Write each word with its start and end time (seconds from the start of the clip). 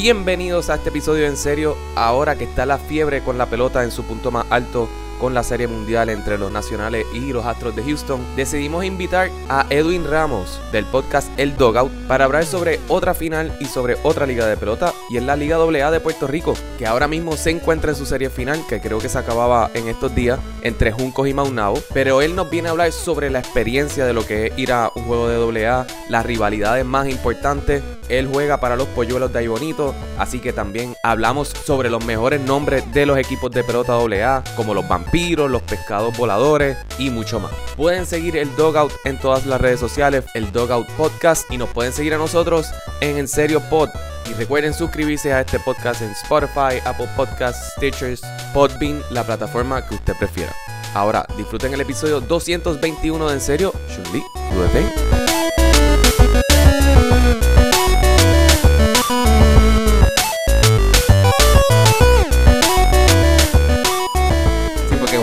Bienvenidos 0.00 0.70
a 0.70 0.76
este 0.76 0.90
episodio 0.90 1.26
en 1.26 1.36
serio, 1.36 1.76
ahora 1.96 2.38
que 2.38 2.44
está 2.44 2.64
la 2.66 2.78
fiebre 2.78 3.24
con 3.24 3.36
la 3.36 3.46
pelota 3.46 3.82
en 3.82 3.90
su 3.90 4.04
punto 4.04 4.30
más 4.30 4.46
alto 4.48 4.88
con 5.18 5.34
la 5.34 5.42
serie 5.42 5.66
mundial 5.66 6.08
entre 6.08 6.38
los 6.38 6.50
nacionales 6.50 7.06
y 7.12 7.32
los 7.32 7.44
Astros 7.44 7.74
de 7.74 7.82
Houston, 7.82 8.24
decidimos 8.36 8.84
invitar 8.84 9.30
a 9.48 9.66
Edwin 9.70 10.04
Ramos 10.08 10.60
del 10.72 10.84
podcast 10.86 11.28
El 11.38 11.56
Dogout 11.56 11.92
para 12.06 12.24
hablar 12.24 12.44
sobre 12.44 12.80
otra 12.88 13.14
final 13.14 13.56
y 13.60 13.66
sobre 13.66 13.96
otra 14.02 14.26
liga 14.26 14.46
de 14.46 14.56
pelota 14.56 14.92
y 15.10 15.16
es 15.16 15.22
la 15.22 15.36
Liga 15.36 15.56
AA 15.56 15.90
de 15.90 16.00
Puerto 16.00 16.26
Rico, 16.26 16.54
que 16.78 16.86
ahora 16.86 17.08
mismo 17.08 17.36
se 17.36 17.50
encuentra 17.50 17.90
en 17.90 17.96
su 17.96 18.06
serie 18.06 18.30
final, 18.30 18.62
que 18.68 18.80
creo 18.80 18.98
que 18.98 19.08
se 19.08 19.18
acababa 19.18 19.70
en 19.74 19.88
estos 19.88 20.14
días 20.14 20.38
entre 20.62 20.92
Juncos 20.92 21.28
y 21.28 21.34
Maunabo, 21.34 21.78
pero 21.92 22.22
él 22.22 22.34
nos 22.34 22.50
viene 22.50 22.68
a 22.68 22.72
hablar 22.72 22.92
sobre 22.92 23.30
la 23.30 23.40
experiencia 23.40 24.06
de 24.06 24.12
lo 24.12 24.26
que 24.26 24.46
es 24.46 24.58
ir 24.58 24.72
a 24.72 24.90
un 24.94 25.04
juego 25.04 25.52
de 25.52 25.66
AA, 25.66 25.86
las 26.08 26.24
rivalidades 26.24 26.84
más 26.84 27.08
importantes, 27.08 27.82
él 28.08 28.28
juega 28.32 28.58
para 28.58 28.76
los 28.76 28.88
polluelos 28.88 29.32
de 29.32 29.40
ahí 29.40 29.48
bonito, 29.48 29.94
así 30.18 30.40
que 30.40 30.52
también 30.52 30.94
hablamos 31.02 31.48
sobre 31.48 31.90
los 31.90 32.04
mejores 32.04 32.40
nombres 32.40 32.90
de 32.92 33.06
los 33.06 33.18
equipos 33.18 33.50
de 33.50 33.64
pelota 33.64 33.94
AA, 33.94 34.44
como 34.56 34.74
los 34.74 34.86
vampiros, 34.88 35.07
los 35.12 35.62
pescados 35.62 36.16
voladores 36.16 36.76
y 36.98 37.10
mucho 37.10 37.40
más. 37.40 37.52
Pueden 37.76 38.06
seguir 38.06 38.36
el 38.36 38.54
Dogout 38.56 38.92
en 39.04 39.18
todas 39.18 39.46
las 39.46 39.60
redes 39.60 39.80
sociales, 39.80 40.24
el 40.34 40.52
Dogout 40.52 40.88
Podcast, 40.96 41.50
y 41.50 41.58
nos 41.58 41.68
pueden 41.70 41.92
seguir 41.92 42.14
a 42.14 42.18
nosotros 42.18 42.66
en 43.00 43.18
En 43.18 43.28
Serio 43.28 43.60
Pod. 43.68 43.88
Y 44.30 44.34
recuerden 44.34 44.74
suscribirse 44.74 45.32
a 45.32 45.40
este 45.40 45.58
podcast 45.60 46.02
en 46.02 46.10
Spotify, 46.10 46.80
Apple 46.84 47.08
Podcasts, 47.16 47.72
Stitchers, 47.76 48.20
Podbean, 48.52 49.02
la 49.10 49.24
plataforma 49.24 49.86
que 49.86 49.94
usted 49.94 50.14
prefiera. 50.18 50.52
Ahora, 50.94 51.26
disfruten 51.36 51.72
el 51.72 51.80
episodio 51.80 52.20
221 52.20 53.28
de 53.28 53.34
En 53.34 53.40
Serio, 53.40 53.72
Chun-Li, 53.88 54.22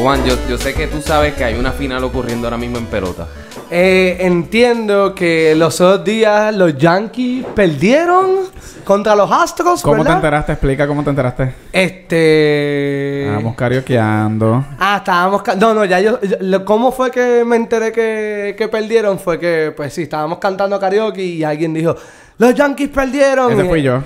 Juan, 0.05 0.23
yo, 0.23 0.35
yo 0.47 0.55
sé 0.59 0.75
que 0.75 0.85
tú 0.85 1.01
sabes 1.01 1.33
que 1.33 1.43
hay 1.43 1.55
una 1.55 1.71
final 1.71 2.03
ocurriendo 2.03 2.45
ahora 2.45 2.57
mismo 2.57 2.77
en 2.77 2.85
pelota. 2.85 3.25
Eh, 3.71 4.17
entiendo 4.19 5.15
que 5.15 5.55
los 5.55 5.81
otros 5.81 6.05
días 6.05 6.53
los 6.53 6.77
Yankees 6.77 7.43
perdieron 7.55 8.41
contra 8.83 9.15
los 9.15 9.31
Astros, 9.31 9.81
¿Cómo 9.81 10.03
te 10.05 10.11
enteraste? 10.11 10.51
Explica 10.51 10.85
cómo 10.85 11.03
te 11.03 11.09
enteraste. 11.09 11.55
Este... 11.73 13.23
Estábamos 13.23 13.55
karaokeando. 13.55 14.63
Ah, 14.77 14.97
estábamos... 14.99 15.41
ca- 15.41 15.55
No, 15.55 15.73
no, 15.73 15.83
ya 15.85 15.99
yo... 15.99 16.19
yo- 16.21 16.63
¿Cómo 16.65 16.91
fue 16.91 17.09
que 17.09 17.43
me 17.43 17.55
enteré 17.55 17.91
que, 17.91 18.53
que 18.55 18.67
perdieron? 18.67 19.17
Fue 19.17 19.39
que, 19.39 19.73
pues 19.75 19.91
sí, 19.91 20.03
estábamos 20.03 20.37
cantando 20.37 20.79
karaoke 20.79 21.23
y 21.23 21.43
alguien 21.43 21.73
dijo... 21.73 21.95
Los 22.37 22.53
Yankees 22.53 22.89
perdieron. 22.89 23.53
Ese 23.53 23.65
Y- 23.65 23.69
fui 23.69 23.81
yo. 23.81 24.03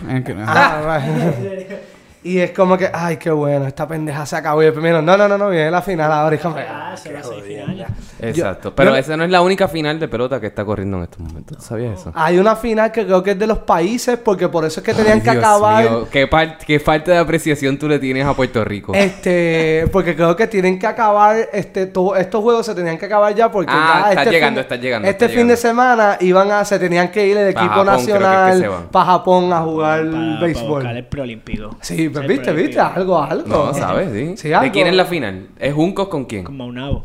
Ah. 0.48 1.02
y 2.24 2.40
es 2.40 2.52
como 2.52 2.78
que, 2.78 2.90
ay, 2.94 3.18
qué 3.18 3.32
bueno, 3.32 3.66
esta 3.66 3.88
pendeja 3.88 4.26
se 4.26 4.36
acabó. 4.36 4.62
Y 4.64 4.68
el 4.68 4.74
primero, 4.74 5.02
no, 5.02 5.16
no, 5.18 5.28
no, 5.28 5.38
no, 5.38 5.50
viene 5.50 5.72
la 5.72 5.82
final 5.82 6.12
ahora. 6.12 6.36
Y 6.36 6.40
como, 6.40 6.58
Ah, 6.58 6.92
ah, 6.94 6.98
se 6.98 7.14
va 7.14 7.20
a 7.20 7.24
qué 7.24 7.86
Exacto. 8.22 8.74
Pero 8.76 8.92
yo- 8.92 8.96
esa 8.98 9.16
no 9.18 9.24
es 9.24 9.30
la 9.30 9.42
única 9.42 9.68
final 9.68 10.00
de 10.00 10.08
pelota 10.08 10.40
que 10.40 10.48
está 10.48 10.66
corriendo 10.66 10.98
en 10.98 11.04
estos 11.04 11.20
momentos. 11.20 11.58
¿Tú 11.58 11.64
sabías 11.64 12.00
eso? 12.00 12.12
Hay 12.16 12.38
una 12.38 12.56
final 12.56 12.92
que 12.92 13.06
creo 13.06 13.24
que 13.24 13.32
es 13.32 13.40
de 13.40 13.48
los 13.48 13.60
países 13.60 14.18
porque 14.18 14.48
por 14.50 14.66
eso 14.66 14.80
es 14.80 14.86
que 14.86 14.94
tenían 14.94 15.20
Ay, 15.20 15.22
que 15.22 15.32
Dios 15.32 15.44
acabar... 15.44 15.84
mío, 15.90 16.08
¿Qué, 16.12 16.80
falta 16.80 17.12
de 17.12 17.18
apreciación 17.18 17.78
tú 17.78 17.88
le 17.88 18.00
tienes 18.00 18.26
a 18.26 18.34
Puerto 18.34 18.64
Rico? 18.66 18.94
Este, 18.94 19.86
porque 19.92 20.16
creo 20.16 20.36
que 20.36 20.48
tienen 20.48 20.78
que 20.80 20.88
acabar, 20.88 21.38
este, 21.54 21.86
todo- 21.88 22.16
estos 22.16 22.42
juegos 22.42 22.66
se 22.66 22.76
tenían 22.76 22.98
que 22.98 23.06
acabar 23.06 23.34
ya 23.34 23.52
porque 23.52 23.72
Ah, 23.74 24.02
ya 24.04 24.10
está 24.10 24.22
este 24.24 24.32
llegando, 24.34 24.58
fin, 24.60 24.62
está 24.64 24.76
llegando, 24.76 25.08
Este 25.08 25.26
está 25.26 25.38
fin 25.38 25.48
de 25.48 25.58
semana 25.58 26.18
iban 26.22 26.52
a, 26.52 26.66
se 26.66 26.80
tenían 26.80 27.10
que 27.12 27.28
ir 27.28 27.38
el 27.38 27.50
equipo 27.50 27.68
Japón, 27.70 27.86
creo 27.86 27.96
que 27.96 28.02
es 28.02 28.06
que 28.06 28.20
nacional 28.20 28.88
para 28.92 29.06
Japón 29.06 29.54
a 29.54 29.62
jugar 29.62 30.00
Para, 30.06 30.12
para 30.12 30.40
béisbol. 30.42 30.70
buscar 30.70 30.98
el 30.98 31.06
preolímpico. 31.06 31.78
Sí, 31.82 32.10
pues 32.10 32.28
viste, 32.28 32.52
viste, 32.54 32.80
algo, 32.80 33.22
algo. 33.22 33.48
no, 33.48 33.74
¿sabes? 33.74 34.10
Sí. 34.12 34.38
Sí, 34.38 34.50
¿De 34.50 34.72
quién 34.72 34.88
es 34.88 34.96
la 34.96 35.06
final? 35.06 35.48
¿Es 35.60 35.74
Juncos 35.74 36.08
con 36.10 36.26
quién? 36.26 36.44
Con 36.44 36.58
Maunabo. 36.58 37.04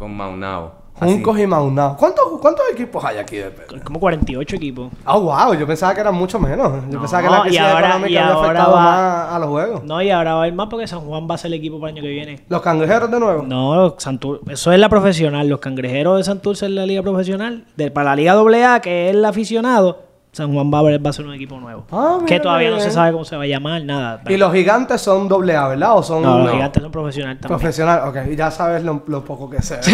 Con 0.00 0.16
Maunao. 0.16 0.72
Juncos 0.94 1.38
y 1.38 1.46
Maunao. 1.46 1.94
¿Cuántos, 1.98 2.24
¿Cuántos 2.40 2.64
equipos 2.72 3.04
hay 3.04 3.18
aquí 3.18 3.36
de 3.36 3.50
Pedro? 3.50 3.84
Como 3.84 4.00
48 4.00 4.56
equipos. 4.56 4.88
Ah, 5.04 5.18
wow, 5.18 5.52
yo 5.52 5.66
pensaba 5.66 5.94
que 5.94 6.00
eran 6.00 6.14
mucho 6.14 6.40
menos. 6.40 6.72
Yo 6.88 6.94
No, 6.94 7.00
pensaba 7.00 7.22
que 7.22 7.28
la 7.28 7.38
y 7.38 7.42
crisis 7.42 7.60
ahora- 7.60 7.78
económica 7.88 8.10
y 8.10 8.16
había 8.16 8.32
ahora 8.34 8.48
afectado 8.48 8.72
va- 8.76 8.82
más 8.82 9.32
a 9.34 9.38
los 9.40 9.48
juegos. 9.50 9.84
No, 9.84 10.00
y 10.00 10.10
ahora 10.10 10.34
va 10.36 10.42
a 10.44 10.48
ir 10.48 10.54
más 10.54 10.68
porque 10.70 10.86
San 10.86 11.00
Juan 11.00 11.28
va 11.30 11.34
a 11.34 11.38
ser 11.38 11.48
el 11.48 11.58
equipo 11.58 11.78
para 11.78 11.90
el 11.92 11.96
año 11.98 12.02
que 12.02 12.08
viene. 12.10 12.40
Los 12.48 12.62
cangrejeros 12.62 13.10
de 13.10 13.20
nuevo. 13.20 13.42
No, 13.42 13.94
Santur 13.98 14.40
eso 14.48 14.72
es 14.72 14.78
la 14.80 14.88
profesional. 14.88 15.46
Los 15.48 15.60
cangrejeros 15.60 16.16
de 16.16 16.24
Santurce 16.24 16.64
es 16.64 16.72
la 16.72 16.86
liga 16.86 17.02
profesional. 17.02 17.66
De, 17.76 17.90
para 17.90 18.10
la 18.10 18.16
liga 18.16 18.32
AA, 18.32 18.80
que 18.80 19.10
es 19.10 19.14
el 19.14 19.22
aficionado, 19.22 19.98
San 20.32 20.52
Juan 20.54 20.70
va 20.72 20.78
a, 20.78 20.82
ver- 20.82 21.04
va 21.04 21.10
a 21.10 21.12
ser 21.12 21.26
un 21.26 21.34
equipo 21.34 21.58
nuevo. 21.58 21.84
Ah, 21.90 22.18
mira 22.22 22.26
que 22.26 22.38
todavía 22.40 22.70
no 22.70 22.76
bien. 22.76 22.86
se 22.88 22.92
sabe 22.94 23.10
cómo 23.10 23.24
se 23.24 23.36
va 23.36 23.42
a 23.42 23.46
llamar, 23.46 23.82
nada. 23.82 24.22
Y 24.28 24.36
los 24.36 24.52
gigantes 24.52 25.00
son 25.00 25.28
doble 25.28 25.56
A, 25.56 25.66
¿verdad? 25.68 25.96
¿O 25.96 26.02
son 26.04 26.22
no, 26.22 26.38
los 26.38 26.46
no. 26.46 26.52
gigantes 26.52 26.80
son 26.82 26.92
profesionales 26.92 27.40
también. 27.40 27.58
profesional? 27.58 28.08
Ok, 28.08 28.16
y 28.32 28.36
ya 28.36 28.48
sabes 28.52 28.84
lo, 28.84 29.02
lo 29.08 29.24
poco 29.24 29.50
que 29.50 29.60
sé. 29.60 29.80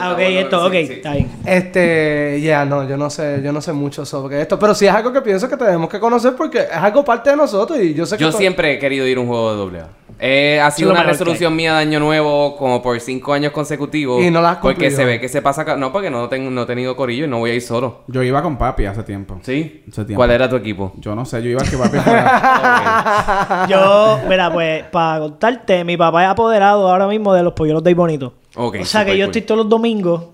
Ah, 0.00 0.12
ok, 0.12 0.18
esto, 0.20 0.66
ok, 0.66 0.74
está 0.74 1.12
bien. 1.14 1.30
Este, 1.44 2.40
ya, 2.42 2.64
no, 2.64 2.88
yo 2.88 2.96
no 2.96 3.10
sé, 3.10 3.40
yo 3.44 3.52
no 3.52 3.60
sé 3.60 3.72
mucho 3.72 4.04
sobre 4.04 4.40
esto, 4.42 4.58
pero 4.58 4.74
sí 4.74 4.86
es 4.86 4.92
algo 4.92 5.12
que 5.12 5.20
pienso 5.22 5.48
que 5.48 5.56
tenemos 5.56 5.88
que 5.88 6.00
conocer 6.00 6.34
porque 6.36 6.58
es 6.60 6.72
algo 6.72 7.04
parte 7.04 7.30
de 7.30 7.36
nosotros 7.36 7.78
y 7.80 7.94
yo 7.94 8.06
sé 8.06 8.16
que 8.16 8.24
Yo 8.24 8.32
siempre 8.32 8.72
he 8.74 8.78
querido 8.78 9.06
ir 9.06 9.18
a 9.18 9.20
un 9.20 9.26
juego 9.28 9.52
de 9.52 9.56
doble 9.58 9.80
A. 9.80 9.86
Eh, 10.18 10.60
ha 10.60 10.70
sido 10.70 10.90
una 10.90 11.02
resolución 11.02 11.54
mía 11.56 11.74
de 11.74 11.80
año 11.80 12.00
nuevo 12.00 12.56
como 12.56 12.80
por 12.82 12.98
cinco 13.00 13.32
años 13.32 13.52
consecutivos. 13.52 14.22
Y 14.22 14.30
no 14.30 14.40
la 14.40 14.52
has 14.52 14.56
Porque 14.58 14.74
cumplido. 14.86 14.96
se 14.96 15.04
ve 15.04 15.20
que 15.20 15.28
se 15.28 15.42
pasa... 15.42 15.76
No, 15.76 15.92
porque 15.92 16.10
no, 16.10 16.28
tengo, 16.28 16.50
no 16.50 16.62
he 16.62 16.66
tenido 16.66 16.94
corillo 16.96 17.24
y 17.24 17.28
no 17.28 17.38
voy 17.38 17.50
a 17.50 17.54
ir 17.54 17.62
solo. 17.62 18.02
Yo 18.08 18.22
iba 18.22 18.42
con 18.42 18.56
papi 18.56 18.86
hace 18.86 19.02
tiempo. 19.02 19.38
¿Sí? 19.42 19.82
Hace 19.88 20.04
tiempo. 20.04 20.18
¿Cuál 20.18 20.30
era 20.30 20.48
tu 20.48 20.56
equipo? 20.56 20.92
Yo 20.98 21.14
no 21.14 21.24
sé, 21.24 21.42
yo 21.42 21.50
iba 21.50 21.62
a 21.62 21.64
que 21.64 21.76
papi 21.76 21.98
fuera. 21.98 23.66
Yo, 23.68 24.20
mira, 24.28 24.52
pues, 24.52 24.84
para 24.84 25.20
contarte, 25.20 25.84
mi 25.84 25.96
papá 25.96 26.24
es 26.24 26.30
apoderado 26.30 26.88
ahora 26.88 27.06
mismo 27.06 27.32
de 27.34 27.42
los 27.42 27.52
polluelos 27.52 27.82
de 27.82 27.90
ahí 27.90 27.94
bonito. 27.94 28.34
Ok, 28.54 28.76
o 28.80 28.84
sea 28.84 29.04
que 29.04 29.16
yo 29.16 29.24
cool. 29.24 29.30
estoy 29.30 29.42
todos 29.42 29.58
los 29.58 29.68
domingos, 29.68 30.24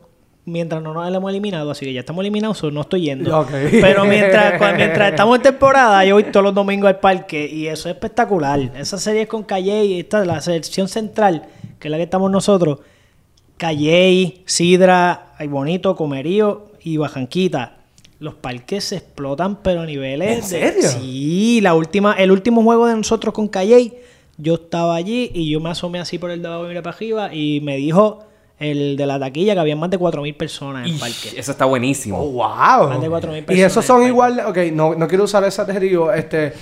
mientras 0.48 0.82
no 0.82 0.92
nos 0.94 1.14
hemos 1.14 1.30
eliminado, 1.30 1.70
así 1.70 1.84
que 1.86 1.92
ya 1.92 2.00
estamos 2.00 2.22
eliminados, 2.22 2.62
no 2.72 2.80
estoy 2.80 3.02
yendo. 3.02 3.46
Pero 3.70 4.04
mientras, 4.04 4.60
mientras 4.76 5.10
estamos 5.10 5.36
en 5.36 5.42
temporada, 5.42 6.04
yo 6.04 6.14
voy 6.14 6.24
todos 6.24 6.42
los 6.44 6.54
domingos 6.54 6.88
al 6.88 6.98
parque 7.00 7.46
y 7.46 7.66
eso 7.68 7.88
es 7.88 7.94
espectacular. 7.94 8.58
Esa 8.76 8.98
serie 8.98 9.22
es 9.22 9.28
con 9.28 9.42
Calle 9.44 9.84
y 9.84 10.00
esta, 10.00 10.24
la 10.24 10.40
selección 10.40 10.88
central, 10.88 11.44
que 11.78 11.88
es 11.88 11.90
la 11.90 11.96
que 11.98 12.02
estamos 12.04 12.30
nosotros. 12.30 12.78
Calle, 13.56 14.42
Sidra, 14.46 15.32
Ay 15.38 15.48
Bonito, 15.48 15.96
Comerío 15.96 16.66
y 16.82 16.96
Bajanquita. 16.96 17.74
Los 18.20 18.34
parques 18.34 18.84
se 18.84 18.96
explotan, 18.96 19.56
pero 19.62 19.82
a 19.82 19.86
niveles. 19.86 20.28
¿En 20.30 20.40
de- 20.40 20.42
serio? 20.82 20.88
Sí, 20.88 21.60
la 21.60 21.74
última, 21.74 22.14
el 22.14 22.30
último 22.32 22.62
juego 22.62 22.86
de 22.86 22.94
nosotros 22.96 23.32
con 23.34 23.48
Calle, 23.48 24.00
yo 24.36 24.54
estaba 24.54 24.94
allí 24.94 25.30
y 25.34 25.50
yo 25.50 25.60
me 25.60 25.70
asomé 25.70 25.98
así 25.98 26.18
por 26.18 26.30
el 26.30 26.40
de 26.42 26.48
abajo 26.48 26.64
y 26.64 26.68
miré 26.68 26.82
para 26.82 26.96
arriba 26.96 27.34
y 27.34 27.60
me 27.62 27.76
dijo 27.76 28.24
el 28.58 28.96
de 28.96 29.06
la 29.06 29.18
taquilla 29.18 29.54
que 29.54 29.60
había 29.60 29.76
más 29.76 29.90
de 29.90 29.98
4.000 29.98 30.36
personas 30.36 30.86
en 30.86 30.94
el 30.94 31.00
parque. 31.00 31.32
Eso 31.36 31.52
está 31.52 31.64
buenísimo. 31.64 32.18
Oh, 32.18 32.30
wow. 32.30 32.88
Más 32.88 33.00
de 33.00 33.08
4.000 33.08 33.38
Y 33.38 33.42
personas 33.42 33.70
esos 33.70 33.84
son 33.84 34.06
igual, 34.06 34.40
ok, 34.46 34.58
no, 34.72 34.94
no 34.94 35.06
quiero 35.06 35.24
usar 35.24 35.44
ese 35.44 35.60
adjetivo, 35.62 36.12
este, 36.12 36.52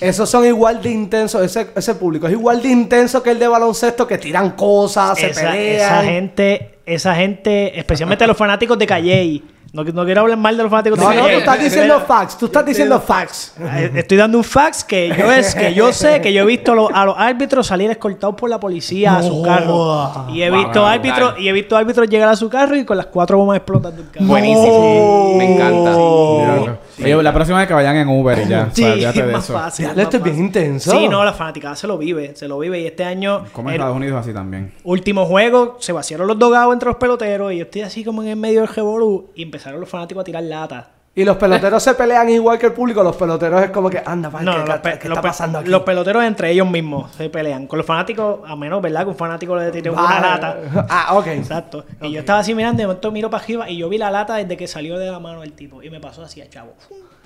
esos 0.00 0.28
son 0.28 0.44
igual 0.44 0.82
de 0.82 0.90
intensos, 0.90 1.42
ese, 1.42 1.68
ese 1.74 1.94
público 1.94 2.26
es 2.26 2.32
igual 2.32 2.60
de 2.60 2.68
intenso 2.68 3.22
que 3.22 3.30
el 3.30 3.38
de 3.38 3.48
baloncesto, 3.48 4.06
que 4.06 4.18
tiran 4.18 4.50
cosas, 4.50 5.18
se 5.18 5.30
esa, 5.30 5.52
pelean. 5.52 5.76
esa 5.76 6.02
gente, 6.02 6.70
esa 6.84 7.14
gente, 7.14 7.78
especialmente 7.78 8.26
los 8.26 8.36
fanáticos 8.36 8.78
de 8.78 8.86
Calle. 8.86 9.42
No, 9.76 9.84
no 9.84 10.04
quiero 10.06 10.22
hablar 10.22 10.38
mal 10.38 10.56
de 10.56 10.62
los 10.62 10.70
fanáticos 10.70 10.98
No, 10.98 11.12
no, 11.12 11.22
tú 11.22 11.28
estás 11.28 11.60
diciendo 11.60 12.00
facts, 12.06 12.38
tú 12.38 12.46
estás 12.46 12.64
diciendo 12.64 12.98
facts. 13.00 13.52
Eh, 13.60 13.90
Estoy 13.96 14.16
dando 14.16 14.38
un 14.38 14.44
fax 14.44 14.82
que 14.84 15.08
yo 15.16 15.30
es 15.30 15.54
que 15.54 15.74
yo 15.74 15.92
sé 15.92 16.20
que 16.22 16.32
yo 16.32 16.42
he 16.42 16.46
visto 16.46 16.72
a 16.92 17.04
los 17.04 17.14
árbitros 17.18 17.66
salir 17.66 17.90
escoltados 17.90 18.34
por 18.36 18.48
la 18.48 18.58
policía 18.58 19.16
a 19.16 19.22
su 19.22 19.36
No. 19.36 19.42
carro 19.42 20.26
y 20.32 20.42
he 20.42 20.50
visto 20.50 20.84
árbitros 20.86 21.34
y 21.38 21.48
he 21.48 21.52
visto 21.52 21.76
árbitros 21.76 22.08
llegar 22.08 22.28
a 22.30 22.36
su 22.36 22.48
carro 22.48 22.74
y 22.76 22.84
con 22.84 22.96
las 22.96 23.06
cuatro 23.06 23.36
bombas 23.38 23.58
explotando 23.58 24.00
el 24.02 24.10
carro. 24.10 24.26
Buenísimo. 24.26 25.34
Me 25.36 25.54
encanta. 25.54 26.76
Oye, 26.98 27.22
la 27.22 27.32
próxima 27.34 27.58
vez 27.58 27.68
que 27.68 27.74
vayan 27.74 27.96
en 27.96 28.08
Uber 28.08 28.38
y 28.38 28.48
ya. 28.48 28.70
Sí, 28.72 28.82
o 28.82 28.86
sea, 28.86 28.92
olvídate 28.94 29.20
es 29.20 29.26
de 29.26 29.32
más 29.32 29.44
eso. 29.44 29.52
fácil. 29.52 29.86
Esto 29.96 30.16
es 30.16 30.22
bien 30.22 30.38
intenso. 30.38 30.90
Sí, 30.90 31.08
no, 31.08 31.24
la 31.24 31.32
fanaticada 31.32 31.76
se 31.76 31.86
lo 31.86 31.98
vive, 31.98 32.34
se 32.34 32.48
lo 32.48 32.58
vive 32.58 32.80
y 32.80 32.86
este 32.86 33.04
año 33.04 33.44
Como 33.52 33.68
en 33.68 33.74
el 33.74 33.80
Estados 33.80 33.96
Unidos 33.96 34.20
así 34.20 34.32
también. 34.32 34.72
último 34.84 35.26
juego 35.26 35.76
se 35.80 35.92
vaciaron 35.92 36.26
los 36.26 36.38
dogados 36.38 36.72
entre 36.72 36.88
los 36.88 36.96
peloteros 36.96 37.52
y 37.52 37.58
yo 37.58 37.64
estoy 37.64 37.82
así 37.82 38.02
como 38.04 38.22
en 38.22 38.28
el 38.30 38.36
medio 38.36 38.60
del 38.60 38.68
revolú 38.68 39.30
y 39.34 39.42
empezaron 39.42 39.78
los 39.80 39.88
fanáticos 39.88 40.22
a 40.22 40.24
tirar 40.24 40.42
latas. 40.44 40.86
Y 41.16 41.24
los 41.24 41.36
peloteros 41.38 41.82
se 41.82 41.94
pelean 41.94 42.28
igual 42.28 42.58
que 42.58 42.66
el 42.66 42.72
público, 42.72 43.02
los 43.02 43.16
peloteros 43.16 43.60
es 43.62 43.70
como 43.70 43.88
que, 43.90 44.00
anda, 44.04 44.30
pa, 44.30 44.42
No, 44.42 44.52
¿qué, 44.52 44.70
los, 44.70 44.80
qué- 44.80 45.08
está 45.08 45.22
pasando 45.22 45.58
aquí? 45.58 45.70
los 45.70 45.82
peloteros 45.82 46.22
entre 46.22 46.50
ellos 46.52 46.70
mismos 46.70 47.10
se 47.16 47.28
pelean. 47.30 47.66
Con 47.66 47.78
los 47.78 47.86
fanáticos, 47.86 48.40
a 48.46 48.54
menos, 48.54 48.80
¿verdad? 48.82 49.02
Que 49.04 49.08
un 49.08 49.16
fanático 49.16 49.56
le 49.56 49.70
tire 49.72 49.90
una 49.90 50.20
lata. 50.20 50.58
Ah, 50.88 51.14
ok. 51.16 51.26
Exacto. 51.28 51.84
Y 52.02 52.12
yo 52.12 52.20
estaba 52.20 52.40
así 52.40 52.54
mirando, 52.54 52.82
de 52.82 52.86
momento 52.86 53.10
miro 53.10 53.30
para 53.30 53.42
arriba 53.42 53.68
y 53.70 53.78
yo 53.78 53.88
vi 53.88 53.98
la 53.98 54.10
lata 54.10 54.36
desde 54.36 54.56
que 54.56 54.68
salió 54.68 54.98
de 54.98 55.10
la 55.10 55.18
mano 55.18 55.42
el 55.42 55.52
tipo. 55.54 55.82
Y 55.82 55.90
me 55.90 56.00
pasó 56.00 56.22
así 56.22 56.40
a 56.42 56.48
chavo. 56.48 56.74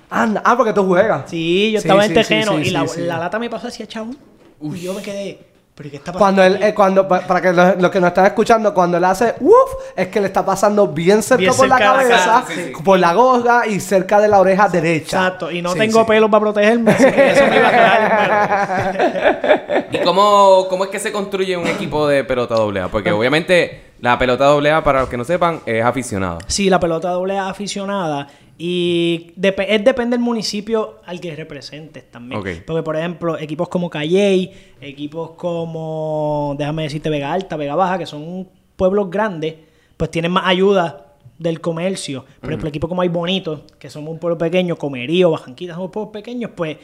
Anda, 0.09 0.41
ah, 0.45 0.55
porque 0.57 0.73
tú 0.73 0.85
juegas. 0.85 1.29
Sí, 1.29 1.71
yo 1.71 1.79
estaba 1.79 2.03
sí, 2.03 2.07
en 2.09 2.13
tejeno 2.13 2.53
sí, 2.53 2.63
sí, 2.63 2.69
y 2.69 2.71
la, 2.71 2.85
la 2.97 3.17
lata 3.19 3.39
me 3.39 3.49
pasó 3.49 3.67
así 3.67 3.83
a 3.83 3.87
chavo. 3.87 4.11
Y 4.61 4.79
yo 4.79 4.93
me 4.93 5.01
quedé. 5.01 5.50
Pero 5.73 5.87
¿y 5.87 5.91
qué 5.91 5.97
está 5.97 6.11
pasando? 6.11 6.19
Cuando 6.19 6.43
él, 6.43 6.61
eh, 6.63 6.73
cuando, 6.73 7.07
pa- 7.07 7.21
para 7.21 7.41
que 7.41 7.53
los, 7.53 7.77
los 7.81 7.91
que 7.91 7.99
nos 8.01 8.09
están 8.09 8.25
escuchando, 8.25 8.73
cuando 8.73 8.97
él 8.97 9.03
hace 9.05 9.35
woof, 9.39 9.69
es 9.95 10.07
que 10.09 10.19
le 10.19 10.27
está 10.27 10.45
pasando 10.45 10.87
bien 10.89 11.23
cerca 11.23 11.39
Bien 11.41 11.53
por 11.55 11.67
la 11.67 11.77
cerca 11.77 11.91
de 11.91 11.97
la 11.97 12.03
cabeza, 12.09 12.25
cara, 12.25 12.45
sí, 12.47 12.53
sí. 12.75 12.83
por 12.83 12.99
la 12.99 13.13
gorra 13.13 13.67
y 13.67 13.79
cerca 13.79 14.19
de 14.19 14.27
la 14.27 14.39
oreja 14.39 14.67
derecha. 14.67 15.17
Exacto, 15.17 15.49
y 15.49 15.61
no 15.61 15.71
Sí, 15.73 15.79
tengo 15.79 16.01
sí. 16.01 16.05
pelo 16.07 16.29
para 16.29 16.41
protegerme, 16.41 16.91
así 16.91 17.05
que 17.05 17.31
eso 17.31 17.43
me 17.47 17.57
iba 17.57 17.67
a 17.67 17.71
quedar. 17.71 19.87
¿Y 19.91 19.97
cómo, 19.99 20.67
cómo 20.69 20.83
es 20.85 20.89
que 20.89 20.99
se 20.99 21.11
construye 21.11 21.55
un 21.57 21.67
equipo 21.67 22.07
de 22.07 22.23
pelota 22.23 22.55
doble 22.55 22.81
A? 22.81 22.87
Porque 22.89 23.11
obviamente 23.11 23.91
la 24.01 24.17
pelota 24.19 24.45
doble 24.45 24.71
A, 24.71 24.83
para 24.83 25.01
los 25.01 25.09
que 25.09 25.17
no 25.17 25.23
sepan, 25.23 25.61
es 25.65 25.83
aficionada. 25.83 26.39
Sí, 26.47 26.69
la 26.69 26.79
pelota 26.79 27.09
doble 27.09 27.37
A 27.37 27.49
aficionada. 27.49 28.27
Y 28.63 29.33
dep- 29.35 29.65
es 29.67 29.83
depende 29.83 30.15
del 30.15 30.23
municipio 30.23 30.99
al 31.07 31.19
que 31.19 31.35
representes 31.35 32.11
también. 32.11 32.39
Porque, 32.67 32.83
por 32.83 32.95
ejemplo, 32.95 33.35
equipos 33.39 33.67
como 33.69 33.89
Calley, 33.89 34.51
equipos 34.79 35.31
como, 35.31 36.55
déjame 36.59 36.83
decirte, 36.83 37.09
Vega 37.09 37.33
Alta, 37.33 37.57
Vega 37.57 37.73
Baja, 37.73 37.97
que 37.97 38.05
son 38.05 38.47
pueblos 38.75 39.09
grandes, 39.09 39.55
pues 39.97 40.11
tienen 40.11 40.31
más 40.31 40.43
ayuda 40.45 41.07
del 41.39 41.59
comercio. 41.59 42.23
Por 42.39 42.49
ejemplo, 42.51 42.69
equipos 42.69 42.87
como 42.87 43.01
Hay 43.01 43.09
Bonito, 43.09 43.65
que 43.79 43.89
somos 43.89 44.11
un 44.11 44.19
pueblo 44.19 44.37
pequeño, 44.37 44.75
Comerío, 44.75 45.31
Bajanquita, 45.31 45.73
somos 45.73 45.89
pueblos 45.89 46.13
pequeños, 46.13 46.51
pues 46.55 46.77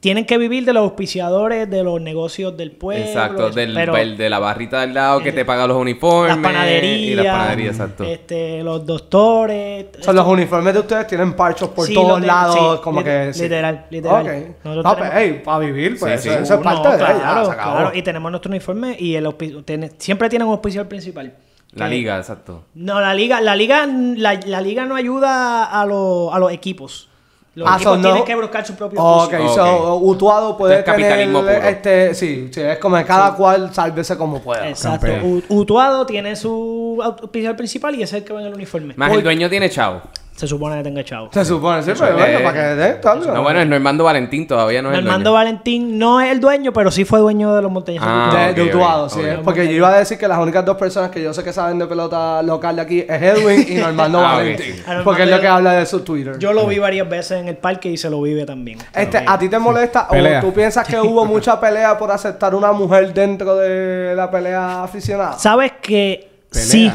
tienen 0.00 0.26
que 0.26 0.38
vivir 0.38 0.64
de 0.64 0.72
los 0.72 0.84
auspiciadores, 0.84 1.68
de 1.68 1.82
los 1.82 2.00
negocios 2.00 2.56
del 2.56 2.70
pueblo. 2.70 3.04
exacto, 3.04 3.50
del, 3.50 3.74
pero- 3.74 3.92
de 3.94 4.30
la 4.30 4.38
barrita 4.38 4.80
del 4.82 4.94
lado 4.94 5.20
que 5.20 5.32
te 5.32 5.44
paga 5.44 5.66
los 5.66 5.76
uniformes. 5.76 6.36
las 6.36 6.44
panaderías, 6.44 6.98
Y 7.00 7.14
las 7.16 7.26
panaderías, 7.26 7.72
exacto. 7.72 8.04
este, 8.04 8.62
los 8.62 8.86
doctores. 8.86 9.86
Son 10.00 10.14
los 10.14 10.26
uniformes 10.26 10.74
de 10.74 10.80
ustedes 10.80 11.06
tienen 11.06 11.34
parchos 11.34 11.70
por 11.70 11.86
Sí, 11.86 11.94
todos 11.94 12.20
lados, 12.24 12.76
sí, 12.78 12.82
como 12.84 13.02
que... 13.02 13.32
sí. 13.34 13.42
literal, 13.42 13.86
literal. 13.90 14.22
Ok. 14.26 14.32
Nosotros 14.64 14.84
No, 14.84 14.94
tenemos- 14.94 14.96
pues, 14.96 15.10
hey, 15.14 15.42
para 15.44 15.58
vivir, 15.58 15.98
pues 15.98 16.20
Sí, 16.22 16.28
eso, 16.28 16.38
sí. 16.38 16.42
eso 16.44 16.54
es 16.54 16.60
parte 16.60 16.82
No, 16.88 16.90
de 16.90 16.96
ella, 16.96 17.14
claro, 17.20 17.46
se 17.46 17.50
acabó. 17.52 17.76
claro. 17.76 17.90
Y 17.94 18.02
tenemos 18.02 18.30
nuestro 18.30 18.50
uniforme 18.50 18.96
y 18.98 19.14
el 19.16 19.26
auspicio- 19.26 19.64
siempre 19.98 20.28
tienen 20.28 20.46
un 20.46 20.52
auspiciador 20.52 20.88
principal. 20.88 21.34
La 21.72 21.86
Que- 21.88 21.94
liga, 21.96 22.16
exacto. 22.18 22.64
No, 22.74 23.00
la 23.00 23.12
liga, 23.14 23.40
la 23.40 23.54
liga, 23.54 23.86
la, 23.86 24.34
la 24.46 24.60
liga 24.60 24.84
no 24.86 24.94
ayuda 24.96 25.64
a, 25.64 25.84
los 25.86 26.32
a 26.32 26.38
los 26.38 26.50
equipos. 26.52 27.08
Los 27.58 27.68
Ah, 27.68 27.74
equipos 27.74 27.94
so 27.96 28.00
tienen 28.00 28.18
no- 28.20 28.24
que 28.24 28.34
buscar 28.36 28.64
su 28.64 28.74
propio 28.76 29.02
Ok, 29.02 29.32
auspicio. 29.34 29.54
so 29.54 29.96
Utuado 29.96 30.56
puede 30.56 30.78
Es 30.78 30.84
capitalismo 30.84 31.40
tener 31.40 31.56
puro. 31.56 31.68
este, 31.68 32.14
sí, 32.14 32.48
sí, 32.52 32.60
es 32.60 32.78
como 32.78 33.04
cada 33.04 33.34
cual 33.34 33.74
sálvese 33.74 34.16
como 34.16 34.40
pueda. 34.40 34.68
Exacto. 34.68 35.06
Campeón. 35.08 35.42
U- 35.48 35.56
Utuado 35.60 36.06
tiene 36.06 36.36
su 36.36 37.00
auspiciador 37.02 37.56
principal 37.56 37.96
y 37.96 38.02
es 38.04 38.12
el 38.12 38.22
que 38.22 38.32
va 38.32 38.40
en 38.42 38.46
el 38.46 38.54
uniforme. 38.54 38.94
Más 38.96 39.12
el 39.12 39.24
dueño 39.24 39.50
tiene 39.50 39.68
chavo. 39.70 40.02
Se 40.38 40.46
supone 40.46 40.76
que 40.76 40.84
tenga 40.84 41.02
chavo. 41.02 41.30
Se 41.32 41.44
supone, 41.44 41.82
sí, 41.82 41.90
pero 41.98 42.12
bueno, 42.16 42.38
Eh, 42.38 42.42
para 42.44 42.54
que 42.54 42.74
dé 42.80 42.92
tal. 42.94 43.26
No, 43.26 43.42
bueno, 43.42 43.60
es 43.60 43.66
Normando 43.66 44.04
Valentín, 44.04 44.46
todavía 44.46 44.80
no 44.80 44.92
es 44.92 44.98
el 44.98 45.04
Normando 45.04 45.30
dueño. 45.30 45.44
Valentín 45.44 45.98
no 45.98 46.20
es 46.20 46.30
el 46.30 46.38
dueño, 46.38 46.72
pero 46.72 46.92
sí 46.92 47.04
fue 47.04 47.18
dueño 47.18 47.54
de 47.56 47.60
los 47.62 47.72
montañas 47.72 48.04
Ah, 48.06 48.30
de, 48.32 48.50
ok, 48.50 48.56
de 48.56 48.62
Utuado, 48.62 49.08
sí. 49.08 49.20
es 49.20 49.38
Porque 49.40 49.66
yo 49.66 49.72
iba 49.72 49.88
a 49.92 49.98
decir 49.98 50.16
que 50.16 50.28
las 50.28 50.38
únicas 50.38 50.64
dos 50.64 50.76
personas 50.76 51.10
que 51.10 51.20
yo 51.20 51.34
sé 51.34 51.42
que 51.42 51.52
saben 51.52 51.78
de 51.80 51.86
pelota 51.86 52.40
local 52.42 52.76
de 52.76 52.82
aquí 52.82 53.00
es 53.08 53.20
Edwin 53.22 53.66
y 53.68 53.74
Normando 53.80 54.20
Ah, 54.20 54.34
Valentín. 54.36 54.76
Porque 55.02 55.24
es 55.24 55.30
lo 55.30 55.40
que 55.40 55.48
habla 55.48 55.72
de 55.72 55.86
su 55.86 56.00
Twitter. 56.00 56.38
Yo 56.38 56.52
lo 56.52 56.66
vi 56.68 56.78
varias 56.78 57.08
veces 57.08 57.40
en 57.40 57.48
el 57.48 57.56
parque 57.56 57.88
y 57.88 57.96
se 57.96 58.08
lo 58.08 58.22
vive 58.22 58.46
también. 58.46 58.78
Este, 58.94 59.24
¿A 59.26 59.36
ti 59.40 59.48
te 59.48 59.58
molesta 59.58 60.06
Pelea. 60.06 60.38
o 60.38 60.42
tú 60.42 60.52
piensas 60.54 60.86
que 60.86 61.00
hubo 61.00 61.24
mucha 61.26 61.58
pelea 61.60 61.98
por 61.98 62.12
aceptar 62.12 62.54
una 62.54 62.70
mujer 62.70 63.12
dentro 63.12 63.56
de 63.56 64.14
la 64.14 64.30
pelea 64.30 64.84
aficionada? 64.84 65.32
¿Sabes 65.32 65.72
que 65.82 66.28
Pelea. 66.50 66.66
sí? 66.68 66.92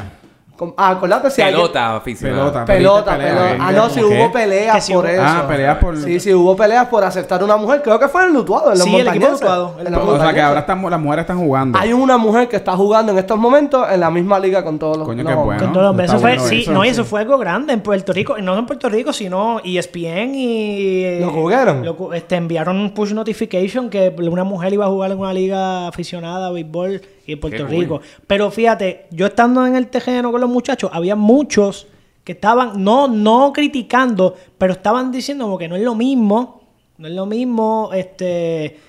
Com- 0.64 0.74
Ah, 0.78 0.92
acordate 0.92 1.30
si 1.30 1.42
Pelota 1.42 1.96
aficionada. 1.98 2.44
Pelota. 2.44 2.66
Pelota, 2.66 3.18
Pelea. 3.18 3.54
¿eh? 3.54 3.58
Ah, 3.60 3.72
no, 3.74 3.90
si 3.90 4.00
¿Cómo 4.02 4.16
hubo 4.16 4.32
peleas 4.32 4.86
si 4.86 4.94
por 4.94 5.04
hubo- 5.06 5.10
eso. 5.12 5.24
Ah, 5.26 5.46
peleas 5.48 5.78
por- 5.78 5.98
Sí, 5.98 6.20
sí, 6.20 6.34
hubo 6.34 6.56
peleas 6.56 6.88
por 6.88 7.04
aceptar 7.04 7.44
una 7.44 7.58
mujer. 7.58 7.82
Creo 7.82 8.00
que 8.00 8.08
fue 8.08 8.26
en 8.26 8.34
Lutuado, 8.34 8.72
en 8.72 8.80
los 8.80 8.84
Sí, 8.88 8.96
el 8.96 9.08
equipo. 9.10 9.30
Lutuado, 9.32 9.76
el 9.80 9.94
O 9.94 10.20
sea 10.20 10.34
que 10.34 10.42
ahora 10.42 10.62
están, 10.62 10.90
las 10.90 11.00
mujeres 11.00 11.24
están 11.24 11.40
jugando. 11.40 11.78
Hay 11.78 11.92
una 11.92 12.18
mujer 12.18 12.48
que 12.48 12.56
está 12.56 12.76
jugando 12.78 13.12
en 13.12 13.18
estos 13.18 13.38
momentos 13.38 13.86
en 13.92 14.00
la 14.00 14.10
misma 14.10 14.40
liga 14.40 14.64
con 14.64 14.80
todos 14.80 14.98
los 14.98 15.06
Coño, 15.08 15.24
los 15.24 15.32
qué 15.34 15.38
bueno. 15.38 15.62
Con 15.62 15.74
todos 15.74 15.96
los 15.96 16.06
Eso 16.06 16.20
fue, 16.20 16.32
bueno 16.38 16.48
sí, 16.48 16.62
eso, 16.62 16.72
no, 16.72 16.84
y 16.86 16.88
sí. 16.88 16.92
eso 16.94 17.04
fue 17.06 17.20
algo 17.22 17.38
grande 17.38 17.74
en 17.74 17.82
Puerto 17.82 18.14
Rico. 18.14 18.38
No 18.38 18.58
en 18.58 18.66
Puerto 18.66 18.88
Rico, 18.90 19.12
sino 19.12 19.60
ESPN 19.64 20.34
y... 20.36 21.20
¿Lo 21.20 21.30
jugaron? 21.32 21.84
lo 21.86 22.14
este, 22.14 22.36
enviaron 22.36 22.78
un 22.78 22.92
push 22.94 23.12
notification 23.14 23.90
que 23.90 24.14
una 24.18 24.44
mujer 24.44 24.74
iba 24.74 24.86
a 24.86 24.90
jugar 24.90 25.12
en 25.12 25.20
una 25.20 25.34
liga 25.34 25.88
aficionada 25.88 26.48
a 26.48 26.52
béisbol 26.52 27.02
y 27.26 27.34
en 27.34 27.40
Puerto 27.40 27.58
Qué 27.58 27.64
cool. 27.64 27.80
Rico. 27.80 28.02
Pero 28.28 28.52
fíjate, 28.52 29.08
yo 29.12 29.28
estando 29.28 29.66
en 29.66 29.76
el 29.76 29.88
terreno 29.88 30.32
con 30.32 30.42
los 30.42 30.50
muchachos, 30.50 30.90
había 30.94 31.16
muchos 31.16 31.88
que 32.24 32.34
estaban, 32.34 32.84
no, 32.84 33.08
no 33.08 33.52
criticando, 33.54 34.36
pero 34.58 34.74
estaban 34.74 35.12
diciendo 35.12 35.46
como 35.46 35.58
que 35.58 35.68
no 35.68 35.76
es 35.76 35.84
lo 35.84 35.96
mismo, 35.96 36.62
no 36.98 37.08
es 37.08 37.14
lo 37.14 37.26
mismo, 37.26 37.90
este... 37.94 38.80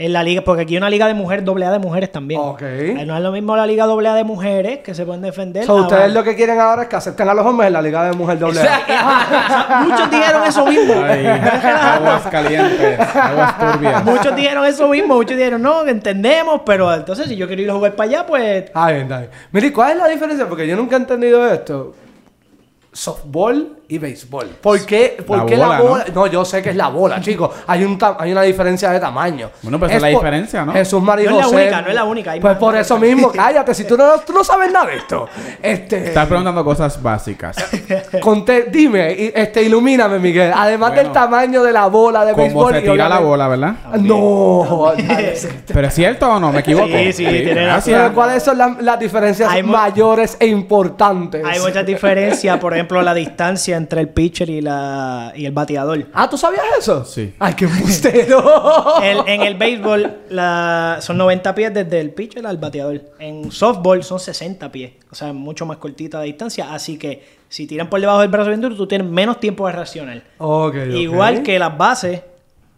En 0.00 0.12
la 0.12 0.22
liga, 0.22 0.42
porque 0.42 0.62
aquí 0.62 0.74
hay 0.74 0.78
una 0.78 0.90
liga 0.90 1.08
de 1.08 1.14
mujeres, 1.14 1.44
doble 1.44 1.66
A 1.66 1.72
de 1.72 1.80
mujeres 1.80 2.12
también. 2.12 2.40
Ok. 2.40 2.62
Eh, 2.62 3.02
No 3.04 3.16
es 3.16 3.20
lo 3.20 3.32
mismo 3.32 3.56
la 3.56 3.66
liga 3.66 3.84
doble 3.84 4.08
A 4.08 4.14
de 4.14 4.22
mujeres 4.22 4.78
que 4.78 4.94
se 4.94 5.04
pueden 5.04 5.22
defender. 5.22 5.64
So, 5.64 5.74
ustedes 5.74 6.12
lo 6.14 6.22
que 6.22 6.36
quieren 6.36 6.60
ahora 6.60 6.82
es 6.82 6.88
que 6.88 6.94
acepten 6.94 7.28
a 7.28 7.34
los 7.34 7.44
hombres 7.44 7.66
en 7.66 7.72
la 7.72 7.82
liga 7.82 8.04
de 8.04 8.12
mujer 8.12 8.38
doble 8.38 8.60
A. 8.60 9.82
Muchos 9.84 10.08
dijeron 10.08 10.44
eso 10.44 10.64
mismo. 10.66 10.94
Ay, 11.04 11.26
aguas 11.26 12.22
calientes, 12.30 13.00
aguas 13.00 13.58
turbias. 13.58 14.04
Muchos 14.04 14.36
dijeron 14.36 14.64
eso 14.66 14.86
mismo. 14.86 15.16
Muchos 15.16 15.36
dijeron, 15.36 15.60
no, 15.60 15.84
entendemos, 15.84 16.60
pero 16.64 16.94
entonces 16.94 17.26
si 17.26 17.34
yo 17.34 17.48
quiero 17.48 17.62
ir 17.62 17.70
a 17.70 17.74
jugar 17.74 17.96
para 17.96 18.08
allá, 18.08 18.24
pues. 18.24 18.70
Ah, 18.74 18.92
bien, 18.92 19.08
bien. 19.08 19.28
Mire, 19.50 19.72
¿cuál 19.72 19.90
es 19.90 19.96
la 19.98 20.06
diferencia? 20.06 20.48
Porque 20.48 20.64
yo 20.68 20.76
nunca 20.76 20.94
he 20.94 21.00
entendido 21.00 21.44
esto. 21.52 21.96
Softball 22.92 23.77
y 23.90 23.96
béisbol. 23.96 24.46
¿Por 24.60 24.84
qué, 24.84 25.16
por 25.26 25.38
La 25.38 25.46
qué 25.46 25.56
la 25.56 25.66
bola, 25.66 25.80
bola? 25.80 26.04
¿no? 26.14 26.26
yo 26.26 26.44
sé 26.44 26.60
que 26.60 26.70
es 26.70 26.76
la 26.76 26.88
bola, 26.88 27.20
chicos. 27.22 27.50
Hay, 27.66 27.84
un 27.84 27.98
hay 28.18 28.32
una 28.32 28.42
diferencia 28.42 28.90
de 28.90 29.00
tamaño. 29.00 29.50
Bueno, 29.62 29.78
pues 29.78 29.90
esa 29.92 29.96
es 29.96 30.02
la 30.02 30.08
diferencia, 30.08 30.64
¿no? 30.66 30.72
Jesús 30.74 31.02
María 31.02 31.30
No 31.30 31.40
es 31.40 31.46
la 31.46 31.48
única, 31.48 31.80
no 31.82 31.88
es 31.88 31.94
la 31.94 32.04
única, 32.04 32.30
hay 32.32 32.40
Pues 32.40 32.56
por 32.58 32.76
eso 32.76 32.98
mismo, 32.98 33.32
cállate. 33.34 33.72
Si 33.72 33.84
tú 33.84 33.96
no, 33.96 34.18
tú 34.26 34.34
no 34.34 34.44
sabes 34.44 34.70
nada 34.70 34.86
de 34.86 34.96
esto. 34.96 35.26
Este. 35.62 36.08
Estás 36.08 36.26
preguntando 36.26 36.62
cosas 36.64 37.02
básicas. 37.02 37.56
conté- 38.20 38.66
dime, 38.70 39.32
este, 39.34 39.62
ilumíname, 39.62 40.18
Miguel. 40.18 40.52
Además 40.54 40.90
Bueno. 40.90 41.02
del 41.04 41.12
tamaño 41.12 41.62
de 41.62 41.72
la 41.72 41.86
bola 41.86 42.26
de 42.26 42.32
Como 42.32 42.44
béisbol. 42.44 42.72
se 42.74 42.78
y 42.80 42.90
tira 42.90 43.08
la 43.08 43.20
bola, 43.20 43.48
¿verdad? 43.48 43.74
No. 44.00 44.92
sí. 45.34 45.48
¿Pero 45.66 45.86
es 45.88 45.94
cierto 45.94 46.30
o 46.30 46.38
no? 46.38 46.52
¿Me 46.52 46.60
equivoco? 46.60 46.88
Sí, 46.88 47.12
sí, 47.14 47.24
tiene 47.24 47.42
Pero, 47.54 47.62
gracias. 47.62 48.10
¿Cuáles 48.10 48.42
son 48.42 48.58
las, 48.58 48.82
las 48.82 48.98
diferencias 48.98 49.50
mayores 49.64 50.36
e 50.38 50.46
importantes? 50.46 51.42
Hay 51.42 51.58
muchas 51.60 51.86
diferencias. 51.86 52.58
Por 52.58 52.74
ejemplo, 52.74 53.00
la 53.00 53.14
distancia 53.14 53.77
entre 53.78 54.00
el 54.02 54.10
pitcher 54.10 54.50
y, 54.50 54.60
la, 54.60 55.32
y 55.34 55.46
el 55.46 55.52
bateador. 55.52 56.06
Ah, 56.12 56.28
¿tú 56.28 56.36
sabías 56.36 56.64
eso? 56.78 57.04
Sí. 57.04 57.34
Ay, 57.38 57.54
qué 57.54 57.64
embustero. 58.12 59.00
El- 59.02 59.26
en 59.26 59.42
el 59.42 59.54
béisbol 59.54 60.18
la, 60.30 60.98
son 61.00 61.16
90 61.18 61.54
pies 61.54 61.72
desde 61.72 62.00
el 62.00 62.10
pitcher 62.12 62.46
al 62.46 62.58
bateador. 62.58 63.00
En 63.18 63.50
softball 63.50 64.02
son 64.04 64.20
60 64.20 64.70
pies. 64.70 64.92
O 65.10 65.14
sea, 65.14 65.32
mucho 65.32 65.64
más 65.66 65.78
cortita 65.78 66.18
la 66.18 66.24
distancia. 66.24 66.72
Así 66.74 66.98
que 66.98 67.38
si 67.48 67.66
tiran 67.66 67.88
por 67.88 68.00
debajo 68.00 68.20
del 68.20 68.28
brazo 68.28 68.48
bien 68.50 68.60
duro, 68.60 68.76
tú 68.76 68.86
tienes 68.86 69.06
menos 69.08 69.40
tiempo 69.40 69.66
de 69.66 69.72
reaccionar. 69.72 70.22
Ok, 70.38 70.74
ok. 70.74 70.94
Igual 70.94 71.42
que 71.42 71.58
las 71.58 71.76
bases, 71.78 72.20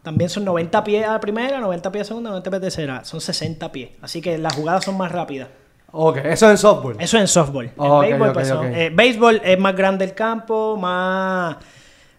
también 0.03 0.31
son 0.31 0.45
90 0.45 0.83
pies 0.85 1.07
a 1.07 1.13
la 1.13 1.21
primera, 1.21 1.61
90 1.61 1.93
pies 1.93 2.03
a 2.03 2.09
segunda, 2.09 2.31
90 2.31 2.51
pies 2.51 2.59
a 2.59 2.61
tercera. 2.63 3.05
Son 3.05 3.21
60 3.21 3.73
pies. 3.73 3.91
Así 4.01 4.21
que 4.23 4.39
las 4.39 4.55
jugadas 4.55 4.85
son 4.85 4.97
más 4.97 5.11
rápidas. 5.13 5.49
Ok, 5.93 6.17
eso 6.19 6.47
es 6.47 6.53
en 6.53 6.59
softball. 6.59 6.97
Eso 6.99 7.19
en 7.19 7.27
softball. 7.29 7.65
En 7.67 7.73
Ok, 7.77 8.01
béisbol, 8.03 8.29
ok, 8.29 8.35
pues, 8.35 8.51
eh, 8.51 8.91
béisbol 8.95 9.41
es 9.45 9.59
más 9.59 9.75
grande 9.75 10.05
el 10.05 10.15
campo, 10.15 10.77
más, 10.77 11.57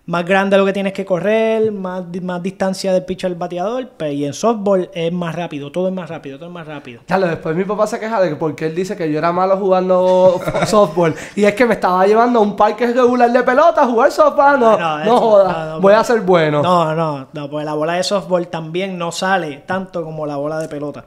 más 0.07 0.25
grande 0.25 0.57
lo 0.57 0.65
que 0.65 0.73
tienes 0.73 0.91
que 0.91 1.05
correr, 1.05 1.71
más, 1.71 2.03
más 2.21 2.43
distancia 2.43 2.91
del 2.91 3.05
pitcher 3.05 3.29
al 3.31 3.35
bateador. 3.35 3.87
Pero, 3.95 4.11
y 4.11 4.25
en 4.25 4.33
softball 4.33 4.89
es 4.93 5.13
más 5.13 5.33
rápido, 5.35 5.71
todo 5.71 5.87
es 5.87 5.93
más 5.93 6.09
rápido, 6.09 6.37
todo 6.37 6.49
es 6.49 6.53
más 6.53 6.67
rápido. 6.67 7.01
Claro, 7.07 7.27
después 7.27 7.55
mi 7.55 7.63
papá 7.63 7.87
se 7.87 7.97
queja 7.97 8.19
de 8.19 8.29
que 8.29 8.35
porque 8.35 8.65
él 8.65 8.75
dice 8.75 8.97
que 8.97 9.09
yo 9.09 9.17
era 9.19 9.31
malo 9.31 9.55
jugando 9.55 10.41
softball. 10.67 11.15
Y 11.37 11.45
es 11.45 11.53
que 11.53 11.65
me 11.65 11.75
estaba 11.75 12.05
llevando 12.05 12.39
a 12.39 12.41
un 12.41 12.57
parque 12.57 12.87
regular 12.87 13.31
de 13.31 13.43
pelota 13.43 13.83
a 13.83 13.87
jugar 13.87 14.11
softball. 14.11 14.59
No, 14.59 14.75
joda. 14.77 15.03
no, 15.05 15.65
no, 15.75 15.79
Voy 15.81 15.93
a 15.93 15.97
pues- 15.97 16.07
ser 16.07 16.21
bueno. 16.21 16.61
No, 16.61 16.93
no, 16.93 17.27
no, 17.31 17.49
pues 17.49 17.63
la 17.63 17.73
bola 17.75 17.93
de 17.93 18.03
softball 18.03 18.47
también 18.49 18.97
no 18.97 19.13
sale 19.13 19.63
tanto 19.65 20.03
como 20.03 20.25
la 20.25 20.35
bola 20.35 20.59
de 20.59 20.67
pelota. 20.67 21.05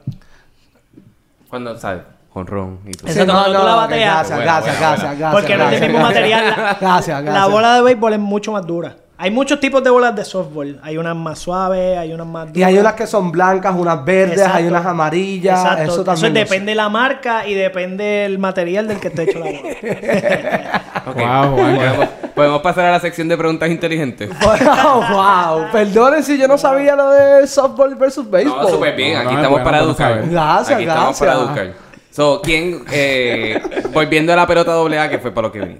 Cuando, 1.47 1.77
¿sabes? 1.77 2.01
Con 2.35 2.47
ron 2.47 2.79
y 2.85 2.91
todo. 2.91 3.07
Sí, 3.07 3.13
Exacto, 3.17 3.31
cuando 3.31 3.59
tú 3.59 3.65
la 3.65 3.71
que 3.71 3.77
bateas. 3.77 4.29
Gracias, 4.29 4.29
Bueno, 4.29 4.43
gracias, 4.43 4.77
bueno, 4.77 4.89
gracias, 4.89 5.01
bueno. 5.01 5.19
gracias. 5.19 5.31
Porque 5.31 5.55
no 5.55 5.63
es 5.63 5.69
gracias. 5.69 5.89
mismo 5.89 6.05
material. 6.05 6.43
La, 6.49 6.53
Gracias, 6.81 7.21
gracias. 7.23 7.33
la 7.33 7.45
bola 7.47 7.75
de 7.75 7.81
béisbol 7.81 8.13
es 8.13 8.19
mucho 8.19 8.51
más 8.51 8.67
dura. 8.67 8.95
Hay 9.17 9.31
muchos 9.31 9.61
tipos 9.61 9.81
de 9.81 9.89
bolas 9.89 10.13
de 10.13 10.25
softball. 10.25 10.77
Hay 10.83 10.97
unas 10.97 11.15
más 11.15 11.39
suaves, 11.39 11.97
hay 11.97 12.11
unas 12.11 12.27
más 12.27 12.47
duras. 12.47 12.57
Y 12.57 12.63
hay 12.63 12.77
unas 12.77 12.91
que 12.95 13.07
son 13.07 13.31
blancas, 13.31 13.73
unas 13.73 14.03
verdes, 14.03 14.39
Exacto. 14.39 14.57
hay 14.57 14.67
unas 14.67 14.85
amarillas. 14.85 15.57
Exacto. 15.61 15.91
Eso 15.93 16.03
también. 16.03 16.33
sé. 16.33 16.39
depende 16.39 16.71
de 16.73 16.75
la 16.75 16.89
marca 16.89 17.47
y 17.47 17.53
depende 17.53 18.03
del 18.03 18.37
material 18.37 18.89
del 18.89 18.99
que 18.99 19.07
esté 19.07 19.23
hecho 19.23 19.39
la 19.39 19.45
bola. 19.45 20.81
Wow, 21.05 21.55
Juan, 21.55 22.09
¿Podemos, 22.33 22.61
pasar 22.63 22.85
a 22.85 22.91
la 22.93 22.99
sección 22.99 23.27
de 23.27 23.37
preguntas 23.37 23.69
inteligentes. 23.69 24.27
wow, 24.41 25.01
wow. 25.07 25.71
Perdonen 25.71 26.23
si 26.23 26.35
yo 26.37 26.47
no 26.47 26.57
sabía 26.57 26.95
lo 26.95 27.11
de 27.11 27.45
softball 27.45 27.93
versus 27.95 28.29
béisbol. 28.29 28.63
No, 28.63 28.67
súper 28.67 28.95
bien. 28.95 29.13
No, 29.13 29.19
Aquí 29.19 29.27
no, 29.35 29.35
estamos 29.35 29.51
bueno, 29.51 29.65
para 29.65 29.77
educar. 29.83 30.27
Gracias, 30.27 30.71
Aquí 30.75 30.83
estamos 30.87 31.19
para 31.19 31.35
gracias. 31.35 31.57
educar. 31.57 31.84
So, 32.15 32.39
¿quién, 32.41 32.85
eh, 32.93 33.61
volviendo 33.91 34.31
a 34.31 34.37
la 34.37 34.47
pelota 34.47 34.71
doble 34.71 34.97
A, 34.97 35.09
que 35.09 35.19
fue 35.19 35.33
para 35.33 35.47
lo 35.49 35.51
que 35.51 35.59
vi. 35.59 35.75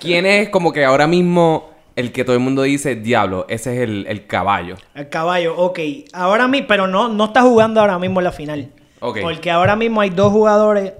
¿Quién 0.00 0.26
es 0.26 0.48
como 0.50 0.72
que 0.72 0.84
ahora 0.84 1.08
mismo 1.08 1.70
el 1.96 2.12
que 2.12 2.22
todo 2.22 2.36
el 2.36 2.40
mundo 2.40 2.62
dice, 2.62 2.94
diablo, 2.94 3.46
ese 3.48 3.74
es 3.74 3.80
el, 3.82 4.06
el 4.06 4.28
caballo. 4.28 4.76
El 4.94 5.08
caballo, 5.08 5.56
ok. 5.56 5.80
Ahora 6.12 6.46
mismo, 6.46 6.68
pero 6.68 6.86
no, 6.86 7.08
no 7.08 7.24
está 7.24 7.42
jugando 7.42 7.80
ahora 7.80 7.98
mismo 7.98 8.20
en 8.20 8.24
la 8.24 8.30
final. 8.30 8.68
Ok. 9.00 9.18
Porque 9.22 9.50
ahora 9.50 9.74
mismo 9.74 10.00
hay 10.00 10.10
dos 10.10 10.30
jugadores 10.30 10.92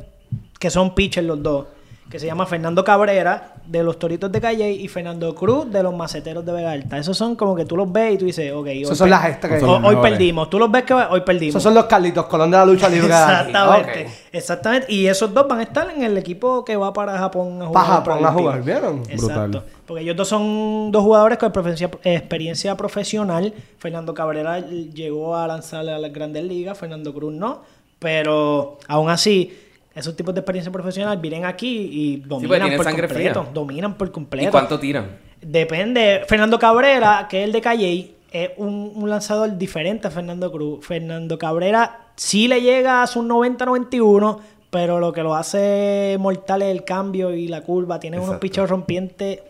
que 0.59 0.69
son 0.69 0.93
pitchers 0.93 1.25
los 1.25 1.41
dos. 1.41 1.67
Que 2.13 2.19
se 2.21 2.27
llama 2.27 2.45
Fernando 2.45 2.85
Cabrera 2.85 3.55
de 3.67 3.83
los 3.83 3.99
Toritos 3.99 4.31
de 4.31 4.39
Calle 4.39 4.71
y 4.71 4.87
Fernando 4.89 5.35
Cruz 5.35 5.73
de 5.73 5.83
los 5.83 5.95
Maceteros 5.97 6.45
de 6.45 6.53
Vega 6.53 6.73
Alta. 6.73 6.99
Esos 6.99 7.17
son 7.17 7.37
como 7.37 7.57
que 7.57 7.65
tú 7.65 7.75
los 7.75 7.91
ves 7.91 8.15
y 8.15 8.19
tú 8.19 8.27
dices, 8.27 8.53
ok, 8.53 8.67
hoy, 8.67 8.83
Esos 8.83 8.99
son 8.99 9.09
las 9.09 9.25
extras 9.31 9.59
que- 9.59 9.65
hoy 9.65 9.81
mejores. 9.81 10.11
perdimos. 10.13 10.51
Tú 10.51 10.59
los 10.59 10.71
ves 10.71 10.83
que 10.83 10.93
hoy 10.93 11.23
perdimos. 11.23 11.53
Esos 11.55 11.63
son 11.63 11.73
los 11.73 11.87
Carlitos 11.87 12.27
Colón 12.27 12.51
de 12.51 12.59
la 12.59 12.67
lucha 12.67 12.91
libre. 12.91 13.09
de 13.09 13.15
aquí. 13.15 13.33
Exactamente. 13.49 14.05
Ok. 14.05 14.13
Exactamente. 14.33 14.93
Y 14.93 15.07
esos 15.07 15.33
dos 15.33 15.49
van 15.49 15.61
a 15.61 15.63
estar 15.63 15.91
en 15.91 16.03
el 16.03 16.19
equipo 16.19 16.65
que 16.67 16.77
va 16.77 16.93
para 16.93 17.17
Japón 17.17 17.63
a 17.63 17.67
jugar. 17.69 17.83
Para 17.83 17.95
Japón 17.97 18.27
a 18.27 18.33
jugar, 18.33 18.63
¿vieron? 18.63 18.99
Exacto. 19.09 19.27
Brutal. 19.49 19.65
Porque 19.87 20.03
ellos 20.03 20.17
dos 20.17 20.29
son 20.29 20.93
dos 20.93 21.03
jugadores 21.03 21.39
con 21.39 21.47
experiencia, 21.49 21.91
experiencia 22.05 22.77
profesional. 22.77 23.55
Fernando 23.79 24.13
Cabrera 24.13 24.61
llegó 24.61 25.35
a 25.35 25.47
lanzar 25.47 25.89
a 25.89 25.99
las 25.99 26.13
grandes 26.13 26.45
ligas, 26.45 26.77
Fernando 26.77 27.15
Cruz 27.15 27.33
no. 27.33 27.63
Pero 27.99 28.79
aún 28.89 29.09
así, 29.09 29.57
esos 29.95 30.17
tipos 30.17 30.35
de 30.35 30.41
experiencia 30.41 30.73
profesional 30.73 31.19
vienen 31.19 31.45
aquí 31.45 31.89
y 31.93 32.17
dominan 32.17 32.49
pues, 32.49 32.61
tienen 32.61 32.77
por 32.77 32.87
completo. 32.87 33.15
fría. 33.15 33.53
Dominan 33.53 33.95
por 33.95 34.13
completo. 34.13 34.49
¿Y 34.49 34.51
cuánto 34.51 34.79
tiran? 34.79 35.19
Depende. 35.41 36.23
Fernando 36.27 36.59
Cabrera, 36.59 37.27
que 37.29 37.41
es 37.41 37.45
el 37.47 37.53
de 37.53 37.61
Calle, 37.61 38.15
es 38.31 38.51
un, 38.57 38.93
un 38.95 39.11
lanzador 39.11 39.57
diferente 39.59 40.09
a 40.09 40.11
Fernando 40.11 40.51
Cruz. 40.51 40.87
Fernando 40.87 41.39
Cabrera 41.39 42.09
sí 42.17 42.49
le 42.49 42.61
llega 42.63 43.03
a 43.03 43.07
sus 43.07 43.25
90-91, 43.25 44.39
pero 44.71 45.01
lo 45.01 45.13
que 45.13 45.23
lo 45.23 45.35
hace 45.35 46.17
mortal 46.19 46.63
es 46.63 46.69
el 46.69 46.85
cambio 46.85 47.35
y 47.35 47.49
la 47.49 47.61
curva. 47.61 48.01
Tiene 48.01 48.19
unos 48.19 48.37
pichos 48.37 48.71
rompientes 48.71 49.41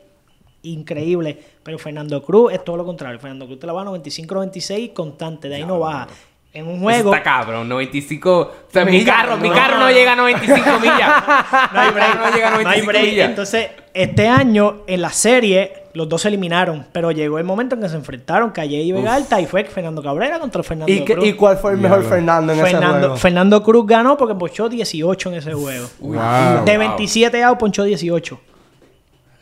increíbles. 0.62 1.36
Pero 1.62 1.78
Fernando 1.78 2.22
Cruz 2.22 2.52
es 2.52 2.64
todo 2.64 2.76
lo 2.76 2.84
contrario. 2.84 3.18
Fernando 3.18 3.46
Cruz 3.46 3.60
te 3.60 3.66
la 3.66 3.72
va 3.72 3.82
a 3.82 3.84
95-96 3.86 4.92
constante, 4.92 5.48
de 5.48 5.56
ahí 5.56 5.64
no 5.64 5.78
baja. 5.78 6.08
En 6.54 6.68
un 6.68 6.80
juego. 6.80 6.98
Eso 7.10 7.14
está 7.14 7.22
cabrón, 7.22 7.66
95. 7.68 8.30
O 8.40 8.50
sea, 8.70 8.84
mi 8.84 9.02
carro, 9.04 9.38
mi 9.38 9.48
no. 9.48 9.54
carro 9.54 9.78
no 9.78 9.90
llega 9.90 10.12
a 10.12 10.16
95 10.16 10.80
millas. 10.80 11.12
No 11.72 11.80
hay 11.80 11.90
break. 11.92 12.20
No 12.20 12.30
llega 12.34 12.48
a 12.48 12.50
No 12.50 12.56
hay 12.58 12.64
95 12.64 12.86
break. 12.86 13.04
millas. 13.04 13.28
Entonces, 13.30 13.68
este 13.94 14.28
año 14.28 14.82
en 14.86 15.00
la 15.00 15.10
serie, 15.10 15.72
los 15.94 16.08
dos 16.10 16.20
se 16.22 16.28
eliminaron. 16.28 16.86
Pero 16.92 17.10
llegó 17.10 17.38
el 17.38 17.44
momento 17.44 17.74
en 17.74 17.80
que 17.80 17.88
se 17.88 17.96
enfrentaron 17.96 18.50
Calle 18.50 18.82
y 18.82 18.92
Vega 18.92 19.14
Alta 19.14 19.40
y 19.40 19.46
fue 19.46 19.64
Fernando 19.64 20.02
Cabrera 20.02 20.38
contra 20.40 20.62
Fernando 20.62 20.92
¿Y, 20.92 21.04
qué- 21.06 21.14
Cruz. 21.14 21.26
¿Y 21.26 21.32
cuál 21.32 21.56
fue 21.56 21.72
el 21.72 21.78
mejor 21.78 22.00
Diablo. 22.00 22.16
Fernando 22.16 22.52
en 22.52 22.58
ese 22.60 22.70
Fernando, 22.70 22.98
juego? 22.98 23.16
Fernando 23.16 23.62
Cruz 23.62 23.86
ganó 23.86 24.16
porque 24.18 24.34
ponchó 24.34 24.68
18 24.68 25.28
en 25.30 25.34
ese 25.36 25.54
juego. 25.54 25.88
Wow. 26.00 26.64
De 26.66 26.76
wow. 26.76 26.88
27 26.88 27.42
outs 27.44 27.58
ponchó 27.58 27.82
18. 27.84 28.40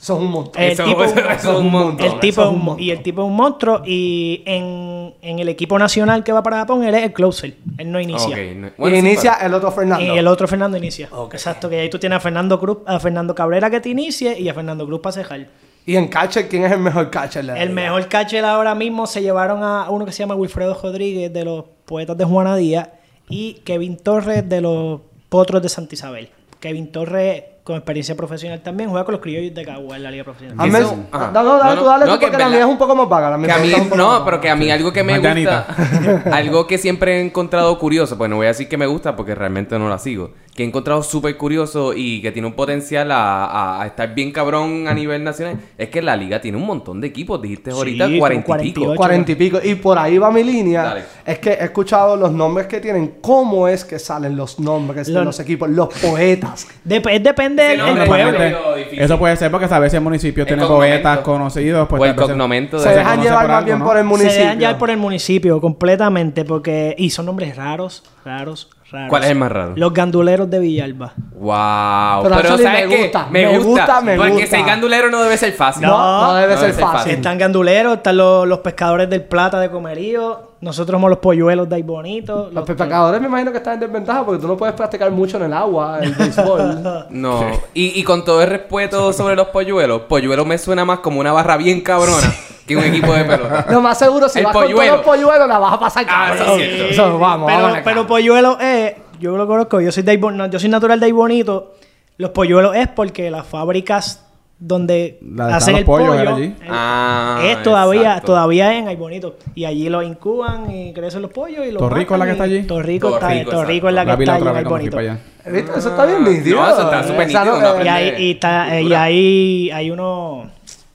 Es 0.00 0.08
un 0.10 0.30
montón. 0.30 0.62
El 0.62 0.76
tipo, 0.76 1.04
eso- 1.04 1.18
eso 1.30 1.52
es 1.52 1.58
un 1.58 1.70
montón. 1.70 2.06
el 2.06 2.20
tipo 2.20 2.48
un 2.48 2.80
y 2.80 2.90
el 2.90 3.02
tipo 3.02 3.22
es 3.22 3.28
un 3.28 3.36
monstruo. 3.36 3.82
Y 3.84 4.42
en, 4.46 5.14
en 5.20 5.38
el 5.38 5.48
equipo 5.50 5.78
nacional 5.78 6.24
que 6.24 6.32
va 6.32 6.42
para 6.42 6.56
Japón, 6.58 6.82
él 6.84 6.94
es 6.94 7.02
el 7.04 7.12
closer. 7.12 7.54
Él 7.76 7.92
no 7.92 8.00
inicia. 8.00 8.28
Ok, 8.34 8.56
no- 8.56 8.66
y 8.68 8.70
bueno, 8.78 8.96
sí, 8.96 9.06
inicia 9.06 9.34
pero- 9.36 9.46
el 9.48 9.54
otro 9.54 9.70
Fernando. 9.72 10.04
Y 10.14 10.18
el 10.18 10.26
otro 10.26 10.48
Fernando 10.48 10.78
inicia. 10.78 11.08
Ok. 11.12 11.34
Exacto, 11.34 11.68
que 11.68 11.80
ahí 11.80 11.90
tú 11.90 11.98
tienes 11.98 12.16
a 12.16 12.20
Fernando 12.20 12.58
Cruz, 12.58 12.78
a 12.86 12.98
Fernando 12.98 13.34
Cabrera 13.34 13.68
que 13.70 13.80
te 13.80 13.90
inicie 13.90 14.40
y 14.40 14.48
a 14.48 14.54
Fernando 14.54 14.86
Cruz 14.86 15.00
para 15.00 15.12
cejar. 15.12 15.48
Y 15.84 15.96
en 15.96 16.08
catcher, 16.08 16.48
¿quién 16.48 16.64
es 16.64 16.72
el 16.72 16.78
mejor 16.80 17.10
catcher? 17.10 17.44
El 17.50 17.70
mejor 17.70 18.06
catcher 18.08 18.44
ahora 18.44 18.74
mismo 18.74 19.06
se 19.06 19.20
llevaron 19.22 19.62
a 19.62 19.90
uno 19.90 20.04
que 20.06 20.12
se 20.12 20.20
llama 20.20 20.34
Wilfredo 20.34 20.78
Rodríguez 20.82 21.32
de 21.32 21.44
los 21.44 21.64
Poetas 21.84 22.16
de 22.16 22.24
Juana 22.24 22.56
Díaz 22.56 22.88
y 23.28 23.54
Kevin 23.64 23.96
Torres 23.98 24.48
de 24.48 24.60
los 24.60 25.00
Potros 25.28 25.62
de 25.62 25.68
Santa 25.68 25.94
Isabel. 25.94 26.28
Kevin 26.58 26.92
Torres, 26.92 27.44
con 27.64 27.76
experiencia 27.76 28.16
profesional 28.16 28.60
también, 28.62 28.88
juega 28.90 29.04
con 29.04 29.12
los 29.12 29.20
criollos 29.20 29.54
de 29.54 29.64
Cagua 29.64 29.96
en 29.96 30.02
la 30.02 30.10
Liga 30.10 30.24
Profesional. 30.24 30.56
A 30.58 30.66
mí- 30.66 30.78
Eso- 30.78 30.96
ajá. 31.12 31.30
no, 31.32 31.42
no, 31.42 31.58
dale, 31.58 31.74
No, 31.76 31.80
tú 31.82 31.86
dale 31.86 32.06
no, 32.06 32.12
tú, 32.14 32.18
que 32.18 32.26
porque 32.26 32.42
la 32.42 32.48
mía 32.48 32.58
es 32.60 32.64
un 32.64 32.78
poco 32.78 32.96
más 32.96 33.08
vaga. 33.08 33.30
la 33.30 33.38
mía 33.38 33.46
Que 33.46 33.52
a 33.52 33.58
mí, 33.58 33.72
un 33.74 33.84
poco 33.84 33.96
no, 33.96 34.08
más 34.08 34.20
pero 34.24 34.40
que 34.40 34.48
a 34.50 34.56
mí 34.56 34.70
algo 34.70 34.92
que 34.92 35.04
me 35.04 35.18
gusta, 35.18 35.66
algo 36.32 36.66
que 36.66 36.78
siempre 36.78 37.18
he 37.18 37.20
encontrado 37.24 37.78
curioso, 37.78 38.16
pues 38.18 38.30
no 38.30 38.36
voy 38.36 38.46
a 38.46 38.48
decir 38.48 38.68
que 38.68 38.76
me 38.76 38.86
gusta 38.86 39.14
porque 39.16 39.34
realmente 39.34 39.78
no 39.78 39.88
la 39.88 39.98
sigo, 39.98 40.32
que 40.54 40.62
he 40.64 40.66
encontrado 40.66 41.02
súper 41.02 41.36
curioso 41.36 41.92
y 41.94 42.20
que 42.22 42.32
tiene 42.32 42.48
un 42.48 42.54
potencial 42.54 43.10
a, 43.12 43.44
a- 43.44 43.82
a 43.82 43.86
estar 43.86 44.14
bien 44.14 44.32
cabrón 44.32 44.88
a 44.88 44.94
nivel 44.94 45.22
nacional, 45.22 45.58
es 45.78 45.88
que 45.90 46.02
la 46.02 46.16
liga 46.16 46.40
tiene 46.40 46.56
un 46.58 46.66
montón 46.66 47.00
de 47.00 47.08
equipos, 47.08 47.40
dijiste 47.40 47.70
ahorita 47.70 48.08
40 48.18 48.64
y 48.64 48.72
pico. 48.72 48.84
48. 48.86 48.96
Cuarenta 48.96 49.32
y 49.32 49.34
pico. 49.36 49.58
Y 49.62 49.74
por 49.76 49.98
ahí 49.98 50.18
va 50.18 50.30
mi 50.30 50.42
línea. 50.42 50.82
Dale. 50.82 51.04
Es 51.24 51.38
que 51.38 51.50
he 51.50 51.64
escuchado 51.64 52.16
los 52.16 52.32
nombres 52.32 52.66
que 52.66 52.80
tienen. 52.80 53.16
¿Cómo 53.20 53.68
es 53.68 53.84
que 53.84 53.98
salen 53.98 54.36
los 54.36 54.58
nombres 54.58 55.06
de 55.06 55.12
Los- 55.12 55.24
los 55.24 55.40
equipos? 55.40 55.68
Los 55.70 55.88
poetas. 56.00 56.66
Dep- 56.86 57.20
depende 57.20 57.49
Pueblo. 57.56 57.86
es 58.02 58.08
Realmente, 58.08 58.56
difícil. 58.78 59.00
Eso 59.02 59.18
puede 59.18 59.36
ser 59.36 59.50
porque 59.50 59.66
a 59.72 59.78
veces 59.78 59.94
el 59.94 60.00
municipio 60.02 60.42
El 60.42 60.48
tiene 60.48 60.66
poetas 60.66 61.18
conocidos. 61.20 61.88
Pues 61.88 62.02
O 62.02 62.04
el 62.04 62.14
cognomento 62.14 62.78
de- 62.78 62.82
Se 62.84 62.90
dejan 62.90 63.20
llevar 63.22 63.46
más 63.48 63.56
algo, 63.58 63.66
bien 63.66 63.78
¿no? 63.78 63.84
por 63.84 63.96
el 63.96 64.04
municipio. 64.04 64.32
Se 64.34 64.40
dejan 64.40 64.58
llevar 64.58 64.78
por 64.78 64.90
el 64.90 64.96
municipio 64.98 65.60
completamente 65.60 66.44
porque... 66.44 66.94
Y 66.98 67.10
son 67.10 67.26
nombres 67.26 67.56
raros, 67.56 68.02
raros, 68.24 68.68
raros. 68.90 69.08
¿Cuál 69.10 69.24
es 69.24 69.30
el 69.30 69.38
más 69.38 69.50
raro? 69.52 69.72
Los 69.76 69.92
ganduleros 69.92 70.48
de 70.50 70.58
Villalba. 70.58 71.12
Wow, 71.32 72.22
Pero 72.22 72.36
pero, 72.36 72.48
¿sabes 72.58 72.88
me 72.88 72.94
qué? 72.94 73.02
gusta, 73.02 73.26
me, 73.30 73.46
me 73.46 73.58
gusta, 73.58 73.68
gusta, 73.86 74.00
me 74.02 74.16
porque 74.16 74.32
gusta. 74.32 74.46
ser 74.48 74.64
gandulero 74.66 75.10
no 75.10 75.22
debe 75.22 75.36
ser 75.38 75.52
fácil. 75.52 75.82
No, 75.86 76.26
no 76.26 76.34
debe 76.34 76.54
No 76.54 76.60
ser 76.60 76.66
debe 76.68 76.72
ser 76.74 76.82
fácil. 76.84 76.98
fácil. 76.98 77.12
Están 77.14 77.38
ganduleros, 77.38 77.96
están 77.96 78.16
los, 78.16 78.46
los 78.46 78.58
pescadores 78.58 79.08
del 79.08 79.22
plata 79.24 79.58
de 79.58 79.70
comerío. 79.70 80.50
Nosotros 80.60 80.96
somos 80.96 81.08
los 81.08 81.18
polluelos 81.20 81.68
de 81.70 81.76
ahí 81.76 81.82
bonitos. 81.82 82.52
Los 82.52 82.64
pescadores 82.66 83.18
me 83.20 83.28
imagino 83.28 83.50
que 83.50 83.56
están 83.58 83.74
en 83.74 83.80
desventaja 83.80 84.24
porque 84.26 84.42
tú 84.42 84.46
no 84.48 84.56
puedes 84.58 84.74
practicar 84.74 85.10
mucho 85.10 85.38
en 85.38 85.44
el 85.44 85.52
agua, 85.54 86.00
el 86.02 86.12
béisbol. 86.12 87.06
No, 87.10 87.40
y, 87.72 87.98
y 87.98 88.04
con 88.04 88.24
todo 88.24 88.42
el 88.42 88.48
respeto 88.50 89.12
sobre 89.14 89.34
los 89.36 89.48
polluelos, 89.48 90.02
polluelo 90.02 90.44
me 90.44 90.58
suena 90.58 90.84
más 90.84 90.98
como 90.98 91.18
una 91.20 91.32
barra 91.32 91.56
bien 91.56 91.80
cabrona 91.80 92.30
que 92.74 92.76
un 92.76 92.84
equipo 92.84 93.12
de 93.12 93.24
pelota. 93.24 93.66
Lo 93.70 93.80
más 93.80 93.98
seguro, 93.98 94.28
si 94.28 94.38
El 94.40 94.44
vas 94.46 94.52
con 94.54 94.62
todos 94.62 94.74
polluelo. 94.74 94.96
los 94.96 95.04
polluelos, 95.04 95.48
la 95.48 95.58
vas 95.58 95.72
a 95.74 95.78
pasar 95.80 96.06
Ah, 96.08 96.28
cabrón. 96.28 96.36
eso 96.46 96.56
es 96.56 96.62
cierto. 96.76 96.84
Eso, 96.92 97.18
vamos, 97.18 97.50
pero, 97.50 97.62
vamos 97.66 97.78
pero 97.84 98.06
polluelo 98.06 98.58
es, 98.60 98.94
yo 99.20 99.36
lo 99.36 99.46
conozco, 99.46 99.80
yo 99.80 99.92
soy 99.92 100.02
de 100.02 100.12
ahí 100.12 100.16
bon- 100.16 100.36
no, 100.36 100.46
yo 100.46 100.58
soy 100.58 100.68
natural 100.70 100.98
de 101.00 101.06
ahí 101.06 101.12
bonito. 101.12 101.74
Los 102.16 102.30
polluelos 102.30 102.74
es 102.76 102.88
porque 102.88 103.30
las 103.30 103.46
fábricas 103.46 104.26
donde 104.62 105.18
La 105.22 105.56
hacen 105.56 105.72
los 105.72 105.80
el 105.80 105.86
pollos 105.86 106.08
pollo 106.08 106.20
era 106.20 106.34
allí. 106.34 106.44
el- 106.44 106.68
Ah, 106.68 107.40
es 107.42 107.62
todavía 107.62 108.00
exacto. 108.02 108.26
todavía 108.26 108.76
en 108.76 108.88
ahí 108.88 108.96
bonito 108.96 109.36
y 109.54 109.64
allí 109.64 109.88
los 109.88 110.04
incuban 110.04 110.70
y 110.70 110.92
crecen 110.92 111.22
los 111.22 111.30
pollos 111.30 111.64
y 111.66 111.70
los 111.70 111.80
¿Torrico 111.80 112.12
es 112.14 112.18
la 112.20 112.26
que 112.26 112.32
está 112.32 112.44
allí? 112.44 112.62
Torrico 112.64 113.08
está 113.14 113.20
Torrico, 113.28 113.50
Torrico 113.52 113.88
es 113.88 113.94
la 113.94 114.02
que 114.02 114.08
La 114.08 114.16
vi 114.16 114.24
está 114.24 114.32
la 114.32 114.36
allí 114.36 114.42
otra 114.42 114.50
en 114.50 114.54
vez 114.54 114.58
ahí 114.58 114.68
cuando 114.68 114.82
fui 114.82 114.90
bonito 114.90 114.96
para 114.96 115.12
allá. 115.12 115.60
¿Viste? 115.62 115.78
Eso 115.78 115.88
está 115.88 116.04
bien 116.04 116.24
nítido. 116.24 116.60
No, 116.60 116.68
eso 116.70 116.82
está 116.82 117.02
súper 117.04 117.28
Esa 117.30 117.38
nítido, 117.44 117.60
no- 117.60 117.74
una 117.80 118.00
eh, 118.02 118.14
y 118.18 118.22
y 118.22 118.30
está- 118.32 118.66
y 118.76 118.80
cultura. 118.82 119.02
hay, 119.02 119.70
hay 119.70 119.90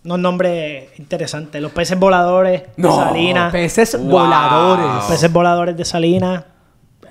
unos, 0.06 0.20
nombres 0.20 0.90
interesantes. 1.00 1.62
Los 1.62 1.72
peces 1.72 2.00
voladores 2.00 2.64
No, 2.78 2.98
de 2.98 3.04
Salinas. 3.04 3.52
Peces 3.52 3.98
Wow. 4.00 4.10
voladores. 4.10 5.04
peces 5.10 5.32
voladores 5.34 5.76
de 5.78 5.86
Salinas. 5.86 6.44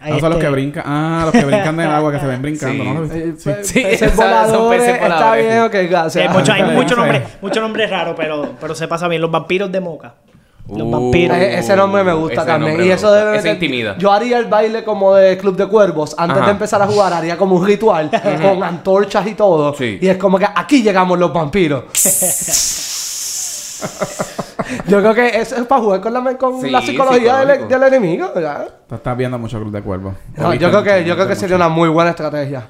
No 0.07 0.19
son 0.19 0.29
los 0.31 0.33
Este, 0.33 0.41
que 0.45 0.49
brincan. 0.51 0.83
Ah, 0.87 1.23
los 1.25 1.33
que 1.33 1.45
brincan 1.47 1.75
en 1.81 1.87
el 1.87 1.91
agua 1.91 2.13
que 2.13 2.21
se 2.21 2.27
ven 2.27 2.43
brincando, 2.43 2.85
Sí. 2.85 2.91
¿no? 2.91 3.07
Sí. 3.09 3.35
pe- 3.43 3.65
Sí, 3.65 3.81
peces 3.83 4.15
voladores, 4.15 4.83
está 4.87 5.35
bien, 5.35 5.61
ok, 5.63 5.75
mucho- 6.33 6.53
hay 6.53 6.63
muchos 6.65 6.91
sí. 6.91 6.97
nombres, 6.97 7.23
muchos 7.41 7.63
nombres 7.63 7.89
raros, 7.91 8.15
pero, 8.17 8.53
pero 8.61 8.75
se 8.75 8.87
pasa 8.87 9.09
bien. 9.09 9.23
Los 9.23 9.31
vampiros 9.31 9.73
de 9.73 9.81
Moca. 9.81 10.15
Los 10.69 10.83
Uh, 10.83 10.91
vampiros. 10.91 11.37
Eh, 11.39 11.59
Ese 11.59 11.75
nombre 11.77 12.03
me 12.05 12.13
gusta 12.15 12.45
también. 12.45 12.73
nombre 12.73 12.87
Y 12.87 12.91
eso 12.91 13.11
debe 13.13 13.41
de- 13.41 13.51
intimida. 13.51 13.97
Yo 13.99 14.11
haría 14.13 14.39
el 14.39 14.45
baile 14.47 14.83
como 14.85 15.15
de 15.15 15.37
Club 15.39 15.57
de 15.57 15.67
Cuervos. 15.69 16.15
Antes 16.19 16.37
Ajá. 16.39 16.47
de 16.47 16.53
empezar 16.53 16.81
a 16.83 16.87
jugar, 16.87 17.13
haría 17.15 17.37
como 17.39 17.57
un 17.57 17.67
ritual 17.67 18.11
con 18.43 18.63
antorchas 18.63 19.27
y 19.27 19.35
todo. 19.35 19.75
Sí. 19.75 19.99
Y 20.03 20.09
es 20.09 20.17
como 20.19 20.39
que 20.39 20.47
aquí 20.55 20.83
llegamos 20.83 21.19
los 21.19 21.33
vampiros. 21.33 21.85
Yo 24.89 25.01
creo 25.01 25.15
que 25.15 25.29
eso 25.41 25.57
es 25.57 25.67
para 25.67 25.81
jugar 25.83 26.01
con 26.01 26.13
la, 26.13 26.39
con 26.39 26.61
Sí, 26.61 26.71
la 26.71 26.81
psicología 26.81 27.45
del, 27.45 27.83
enemigo. 27.83 28.31
¿verdad? 28.35 28.69
Tú 28.89 28.95
estás 28.95 29.17
viendo 29.17 29.39
mucho 29.39 29.59
Club 29.61 29.73
de 29.73 29.83
Cuervos. 29.83 30.15
No, 30.37 30.55
yo 30.55 30.71
creo 30.71 30.83
que, 30.83 31.05
yo 31.05 31.15
creo 31.15 31.29
que 31.29 31.37
sería 31.37 31.57
una 31.57 31.69
muy 31.69 31.89
buena 31.89 32.11
estrategia. 32.11 32.69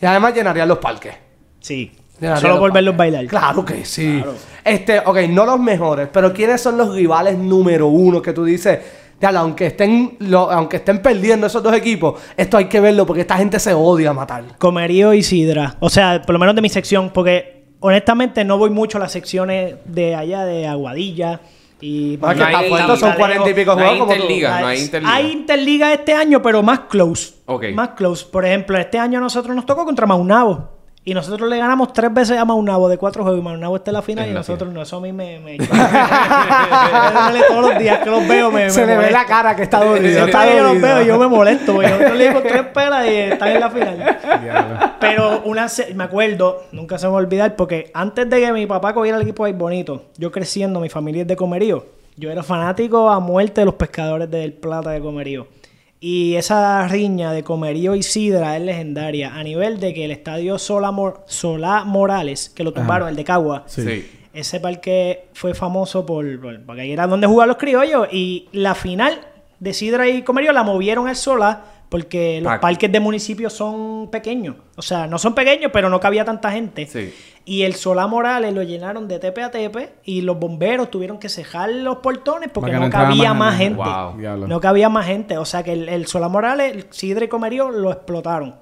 Y 0.00 0.06
además 0.06 0.34
llenaría 0.34 0.66
los 0.66 0.78
parques. 0.78 1.14
Sí. 1.60 1.92
Llenaría 2.20 2.40
Solo 2.40 2.54
los 2.54 2.60
por 2.60 2.72
verlos 2.72 2.96
bailar. 2.96 3.26
Claro 3.26 3.64
que 3.64 3.84
sí. 3.84 4.22
Este, 4.64 5.00
ok, 5.00 5.18
no 5.28 5.44
los 5.44 5.58
mejores, 5.60 6.08
pero 6.12 6.32
¿quiénes 6.32 6.60
son 6.60 6.76
los 6.78 6.94
rivales 6.94 7.36
número 7.36 7.88
uno 7.88 8.22
que 8.22 8.32
tú 8.32 8.44
dices? 8.44 8.78
"Diablo, 9.20 9.40
aunque 9.40 9.66
estén, 9.66 10.16
lo- 10.20 10.50
aunque 10.50 10.76
estén 10.76 11.00
perdiendo 11.02 11.46
esos 11.46 11.62
dos 11.62 11.74
equipos, 11.74 12.20
esto 12.36 12.56
hay 12.56 12.66
que 12.66 12.80
verlo 12.80 13.04
porque 13.06 13.22
esta 13.22 13.36
gente 13.36 13.58
se 13.58 13.72
odia 13.74 14.10
a 14.10 14.12
matar. 14.12 14.44
Comerío 14.58 15.12
y 15.14 15.22
Sidra. 15.22 15.76
O 15.80 15.90
sea, 15.90 16.22
por 16.22 16.32
lo 16.34 16.38
menos 16.38 16.54
de 16.54 16.62
mi 16.62 16.68
sección, 16.68 17.10
porque 17.10 17.53
honestamente 17.86 18.44
no 18.44 18.56
voy 18.56 18.70
mucho 18.70 18.96
a 18.98 19.00
las 19.00 19.12
secciones 19.12 19.74
de 19.84 20.14
allá 20.14 20.44
de 20.44 20.66
Aguadilla. 20.66 21.40
Y 21.80 22.18
Ah, 22.22 22.32
que 22.32 22.40
No 22.40 22.46
está 22.46 22.58
hay- 22.60 22.68
fuerte, 22.70 22.96
son 22.96 23.10
no 23.10 23.16
cuarenta 23.16 23.50
y 23.50 23.54
pico 23.54 23.74
no 23.74 23.80
hay 23.80 23.86
juegos 23.88 23.98
como 23.98 24.10
tú. 24.14 24.22
interliga, 24.22 24.60
no 24.60 24.66
hay 24.68 24.80
interliga. 24.80 25.14
Hay 25.14 25.30
interliga 25.32 25.92
este 25.92 26.14
año, 26.14 26.40
pero 26.40 26.62
más 26.62 26.80
close. 26.88 27.34
Más 27.74 27.90
close. 27.90 28.24
Por 28.24 28.46
ejemplo, 28.46 28.78
este 28.78 28.98
año 28.98 29.18
a 29.18 29.20
nosotros 29.20 29.54
nos 29.54 29.66
tocó 29.66 29.84
contra 29.84 30.06
Maunabo. 30.06 30.70
Y 31.06 31.12
nosotros 31.12 31.50
le 31.50 31.58
ganamos 31.58 31.92
tres 31.92 32.12
veces 32.14 32.38
a 32.38 32.46
Maunabo 32.46 32.88
de 32.88 32.96
cuatro 32.96 33.22
juegos. 33.24 33.38
Y 33.40 33.44
Maunabo 33.44 33.76
está 33.76 33.90
en 33.90 33.94
la 33.94 34.02
final 34.02 34.24
En 34.24 34.30
y 34.30 34.34
la 34.34 34.40
nosotros 34.40 34.72
no. 34.72 34.80
Eso 34.80 34.96
a 34.96 35.00
mí 35.00 35.12
me... 35.12 35.38
me... 35.38 35.58
todos 37.48 37.70
los 37.70 37.78
días 37.78 37.98
que 37.98 38.10
los 38.10 38.26
veo 38.26 38.50
me, 38.50 38.70
Se 38.70 38.80
me 38.80 38.86
le 38.86 38.96
ve 38.96 39.10
la 39.10 39.26
cara 39.26 39.54
que 39.54 39.64
está 39.64 39.84
dolido. 39.84 40.24
Está 40.24 40.50
yo 40.54 40.62
los 40.62 40.80
veo 40.80 41.02
yo 41.02 41.18
me 41.18 41.26
molesto. 41.26 41.74
Porque 41.74 41.88
nosotros 41.90 42.16
le 42.16 42.28
dimos 42.28 42.42
tres 42.44 42.62
pelas 42.68 43.06
y 43.06 43.14
están 43.14 43.48
en 43.48 43.60
la 43.60 43.70
final. 43.70 44.18
Diablo. 44.42 44.78
Pero 44.98 45.42
una 45.44 45.68
se- 45.68 45.92
me 45.94 46.04
acuerdo, 46.04 46.62
nunca 46.72 46.96
se 46.98 47.06
me 47.06 47.12
va 47.12 47.18
a 47.18 47.22
olvidar, 47.22 47.54
porque 47.56 47.90
antes 47.92 48.28
de 48.30 48.40
que 48.40 48.52
mi 48.52 48.66
papá 48.66 48.94
cogiera 48.94 49.18
el 49.18 49.22
equipo 49.24 49.44
de 49.44 49.50
Ay 49.52 49.56
Bonito, 49.58 50.04
yo 50.16 50.32
creciendo, 50.32 50.80
mi 50.80 50.88
familia 50.88 51.22
es 51.22 51.28
de 51.28 51.36
Comerío. 51.36 51.84
Yo 52.16 52.30
era 52.30 52.42
fanático 52.42 53.10
a 53.10 53.20
muerte 53.20 53.60
de 53.60 53.64
los 53.66 53.74
pescadores 53.74 54.30
del 54.30 54.52
Plata 54.54 54.90
de 54.90 55.00
Comerío. 55.00 55.46
Y 56.06 56.34
esa 56.36 56.86
riña 56.86 57.32
de 57.32 57.42
Comerío 57.42 57.94
y 57.94 58.02
Sidra 58.02 58.58
es 58.58 58.62
legendaria. 58.62 59.34
A 59.34 59.42
nivel 59.42 59.80
de 59.80 59.94
que 59.94 60.04
el 60.04 60.10
estadio 60.10 60.58
Sola, 60.58 60.90
Mor- 60.90 61.22
Solá 61.26 61.84
Morales, 61.84 62.50
que 62.54 62.62
lo 62.62 62.74
tumbaron, 62.74 63.08
el 63.08 63.16
de 63.16 63.24
Cagua, 63.24 63.62
Sí. 63.64 64.06
ese 64.34 64.60
parque 64.60 65.28
fue 65.32 65.54
famoso 65.54 66.04
por, 66.04 66.38
por- 66.42 66.60
porque 66.66 66.82
ahí 66.82 66.92
era 66.92 67.06
donde 67.06 67.26
jugaban 67.26 67.48
los 67.48 67.56
criollos. 67.56 68.06
Y 68.12 68.48
la 68.52 68.74
final 68.74 69.18
de 69.58 69.72
Sidra 69.72 70.06
y 70.06 70.20
Comerío 70.20 70.52
la 70.52 70.62
movieron 70.62 71.08
al 71.08 71.16
Sola 71.16 71.62
porque 71.88 72.40
los 72.42 72.52
Pa- 72.54 72.60
parques 72.60 72.90
de 72.90 73.00
municipios 73.00 73.52
son 73.52 74.08
pequeños. 74.10 74.56
O 74.76 74.82
sea, 74.82 75.06
no 75.06 75.18
son 75.18 75.34
pequeños, 75.34 75.70
pero 75.72 75.88
no 75.88 76.00
cabía 76.00 76.24
tanta 76.24 76.50
gente. 76.50 76.86
Sí. 76.86 77.14
Y 77.46 77.62
el 77.62 77.74
Solá 77.74 78.06
Morales 78.06 78.54
lo 78.54 78.62
llenaron 78.62 79.06
de 79.06 79.18
tepe 79.18 79.42
a 79.42 79.50
tepe 79.50 79.94
y 80.04 80.22
los 80.22 80.38
bomberos 80.38 80.90
tuvieron 80.90 81.18
que 81.18 81.28
cejar 81.28 81.70
los 81.70 81.98
portones 81.98 82.50
porque 82.52 82.72
no, 82.72 82.88
cabía 82.90 83.34
más 83.34 83.50
más 83.52 83.58
gente. 83.58 83.82
Wow. 83.82 84.16
Diablo. 84.18 84.48
No 84.48 84.60
cabía 84.60 84.88
más 84.88 85.06
gente. 85.06 85.36
O 85.38 85.44
sea 85.44 85.62
que 85.62 85.72
el, 85.74 85.88
el 85.88 86.06
Solá 86.06 86.28
Morales, 86.28 86.72
el 86.74 86.86
Sidra 86.90 87.26
y 87.26 87.28
Comerío 87.28 87.70
lo 87.70 87.92
explotaron. 87.92 88.56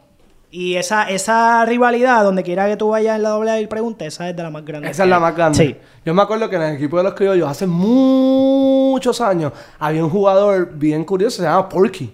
Y 0.51 0.75
esa, 0.77 1.05
esa 1.09 1.65
rivalidad, 1.65 2.23
donde 2.25 2.43
quiera 2.43 2.69
que 2.69 2.77
tú 2.77 2.91
vayas 2.91 3.17
en 3.17 3.23
la 3.23 3.31
doble 3.31 3.53
A 3.53 3.61
y 3.61 3.67
preguntes, 3.67 4.09
esa 4.09 4.29
es 4.29 4.37
de 4.37 4.43
la 4.43 4.51
más 4.51 4.63
grande. 4.67 4.91
Esa 4.91 5.05
es 5.05 5.09
la 5.09 5.19
más 5.19 5.35
grande. 5.35 5.57
Sí. 5.59 5.77
Yo 6.05 6.13
me 6.13 6.21
acuerdo 6.21 6.51
que 6.51 6.57
en 6.57 6.63
el 6.63 6.75
equipo 6.77 6.99
de 6.99 7.05
los 7.05 7.15
criollos 7.15 7.49
hace 7.49 7.67
muchos 7.67 9.21
años 9.23 9.53
había 9.79 10.05
un 10.05 10.11
jugador 10.11 10.73
bien 10.75 11.05
curioso, 11.05 11.39
se 11.39 11.43
llama 11.45 11.69
Porky. 11.69 12.13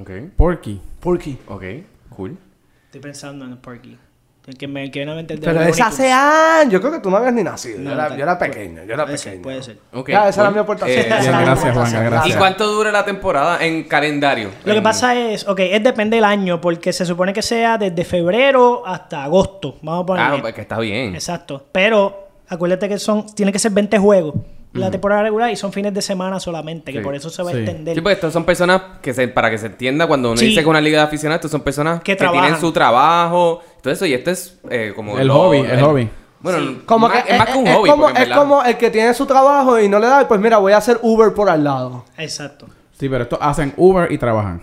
Ok. 0.00 0.10
Porky. 0.36 0.80
Porky. 1.00 1.38
Ok. 1.46 1.64
Cool. 2.16 2.38
Estoy 2.86 3.00
pensando 3.00 3.44
en 3.44 3.52
el 3.52 3.58
Porky. 3.58 3.96
El 4.46 4.56
que 4.56 4.66
me, 4.66 4.90
que 4.90 5.04
de 5.04 5.38
Pero 5.38 5.60
ese 5.62 5.82
hace 5.82 6.10
años. 6.10 6.72
Yo 6.72 6.80
creo 6.80 6.92
que 6.92 7.00
tú 7.00 7.10
no 7.10 7.18
habías 7.18 7.34
ni 7.34 7.42
nacido. 7.44 7.78
No, 7.78 7.90
yo, 7.90 7.92
era, 7.92 8.08
no, 8.08 8.16
yo 8.16 8.22
era 8.22 8.38
pequeño. 8.38 8.84
Yo 8.84 8.94
era 8.94 9.04
puede 9.04 9.18
ser, 9.18 9.32
pequeño. 9.32 9.42
puede 9.42 9.62
ser. 9.62 9.78
Ok, 9.92 10.08
Ya, 10.08 10.28
esa 10.28 10.40
era 10.40 10.48
cool. 10.48 10.54
mi 10.56 10.60
aportación. 10.62 10.98
Eh, 10.98 11.00
Esa 11.02 11.40
gracias. 11.40 11.74
Juanga, 11.74 12.02
gracias. 12.02 12.34
¿Y 12.34 12.38
cuánto 12.38 12.66
dura 12.66 12.90
la 12.90 13.04
temporada 13.04 13.64
en 13.64 13.84
calendario? 13.84 14.50
Lo 14.64 14.74
que 14.74 14.80
pasa 14.82 15.14
es, 15.14 15.46
ok, 15.46 15.60
es 15.60 15.84
depende 15.84 16.16
del 16.16 16.24
año, 16.24 16.60
porque 16.60 16.92
se 16.92 17.04
supone 17.04 17.32
que 17.34 17.42
sea 17.42 17.76
desde 17.76 18.02
febrero 18.04 18.84
hasta 18.86 19.24
agosto. 19.24 19.76
Vamos 19.82 20.04
a 20.04 20.06
poner. 20.06 20.24
Ah, 20.24 20.38
pues 20.40 20.54
que 20.54 20.62
está 20.62 20.80
bien. 20.80 21.14
Exacto. 21.14 21.66
Pero 21.70 22.28
acuérdate 22.48 22.88
que 22.88 22.98
son, 22.98 23.26
tiene 23.34 23.52
que 23.52 23.58
ser 23.58 23.72
20 23.72 23.98
juegos 23.98 24.34
la 24.72 24.90
temporada 24.90 25.22
regular 25.22 25.50
y 25.50 25.56
son 25.56 25.72
fines 25.72 25.92
de 25.92 26.00
semana 26.02 26.38
solamente, 26.38 26.92
que 26.92 26.98
Sí. 26.98 27.04
por 27.04 27.14
eso 27.14 27.28
se 27.30 27.42
va 27.42 27.50
a 27.50 27.52
Sí. 27.54 27.58
extender. 27.60 27.94
Sí, 27.96 28.00
pues 28.00 28.14
estos 28.16 28.32
son 28.32 28.44
personas 28.44 28.82
que 29.02 29.12
se, 29.12 29.26
para 29.28 29.50
que 29.50 29.58
se 29.58 29.66
entienda 29.66 30.06
cuando 30.06 30.28
uno 30.30 30.38
Sí. 30.38 30.46
dice 30.46 30.62
que 30.62 30.68
una 30.68 30.80
liga 30.80 30.98
de 30.98 31.04
aficionados, 31.04 31.38
estos 31.40 31.50
son 31.50 31.62
personas 31.62 32.00
Que 32.00 32.12
que, 32.12 32.16
tienen 32.18 32.32
trabajan. 32.34 32.60
su 32.60 32.72
trabajo, 32.72 33.60
todo 33.82 33.92
eso, 33.92 34.06
y 34.06 34.14
este 34.14 34.30
es 34.30 34.58
eh, 34.70 34.92
como 34.94 35.18
El 35.18 35.26
lo- 35.28 35.34
hobby, 35.34 35.58
el 35.58 35.80
hobby. 35.80 36.08
Bueno, 36.40 36.78
Como 36.86 37.08
más- 37.08 37.22
que 37.24 37.32
es 37.32 37.38
más 37.38 37.48
que 37.50 37.58
un 37.58 37.66
es, 37.66 37.76
hobby, 37.76 37.90
como, 37.90 38.08
es 38.08 38.14
verdad- 38.14 38.36
como 38.38 38.62
el 38.62 38.76
que 38.78 38.90
tiene 38.90 39.12
su 39.12 39.26
trabajo 39.26 39.78
y 39.78 39.88
no 39.88 39.98
le 39.98 40.06
da, 40.06 40.26
pues 40.26 40.40
mira, 40.40 40.56
voy 40.58 40.72
a 40.72 40.78
hacer 40.78 40.98
Uber 41.02 41.34
por 41.34 41.50
al 41.50 41.64
lado. 41.64 42.04
Exacto. 42.16 42.66
Sí, 42.98 43.08
pero 43.08 43.24
estos 43.24 43.38
hacen 43.42 43.74
Uber 43.76 44.10
y 44.10 44.18
trabajan. 44.18 44.62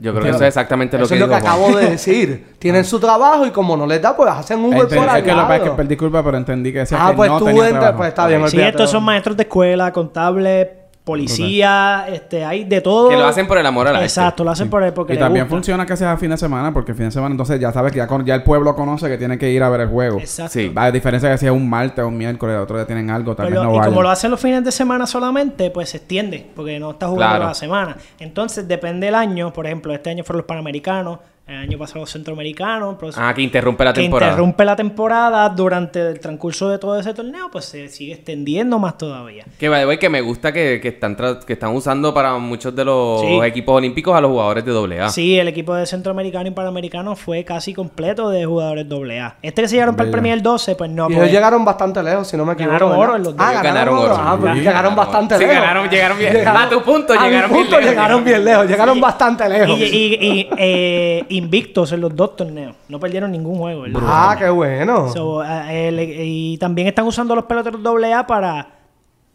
Yo 0.00 0.12
creo 0.12 0.22
que 0.24 0.30
eso 0.30 0.38
es 0.38 0.48
exactamente 0.48 0.96
lo 0.96 1.04
Eso 1.04 1.10
que 1.10 1.14
es 1.16 1.20
lo 1.20 1.28
que 1.28 1.34
acabo 1.34 1.76
de 1.76 1.90
decir. 1.90 2.46
Tienen 2.58 2.84
su 2.84 2.98
trabajo 2.98 3.46
y 3.46 3.50
como 3.50 3.76
no 3.76 3.86
les 3.86 4.00
da, 4.00 4.16
pues 4.16 4.30
hacen 4.30 4.64
Uber 4.64 4.78
Entendí- 4.80 4.96
por 5.06 5.16
es 5.18 5.22
que 5.22 5.30
lo 5.32 5.36
que 5.36 5.42
pasa 5.42 5.56
es 5.56 5.62
que 5.62 5.70
perdí 5.70 5.96
culpa, 5.96 6.22
pero 6.24 6.36
entendí 6.38 6.72
que 6.72 6.78
decía 6.80 6.98
Ah, 7.00 7.10
que 7.10 7.16
pues 7.16 7.30
no 7.30 7.38
tú 7.38 7.44
tenía 7.44 7.64
entras, 7.64 7.80
trabajo. 7.80 7.98
pues 7.98 8.08
está 8.08 8.26
bien. 8.26 8.40
Sí, 8.40 8.56
olvídate 8.56 8.70
estos 8.70 8.88
de 8.90 8.92
son 8.92 9.04
maestros 9.04 9.36
de 9.36 9.42
escuela, 9.42 9.92
contables, 9.92 10.68
policía, 11.04 12.06
este, 12.08 12.44
hay 12.44 12.64
de 12.64 12.80
todo. 12.80 13.08
Que 13.08 13.16
lo 13.16 13.26
hacen 13.26 13.46
por 13.46 13.58
el 13.58 13.66
amor 13.66 13.86
al 13.88 13.94
arte. 13.96 14.06
Exacto, 14.06 14.44
lo 14.44 14.50
hacen 14.50 14.68
por 14.70 14.82
el 14.82 14.92
porque 14.92 15.14
Y 15.14 15.18
también 15.18 15.44
gusta. 15.46 15.56
funciona 15.56 15.86
que 15.86 15.96
sea 15.96 16.16
fin 16.16 16.30
de 16.30 16.36
semana, 16.36 16.72
porque 16.72 16.92
el 16.92 16.96
fin 16.96 17.06
de 17.06 17.12
semana 17.12 17.32
entonces 17.32 17.58
ya 17.60 17.72
sabes 17.72 17.92
que 17.92 17.98
ya, 17.98 18.06
con- 18.06 18.24
ya 18.24 18.34
el 18.34 18.42
pueblo 18.42 18.74
conoce 18.74 19.08
que 19.08 19.18
tiene 19.18 19.38
que 19.38 19.50
ir 19.50 19.62
a 19.62 19.68
ver 19.68 19.82
el 19.82 19.88
juego. 19.88 20.18
Exacto. 20.18 20.52
Sí. 20.52 20.68
Va, 20.68 20.84
a 20.84 20.92
diferencia 20.92 21.28
de 21.28 21.38
si 21.38 21.46
es 21.46 21.52
un 21.52 21.68
martes 21.68 22.04
o 22.04 22.08
un 22.08 22.16
miércoles, 22.16 22.58
otro 22.58 22.76
día 22.76 22.86
tienen 22.86 23.10
algo, 23.10 23.34
tal 23.34 23.46
vez 23.46 23.54
no 23.54 23.62
y 23.74 23.78
vayan. 23.78 23.84
como 23.90 24.02
lo 24.02 24.10
hacen 24.10 24.30
los 24.30 24.40
fines 24.40 24.64
de 24.64 24.72
semana 24.72 25.06
solamente, 25.06 25.70
pues 25.70 25.90
se 25.90 25.98
extiende, 25.98 26.50
porque 26.54 26.78
no 26.78 26.90
está 26.92 27.06
jugando 27.08 27.36
Claro. 27.36 27.44
la 27.48 27.54
semana. 27.54 27.96
Entonces, 28.18 28.66
depende 28.68 29.06
del 29.06 29.14
año. 29.14 29.52
Por 29.52 29.66
ejemplo, 29.66 29.92
este 29.94 30.10
año 30.10 30.24
fueron 30.24 30.38
los 30.38 30.46
Panamericanos, 30.46 31.18
el 31.50 31.58
año 31.58 31.78
pasado 31.78 32.00
los 32.00 32.10
Centroamericanos. 32.10 32.96
pero- 32.98 33.12
Ah, 33.16 33.32
que 33.34 33.42
interrumpe 33.42 33.84
la 33.84 33.92
que 33.92 34.02
temporada. 34.02 34.32
interrumpe 34.32 34.64
la 34.64 34.76
temporada 34.76 35.48
durante 35.48 36.00
el 36.08 36.20
transcurso 36.20 36.68
de 36.68 36.78
todo 36.78 36.98
ese 36.98 37.12
torneo, 37.14 37.48
pues 37.50 37.64
se 37.66 37.88
sigue 37.88 38.14
extendiendo 38.14 38.78
más 38.78 38.96
todavía. 38.98 39.44
Que 39.58 39.68
by 39.68 39.80
the 39.82 39.86
way, 39.86 39.98
que 39.98 40.08
me 40.08 40.20
gusta 40.20 40.52
que, 40.52 40.80
que 40.80 40.88
están 40.88 41.16
que 41.46 41.52
están 41.52 41.74
usando 41.74 42.14
para 42.14 42.36
muchos 42.38 42.74
de 42.74 42.84
los 42.84 43.20
Sí. 43.20 43.38
equipos 43.44 43.76
olímpicos 43.76 44.16
a 44.16 44.20
los 44.20 44.30
jugadores 44.30 44.64
de 44.64 44.72
AA. 45.00 45.08
Sí, 45.10 45.38
el 45.38 45.48
equipo 45.48 45.74
de 45.74 45.86
Centroamericano 45.86 46.48
y 46.48 46.52
Panamericano 46.52 47.16
fue 47.16 47.44
casi 47.44 47.74
completo 47.74 48.30
de 48.30 48.44
jugadores 48.44 48.86
AA. 48.88 49.36
Este 49.42 49.62
que 49.62 49.68
se 49.68 49.74
llegaron 49.76 49.94
para 49.96 50.04
el 50.04 50.10
Bello. 50.10 50.22
Premier 50.22 50.42
12, 50.42 50.74
pues 50.76 50.90
no. 50.90 51.10
Y 51.10 51.14
ellos 51.14 51.30
llegaron 51.30 51.64
bastante 51.64 52.02
lejos, 52.02 52.28
si 52.28 52.36
no 52.36 52.44
me 52.46 52.52
equivoco. 52.54 52.72
Ganaron 52.72 52.98
oro 52.98 53.16
en 53.16 53.22
los 53.24 53.36
dos. 53.36 53.46
Ah, 53.46 53.60
ganaron, 53.62 53.98
oro. 53.98 54.14
Ah, 54.18 54.36
pues 54.40 54.52
Sí, 54.52 54.58
llegaron 54.60 54.94
ganaron 54.94 54.96
bastante. 54.96 55.38
Sí, 55.38 55.44
lejos. 55.44 55.56
ganaron- 55.64 55.90
llegaron 55.90 56.18
bien. 56.18 56.48
A 56.48 56.68
tu 56.68 56.82
punto, 56.82 57.12
a 57.12 57.16
mi 57.16 57.28
llegaron 57.28 57.50
bien 57.52 57.66
lejos. 57.70 57.84
llegaron 57.90 58.24
bien 58.24 58.44
lejos. 58.44 58.66
Llegaron 58.68 59.00
bastante 59.00 59.48
lejos. 59.48 59.78
Y, 59.78 59.84
y- 59.84 60.18
y, 60.20 60.48
eh, 60.56 61.24
invictos 61.40 61.92
en 61.92 62.00
los 62.00 62.14
dos 62.14 62.36
torneos. 62.36 62.76
No 62.88 63.00
perdieron 63.00 63.32
ningún 63.32 63.58
juego. 63.58 63.82
¿verdad? 63.82 64.00
Ah, 64.04 64.36
qué 64.38 64.48
bueno. 64.50 65.10
So, 65.12 65.42
eh, 65.44 65.88
el- 65.88 66.00
y 66.00 66.58
también 66.58 66.88
están 66.88 67.06
usando 67.06 67.34
los 67.34 67.44
peloteros 67.44 67.80
AA 67.84 68.26
para 68.26 68.68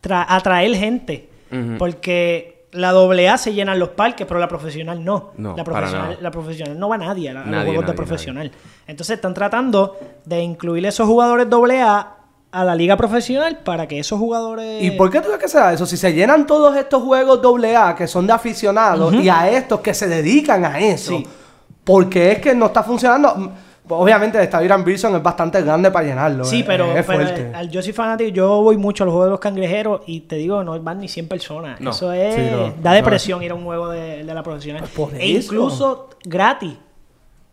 tra- 0.02 0.26
atraer 0.28 0.76
gente. 0.76 1.30
Porque 1.78 2.68
la 2.72 2.90
AA 2.90 3.38
se 3.38 3.54
llenan 3.54 3.80
los 3.80 3.90
parques, 3.90 4.28
pero 4.28 4.40
la 4.40 4.48
profesional 4.48 5.04
no. 5.04 5.32
No, 5.38 5.56
la, 5.56 5.64
para 5.64 5.78
profesional, 5.78 6.10
nada. 6.10 6.22
la 6.22 6.32
profesional 6.32 6.80
no 6.80 6.90
va 6.90 6.98
nadie 6.98 7.30
a, 7.30 7.34
la- 7.34 7.40
a 7.42 7.44
los 7.44 7.52
Nadie, 7.52 7.66
juegos 7.68 7.82
de 7.86 7.88
nadie, 7.88 7.96
profesional. 7.98 8.52
Entonces 8.88 9.16
están 9.16 9.34
tratando 9.34 9.98
de 10.26 10.42
incluir 10.42 10.86
esos 10.86 11.08
jugadores 11.08 11.48
AA 11.52 12.12
a 12.52 12.64
la 12.64 12.76
liga 12.76 12.96
profesional 12.98 13.60
para 13.66 13.86
que 13.88 14.00
esos 14.00 14.18
jugadores... 14.20 14.82
¿Y 14.84 14.92
por 14.92 15.10
qué 15.10 15.20
tú 15.20 15.26
crees 15.28 15.40
que 15.42 15.48
sea 15.50 15.74
eso? 15.74 15.86
Si 15.86 15.98
se 15.98 16.14
llenan 16.14 16.46
todos 16.48 16.76
estos 16.78 17.04
juegos 17.04 17.42
AA 17.44 17.96
que 17.96 18.08
son 18.08 18.28
de 18.28 18.34
aficionados 18.34 19.14
y 19.14 19.28
a 19.30 19.50
estos 19.50 19.80
que 19.82 19.94
se 19.94 20.08
dedican 20.08 20.64
a 20.66 20.80
eso, 20.80 21.18
Sí. 21.18 21.28
¿Por 21.86 22.10
qué 22.10 22.34
es 22.34 22.40
que 22.40 22.54
no 22.54 22.66
está 22.66 22.84
funcionando? 22.84 23.34
Mm, 23.36 23.50
Obviamente 23.88 24.40
el 24.40 24.46
estadio 24.46 24.66
Irán 24.66 24.84
Wilson 24.84 25.16
es 25.16 25.22
bastante 25.22 25.62
grande 25.62 25.92
para 25.92 26.08
llenarlo. 26.08 26.44
Sí, 26.44 26.62
es- 26.62 26.66
pero, 26.66 26.86
es 26.98 27.06
pero 27.06 27.20
fuerte. 27.20 27.52
al- 27.54 27.70
yo 27.70 27.84
soy 27.84 27.94
fanático, 27.94 28.32
yo 28.32 28.60
voy 28.64 28.78
mucho 28.78 29.04
a 29.04 29.06
los 29.06 29.12
juegos 29.14 29.28
de 29.28 29.30
los 29.30 29.40
cangrejeros 29.40 30.02
y 30.08 30.22
te 30.22 30.38
digo, 30.38 30.64
no 30.64 30.82
van 30.82 31.00
ni 31.02 31.08
100 31.08 31.28
personas. 31.28 31.80
No. 31.80 31.92
Eso 31.92 32.12
es, 32.12 32.34
Sí, 32.34 32.42
no. 32.52 32.74
da 32.82 32.90
No. 32.90 32.96
depresión 32.96 33.44
ir 33.44 33.52
a 33.52 33.54
un 33.54 33.64
juego 33.64 33.90
de, 33.90 34.24
de 34.24 34.34
la 34.34 34.42
profesional. 34.42 34.82
Pues 34.82 35.12
por 35.12 35.22
e 35.22 35.38
eso. 35.38 35.54
incluso 35.54 36.10
gratis. 36.24 36.74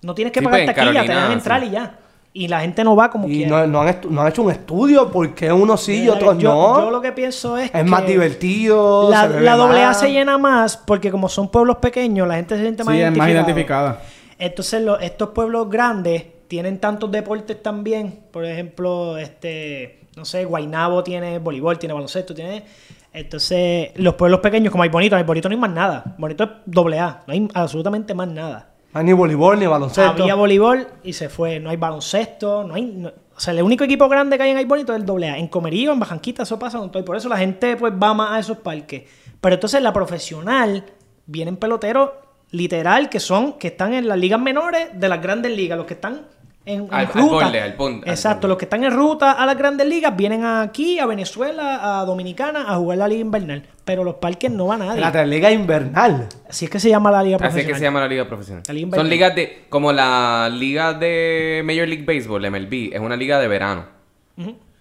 No 0.00 0.14
tienes 0.14 0.32
que 0.32 0.40
Sí, 0.40 0.44
pagar 0.46 0.64
pues, 0.64 0.74
taquilla, 0.74 1.02
te 1.02 1.08
dejan 1.12 1.32
entrar 1.32 1.60
sí. 1.60 1.66
y 1.66 1.70
ya. 1.70 1.98
Y 2.32 2.48
la 2.48 2.60
gente 2.62 2.82
no 2.82 2.96
va 2.96 3.10
como 3.10 3.28
Y 3.28 3.32
quiera. 3.36 3.50
no, 3.50 3.66
no 3.66 3.82
han 3.82 3.96
no 4.08 4.22
han 4.22 4.28
hecho 4.28 4.42
un 4.42 4.50
estudio 4.52 5.10
por 5.10 5.34
qué 5.34 5.52
unos 5.52 5.82
sí 5.82 6.00
y 6.00 6.06
Yo- 6.06 6.14
otros 6.14 6.38
yo, 6.38 6.48
no. 6.54 6.80
Yo 6.80 6.90
lo 6.90 7.02
que 7.02 7.12
pienso 7.12 7.58
es, 7.58 7.66
es 7.66 7.70
que 7.72 7.84
más 7.84 8.06
divertido. 8.06 9.10
La, 9.10 9.28
se 9.28 9.40
la 9.42 9.54
doble 9.54 9.82
A 9.84 9.92
se 9.92 10.10
llena 10.10 10.38
más 10.38 10.78
porque 10.78 11.10
como 11.10 11.28
son 11.28 11.50
pueblos 11.50 11.76
pequeños, 11.76 12.26
la 12.26 12.36
gente 12.36 12.56
se 12.56 12.62
siente 12.62 12.84
más 12.84 12.94
Sí, 12.94 13.02
es 13.02 13.14
más 13.14 13.28
identificada. 13.28 14.00
Entonces, 14.38 14.82
lo- 14.82 14.98
estos 14.98 15.30
pueblos 15.30 15.68
grandes 15.70 16.24
tienen 16.48 16.78
tantos 16.78 17.10
deportes 17.10 17.62
también. 17.62 18.20
Por 18.30 18.44
ejemplo, 18.44 19.16
este, 19.18 20.00
no 20.16 20.24
sé, 20.24 20.44
Guainabo 20.44 21.02
tiene 21.02 21.38
voleibol, 21.38 21.78
tiene 21.78 21.94
baloncesto, 21.94 22.34
tiene. 22.34 22.64
Entonces, 23.12 23.90
los 23.96 24.14
pueblos 24.14 24.40
pequeños, 24.40 24.70
como 24.70 24.82
hay 24.82 24.88
bonito, 24.88 25.16
hay 25.16 25.22
bonito 25.22 25.48
no 25.48 25.54
hay 25.54 25.60
más 25.60 25.70
nada. 25.70 26.14
Bonito 26.18 26.44
es 26.44 26.50
doble 26.66 26.98
A, 26.98 27.22
no 27.26 27.32
hay 27.34 27.48
absolutamente 27.54 28.14
más 28.14 28.28
nada. 28.28 28.70
No 28.92 29.00
hay 29.00 29.06
ni 29.06 29.12
voleibol 29.12 29.58
ni 29.58 29.66
baloncesto. 29.66 30.22
Había 30.22 30.34
voleibol 30.34 30.86
y 31.02 31.12
se 31.12 31.28
fue. 31.28 31.60
No 31.60 31.70
hay 31.70 31.76
baloncesto, 31.76 32.64
no 32.64 32.74
hay. 32.74 32.82
no- 32.84 33.12
o 33.34 33.40
sea, 33.40 33.54
el 33.54 33.62
único 33.62 33.84
equipo 33.84 34.08
grande 34.08 34.36
que 34.36 34.42
hay 34.42 34.50
en 34.50 34.58
Ay 34.58 34.66
Bonito 34.66 34.92
es 34.92 35.00
el 35.00 35.06
doble 35.06 35.28
A. 35.30 35.38
En 35.38 35.48
Comerío, 35.48 35.92
en 35.92 35.98
Bajanquita, 35.98 36.42
eso 36.42 36.58
pasa 36.58 36.78
con 36.78 36.90
todo. 36.92 37.02
Y 37.02 37.06
por 37.06 37.16
eso 37.16 37.28
la 37.30 37.38
gente 37.38 37.76
pues 37.76 37.92
va 37.94 38.12
más 38.12 38.32
a 38.32 38.38
esos 38.38 38.58
parques. 38.58 39.04
Pero 39.40 39.54
entonces 39.54 39.82
la 39.82 39.92
profesional 39.92 40.84
vienen 41.26 41.56
peloteros 41.56 42.10
literal 42.52 43.08
que 43.08 43.18
son, 43.20 43.54
que 43.58 43.68
están 43.68 43.92
en 43.92 44.06
las 44.08 44.16
ligas 44.18 44.40
menores 44.40 44.88
de 44.94 45.08
las 45.08 45.20
grandes 45.20 45.50
ligas. 45.56 45.76
Los 45.76 45.86
que 45.86 45.94
están 45.94 46.22
en, 46.64 46.82
en 46.84 46.88
Al- 46.94 47.06
al 47.06 47.12
ruta. 47.12 47.46
borde, 47.46 47.60
al 47.60 47.74
pon- 47.74 48.02
al 48.04 48.10
Exacto, 48.10 48.46
los 48.46 48.56
que 48.56 48.66
están 48.66 48.84
en 48.84 48.92
ruta 48.92 49.32
a 49.32 49.44
las 49.46 49.58
grandes 49.58 49.84
ligas 49.86 50.16
vienen 50.16 50.44
aquí, 50.44 50.98
a 51.00 51.06
Venezuela, 51.06 52.00
a 52.00 52.04
Dominicana, 52.04 52.66
a 52.72 52.76
jugar 52.76 52.98
la 52.98 53.08
liga 53.08 53.20
invernal. 53.22 53.64
Pero 53.84 54.04
los 54.04 54.14
parques 54.16 54.48
no 54.50 54.66
va 54.68 54.76
nadie. 54.76 55.00
La 55.00 55.24
liga 55.26 55.50
invernal. 55.50 56.28
Así 56.48 56.66
es 56.66 56.70
que 56.70 56.78
se 56.78 56.88
llama 56.88 57.10
la 57.10 57.20
liga 57.24 57.36
Así 57.36 57.44
es 57.46 57.48
profesional. 57.50 57.72
que 57.74 57.78
se 57.80 57.84
llama 57.84 58.00
la 58.00 58.06
liga 58.08 58.28
profesional. 58.28 58.62
La 58.68 58.74
liga 58.74 58.96
Son 58.96 59.08
ligas 59.08 59.34
de. 59.34 59.64
Como 59.68 59.92
la 59.92 60.48
liga 60.52 60.92
de 60.94 61.62
Major 61.64 61.88
League 61.88 62.04
Baseball, 62.04 62.48
MLB, 62.48 62.94
es 62.94 63.00
una 63.00 63.16
liga 63.16 63.40
de 63.40 63.48
verano. 63.48 63.86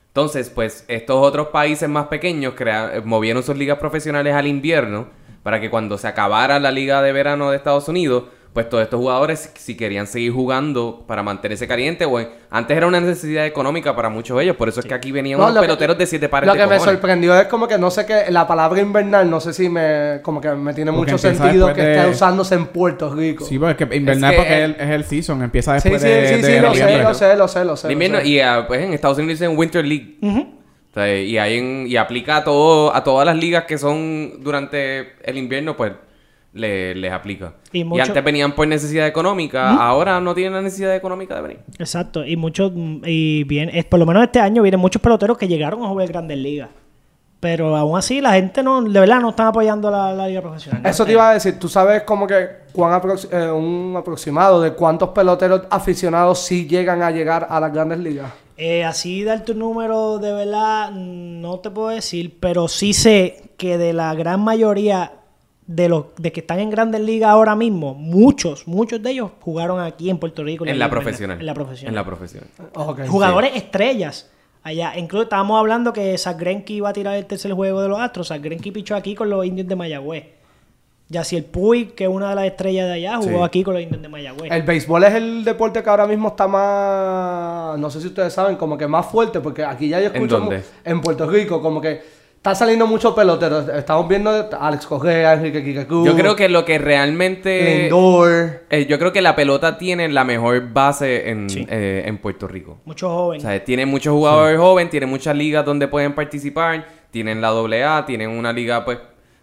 Entonces, 0.08 0.50
pues, 0.50 0.84
estos 0.88 1.16
otros 1.26 1.48
países 1.48 1.88
más 1.88 2.08
pequeños 2.08 2.54
crea- 2.56 3.02
movieron 3.06 3.44
sus 3.44 3.58
ligas 3.58 3.78
profesionales 3.80 4.36
al 4.36 4.46
invierno 4.46 5.08
para 5.44 5.60
que 5.60 5.70
cuando 5.70 5.98
se 5.98 6.08
acabara 6.08 6.60
la 6.60 6.72
liga 6.72 7.02
de 7.02 7.12
verano 7.12 7.50
de 7.52 7.58
Estados 7.58 7.88
Unidos, 7.88 8.24
pues 8.54 8.68
todos 8.68 8.84
estos 8.84 9.00
jugadores, 9.00 9.50
si 9.58 9.78
querían 9.78 10.08
seguir 10.08 10.34
jugando 10.34 11.06
para 11.08 11.24
mantenerse 11.24 11.70
caliente, 11.70 12.04
o 12.04 12.20
en- 12.20 12.28
antes 12.50 12.76
era 12.76 12.86
una 12.86 13.00
necesidad 13.00 13.46
económica 13.46 13.96
para 13.96 14.10
muchos 14.10 14.38
de 14.38 14.44
ellos, 14.44 14.58
por 14.58 14.68
eso 14.68 14.82
es 14.82 14.86
que 14.86 14.94
aquí 14.94 15.14
venían 15.14 15.40
No, 15.40 15.46
unos 15.46 15.56
lo 15.56 15.62
que- 15.62 15.68
peloteros 15.68 15.98
de 15.98 16.06
siete 16.06 16.28
pares 16.28 16.48
Lo 16.48 16.54
de 16.54 16.60
que 16.60 16.68
me 16.68 16.78
sorprendió 16.82 17.34
es 17.40 17.48
como 17.48 17.66
que 17.66 17.78
no 17.78 17.90
sé 17.90 18.06
qué, 18.06 18.26
la 18.30 18.46
palabra 18.48 18.82
invernal, 18.82 19.30
no 19.30 19.40
sé 19.40 19.54
si 19.54 19.70
me, 19.70 20.20
como 20.22 20.42
que 20.42 20.50
me 20.50 20.74
tiene 20.74 20.92
Porque 20.92 21.14
mucho 21.14 21.18
sentido 21.18 21.74
que 21.74 21.82
de- 21.82 21.96
esté 22.00 22.10
usándose 22.12 22.56
en 22.56 22.66
Puerto 22.66 23.16
Rico. 23.16 23.46
Sí, 23.46 23.58
porque 23.58 23.86
es 23.86 23.90
que 23.90 23.96
invernal 23.96 24.32
Es 24.34 24.36
que 24.38 24.44
porque 24.44 24.64
el- 24.66 24.72
es 24.72 24.80
el, 24.82 24.86
es 24.90 24.96
el 24.96 25.04
season, 25.06 25.44
empieza 25.44 25.80
sí, 25.80 25.88
después 25.90 26.02
sí, 26.02 26.08
de, 26.10 26.28
sí, 26.28 26.34
de 26.36 26.44
sí, 26.44 26.60
lo 26.60 26.74
sé, 26.74 26.82
noviembre. 26.82 27.04
lo 27.04 27.14
sé, 27.14 27.36
lo 27.38 27.48
sé, 27.48 27.64
lo 27.66 27.78
sé. 27.78 27.88
De 27.88 27.94
lo 27.94 28.04
invierno, 28.04 28.20
sé. 28.20 28.28
y 28.28 28.40
ah, 28.42 28.66
pues 28.68 28.82
en 28.84 28.94
Estados 28.94 29.18
Unidos 29.18 29.40
dicen 29.40 29.58
Winter 29.58 29.86
League. 29.86 30.18
O 30.92 30.94
sea, 30.94 31.18
y, 31.22 31.38
hay 31.38 31.58
en- 31.58 31.86
y 31.88 31.96
aplica 31.96 32.38
a, 32.38 32.44
todo, 32.44 32.94
a 32.94 33.04
todas 33.04 33.26
las 33.26 33.36
ligas 33.38 33.64
que 33.64 33.78
son 33.78 34.42
durante 34.44 35.14
el 35.24 35.38
invierno, 35.38 35.76
pues 35.78 35.94
le- 36.54 36.94
les 36.96 37.12
aplica. 37.14 37.54
Y 37.72 37.84
antes 38.10 38.24
venían 38.26 38.52
por 38.54 38.68
necesidad 38.68 39.08
económica, 39.08 39.70
ahora 39.76 40.20
no 40.20 40.34
tienen 40.36 40.54
la 40.54 40.62
necesidad 40.62 40.94
económica 40.96 41.36
de 41.36 41.42
venir. 41.42 41.60
Exacto, 41.80 42.26
y 42.26 42.36
muchos, 42.36 42.74
y 43.06 43.46
bien, 43.46 43.70
es, 43.74 43.86
por 43.86 44.00
lo 44.00 44.06
menos 44.06 44.24
este 44.24 44.40
año 44.42 44.62
vienen 44.62 44.82
muchos 44.82 45.02
peloteros 45.02 45.38
que 45.38 45.48
llegaron 45.48 45.82
a 45.84 45.88
jugar 45.88 46.08
Grandes 46.10 46.38
Ligas. 46.38 46.70
Pero 47.40 47.76
aún 47.76 47.98
así 47.98 48.22
la 48.22 48.34
gente 48.34 48.62
no, 48.62 48.84
de 48.84 49.00
verdad 49.00 49.20
no 49.20 49.30
están 49.32 49.48
apoyando 49.48 49.90
la, 49.90 50.14
la 50.14 50.28
liga 50.28 50.42
profesional. 50.42 50.86
Eso 50.86 51.06
te 51.06 51.14
iba 51.14 51.28
a 51.32 51.34
decir, 51.34 51.58
tú 51.58 51.68
sabes 51.68 52.04
como 52.04 52.28
que 52.28 52.48
cuán 52.72 52.92
aprox- 53.02 53.30
eh, 53.32 53.50
un 53.50 53.96
aproximado 53.98 54.62
de 54.62 54.74
cuántos 54.74 55.10
peloteros 55.10 55.64
aficionados 55.72 56.38
sí 56.40 56.68
llegan 56.68 57.02
a 57.02 57.10
llegar 57.10 57.48
a 57.50 57.60
las 57.60 57.74
grandes 57.74 57.98
ligas. 57.98 58.32
Eh, 58.64 58.84
así 58.84 59.24
dar 59.24 59.44
tu 59.44 59.56
número 59.56 60.20
de 60.20 60.32
verdad 60.34 60.92
no 60.92 61.58
te 61.62 61.72
puedo 61.72 61.88
decir, 61.88 62.38
pero 62.40 62.68
sí 62.68 62.94
sé 62.94 63.54
que 63.58 63.80
de 63.80 63.92
la 63.92 64.14
gran 64.14 64.40
mayoría 64.40 65.14
de 65.66 65.90
los 65.90 66.14
de 66.18 66.32
que 66.32 66.42
están 66.42 66.60
en 66.60 66.70
Grandes 66.70 67.02
Ligas 67.02 67.32
ahora 67.32 67.56
mismo, 67.56 67.96
muchos, 67.96 68.68
muchos 68.68 69.02
de 69.02 69.10
ellos 69.10 69.32
jugaron 69.42 69.80
aquí 69.80 70.12
en 70.12 70.20
Puerto 70.20 70.44
Rico. 70.44 70.64
En 70.68 70.78
la 70.78 70.92
profesional. 70.92 71.40
En 71.40 71.46
la 71.48 71.56
profesional. 71.56 71.90
En 71.90 71.96
la 71.96 72.06
profesional. 72.06 72.50
Ok. 72.76 73.08
Jugadores 73.08 73.56
estrellas. 73.56 74.30
Allá, 74.62 74.96
incluso 74.96 75.24
estábamos 75.24 75.58
hablando 75.58 75.92
que 75.92 76.16
Zach 76.20 76.38
Greinke 76.38 76.74
iba 76.74 76.90
a 76.90 76.94
tirar 76.94 77.16
el 77.16 77.26
tercer 77.26 77.54
juego 77.54 77.82
de 77.82 77.90
los 77.90 78.00
Astros. 78.00 78.28
Zach 78.28 78.44
Greinke 78.44 78.72
pichó 78.72 78.96
aquí 78.96 79.16
con 79.16 79.28
los 79.32 79.44
indios 79.44 79.68
de 79.68 79.76
Mayagüez. 79.76 80.26
Yaciel 81.12 81.44
Puig, 81.44 81.94
que 81.94 82.06
es 82.06 82.10
una 82.10 82.30
de 82.30 82.36
las 82.36 82.46
estrellas 82.46 82.88
de 82.88 82.94
allá, 82.94 83.18
jugó 83.18 83.40
Sí. 83.40 83.44
aquí 83.44 83.64
con 83.64 83.74
los 83.74 83.84
indios 83.84 84.02
de 84.02 84.08
Mayagüez. 84.10 84.52
El 84.52 84.64
béisbol 84.64 85.04
es 85.04 85.14
el 85.14 85.44
deporte 85.44 85.84
que 85.84 85.90
ahora 85.90 86.08
mismo 86.08 86.30
está 86.30 86.48
más, 86.48 87.78
no 87.80 87.90
sé 87.90 88.00
si 88.02 88.08
ustedes 88.08 88.34
saben, 88.34 88.56
como 88.56 88.78
que 88.78 88.88
más 88.88 89.06
fuerte, 89.06 89.40
porque 89.40 89.64
aquí 89.64 89.90
ya 89.90 90.00
yo 90.00 90.08
¿En 90.08 90.16
escucho 90.16 90.40
dónde? 90.40 90.58
mu- 90.58 90.64
en 90.86 91.02
Puerto 91.02 91.30
Rico, 91.30 91.62
como 91.62 91.82
que 91.82 92.02
está 92.38 92.56
saliendo 92.56 92.88
muchos 92.88 93.14
peloteros. 93.14 93.68
Estamos 93.70 94.08
viendo 94.08 94.30
a 94.32 94.48
Alex 94.68 94.88
Correa, 94.88 95.34
Enrique 95.34 95.64
Kikaku, 95.64 96.06
Yo 96.06 96.16
creo 96.16 96.36
que 96.36 96.50
lo 96.50 96.66
que 96.66 96.80
realmente... 96.80 97.82
Lindor. 97.84 98.62
eh, 98.70 98.86
yo 98.88 98.98
creo 98.98 99.12
que 99.12 99.22
la 99.22 99.36
pelota 99.36 99.78
tiene 99.78 100.08
la 100.10 100.24
mejor 100.24 100.72
base 100.74 101.30
en, 101.30 101.50
Sí. 101.50 101.68
eh, 101.70 102.04
en 102.06 102.18
Puerto 102.18 102.48
Rico. 102.48 102.80
Muchos 102.86 103.10
O 103.12 103.14
jóvenes. 103.16 103.44
sea, 103.44 103.64
tiene 103.64 103.86
muchos 103.86 104.14
jugadores 104.14 104.58
jóvenes, 104.58 104.90
tiene 104.90 105.06
muchas 105.06 105.36
ligas 105.36 105.66
donde 105.66 105.88
pueden 105.88 106.16
participar, 106.16 106.88
tienen 107.12 107.42
la 107.42 107.50
AA, 107.50 108.06
tienen 108.06 108.30
una 108.30 108.52
liga 108.54 108.84
pues 108.86 108.98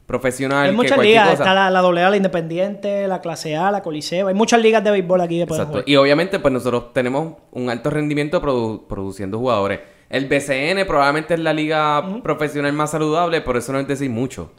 profesional. 0.09 0.65
Hay 0.65 0.71
que 0.71 0.77
muchas 0.77 0.95
cualquier 0.95 1.13
ligas. 1.23 1.31
cosa. 1.31 1.43
Está 1.45 1.55
la, 1.55 1.71
la 1.71 1.81
AA, 2.07 2.11
la 2.11 2.17
Independiente, 2.17 3.07
la 3.07 3.21
Clase 3.21 3.55
A, 3.57 3.71
la 3.71 3.83
Coliseo. 3.83 4.27
Hay 4.27 4.35
muchas 4.35 4.61
ligas 4.61 4.83
de 4.83 4.91
béisbol 4.91 5.21
aquí 5.21 5.37
pueden 5.45 5.49
Exacto. 5.63 5.69
jugar. 5.75 5.85
Y 5.89 5.95
obviamente, 5.97 6.41
pues 6.41 6.53
nosotros 6.53 6.93
tenemos 6.93 7.35
un 7.53 7.71
alto 7.71 7.91
rendimiento 7.91 8.43
produ- 8.43 8.87
produciendo 8.89 9.39
jugadores. 9.39 9.81
El 10.11 10.27
BCN 10.27 10.87
probablemente 10.87 11.35
es 11.35 11.41
la 11.41 11.53
liga 11.53 12.03
profesional 12.25 12.73
más 12.73 12.91
saludable, 12.91 13.43
por 13.43 13.57
eso 13.59 13.73
no 13.73 13.79
es 13.79 13.87
decir 13.87 14.09
mucho. 14.11 14.51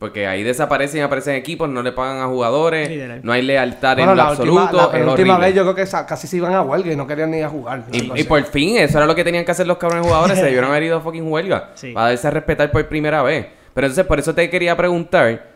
Porque 0.00 0.28
ahí 0.28 0.44
desaparecen 0.44 1.00
y 1.00 1.02
aparecen 1.02 1.34
equipos, 1.34 1.68
no 1.68 1.82
le 1.82 1.90
pagan 1.90 2.18
a 2.22 2.26
jugadores, 2.26 2.88
no 3.24 3.32
hay 3.32 3.42
lealtad 3.42 3.96
Bueno, 3.96 4.12
en 4.12 4.16
lo 4.18 4.24
la 4.24 4.30
última, 4.30 4.62
absoluto. 4.64 4.92
la 4.96 5.12
horrible. 5.12 5.36
vez 5.38 5.54
yo 5.56 5.62
creo 5.62 5.74
que 5.74 5.84
casi 6.06 6.28
se 6.28 6.36
iban 6.36 6.54
a 6.54 6.62
huelga 6.62 6.92
y 6.92 6.96
no 6.96 7.04
querían 7.04 7.32
ni 7.32 7.38
ir 7.38 7.44
a 7.44 7.48
jugar. 7.48 7.82
Y, 7.92 8.22
por 8.24 8.42
fin, 8.44 8.76
eso 8.78 8.98
era 8.98 9.06
lo 9.08 9.14
que 9.16 9.24
tenían 9.24 9.44
que 9.44 9.50
hacer 9.50 9.66
los 9.66 9.76
cabrones 9.76 10.06
jugadores. 10.06 10.38
se 10.38 10.44
debieron 10.44 10.70
haber 10.70 10.84
ido 10.84 10.98
a 10.98 11.00
fucking 11.00 11.30
huelga. 11.30 11.70
Sí. 11.74 11.92
Para 11.92 12.08
darse 12.10 12.26
a 12.28 12.30
respetar 12.30 12.70
por 12.70 12.86
primera 12.88 13.22
vez. 13.24 13.46
Pero 13.78 13.86
entonces, 13.86 14.06
por 14.06 14.18
eso 14.18 14.34
te 14.34 14.50
quería 14.50 14.76
preguntar: 14.76 15.52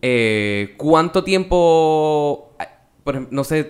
eh, 0.00 0.74
¿cuánto 0.76 1.24
tiempo, 1.24 2.54
eh, 2.60 2.66
por 3.02 3.16
ejemplo, 3.16 3.34
no 3.34 3.42
sé, 3.42 3.68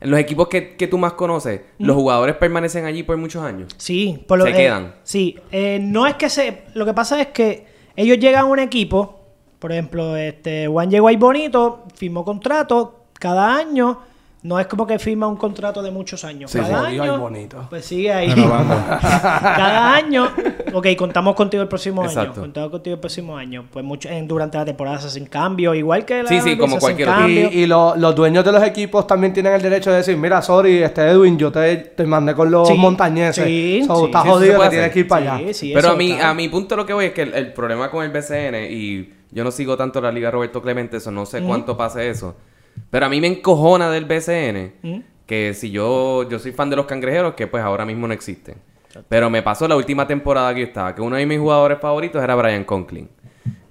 en 0.00 0.10
los 0.10 0.18
equipos 0.18 0.48
que, 0.48 0.74
que 0.74 0.86
tú 0.86 0.96
más 0.96 1.12
conoces, 1.12 1.60
los 1.78 1.94
jugadores 1.94 2.36
permanecen 2.36 2.86
allí 2.86 3.02
por 3.02 3.18
muchos 3.18 3.44
años? 3.44 3.74
Sí, 3.76 4.24
por 4.26 4.38
lo 4.38 4.46
Se 4.46 4.52
eh, 4.52 4.54
quedan. 4.54 4.94
Sí, 5.02 5.38
eh, 5.50 5.78
no 5.82 6.06
es 6.06 6.14
que 6.14 6.30
se. 6.30 6.62
Lo 6.72 6.86
que 6.86 6.94
pasa 6.94 7.20
es 7.20 7.26
que 7.26 7.66
ellos 7.94 8.18
llegan 8.18 8.44
a 8.44 8.46
un 8.46 8.58
equipo, 8.58 9.20
por 9.58 9.70
ejemplo, 9.70 10.16
este 10.16 10.66
Juan 10.66 10.90
llegó 10.90 11.08
ahí 11.08 11.16
bonito, 11.16 11.84
firmó 11.94 12.24
contrato 12.24 13.04
cada 13.12 13.54
año. 13.54 14.00
No 14.44 14.58
es 14.58 14.66
como 14.66 14.86
que 14.88 14.98
firma 14.98 15.28
un 15.28 15.36
contrato 15.36 15.82
de 15.82 15.92
muchos 15.92 16.24
años. 16.24 16.50
Sí, 16.50 16.58
cada 16.58 16.86
jodido 16.86 17.04
y 17.04 17.08
año. 17.08 17.18
bonito. 17.20 17.66
Pues 17.70 17.84
sigue 17.84 18.12
ahí. 18.12 18.34
Cada 18.34 19.94
año. 19.94 20.28
Ok, 20.72 20.88
contamos 20.98 21.34
contigo 21.36 21.62
el 21.62 21.68
próximo 21.68 22.02
año. 22.02 22.32
Contamos 22.34 22.70
contigo 22.70 22.94
el 22.94 23.00
próximo 23.00 23.36
año. 23.36 23.66
Pues 23.72 23.84
mucho, 23.84 24.08
en- 24.08 24.26
durante 24.26 24.58
la 24.58 24.64
temporada 24.64 24.98
se 24.98 25.06
hacen 25.06 25.26
cambios, 25.26 25.76
igual 25.76 26.04
que 26.04 26.22
la 26.24 26.28
Sí, 26.28 26.40
sí, 26.40 26.56
como 26.58 26.78
cualquier. 26.78 27.08
Y, 27.28 27.38
y 27.60 27.66
lo- 27.66 27.94
los 27.96 28.14
dueños 28.14 28.44
de 28.44 28.52
los 28.52 28.62
equipos 28.64 29.06
también 29.06 29.32
tienen 29.32 29.52
el 29.52 29.62
derecho 29.62 29.90
de 29.90 29.98
decir, 29.98 30.16
mira, 30.16 30.42
sorry, 30.42 30.82
este 30.82 31.02
Edwin, 31.02 31.38
yo 31.38 31.52
te, 31.52 31.76
te 31.76 32.04
mandé 32.04 32.34
con 32.34 32.50
los 32.50 32.66
Sí, 32.66 32.74
montañeses. 32.74 33.44
sí, 33.44 33.82
So, 33.86 33.96
sí. 33.96 34.04
estás 34.06 34.24
jodido 34.26 34.60
que 34.60 34.68
tienes 34.70 34.90
que 34.92 34.98
ir 35.00 35.08
para 35.08 35.34
allá. 35.34 35.46
Sí, 35.48 35.54
sí, 35.54 35.68
Pero 35.74 35.88
eso 35.88 35.94
a 35.94 35.96
mi, 35.98 36.10
está. 36.12 36.30
a 36.30 36.34
mi 36.34 36.48
punto 36.48 36.74
lo 36.76 36.84
que 36.84 36.92
voy 36.92 37.06
es 37.06 37.12
que 37.12 37.22
el, 37.22 37.34
el 37.34 37.52
problema 37.52 37.90
con 37.90 38.04
el 38.04 38.10
BCN, 38.10 38.66
y 38.70 39.12
yo 39.30 39.44
no 39.44 39.50
sigo 39.50 39.76
tanto 39.76 40.00
la 40.00 40.10
liga 40.10 40.30
Roberto 40.30 40.60
Clemente, 40.62 40.96
eso 40.96 41.10
no 41.10 41.26
sé 41.26 41.42
cuánto 41.42 41.76
pase 41.76 42.08
eso. 42.10 42.34
Pero 42.90 43.06
a 43.06 43.08
mí 43.08 43.20
me 43.20 43.26
encojona 43.26 43.90
del 43.90 44.04
BCN 44.04 44.72
¿Mm? 44.82 45.00
que 45.26 45.54
si 45.54 45.70
yo, 45.70 46.28
yo 46.28 46.38
soy 46.38 46.52
fan 46.52 46.70
de 46.70 46.76
los 46.76 46.86
cangrejeros, 46.86 47.34
que 47.34 47.46
pues 47.46 47.62
ahora 47.62 47.84
mismo 47.84 48.06
no 48.06 48.14
existen. 48.14 48.56
Pero 49.08 49.30
me 49.30 49.42
pasó 49.42 49.66
la 49.66 49.76
última 49.76 50.06
temporada 50.06 50.52
que 50.54 50.60
yo 50.60 50.66
estaba, 50.66 50.94
que 50.94 51.00
uno 51.00 51.16
de 51.16 51.24
mis 51.24 51.38
jugadores 51.38 51.78
favoritos 51.80 52.22
era 52.22 52.34
Brian 52.34 52.64
Conklin. 52.64 53.08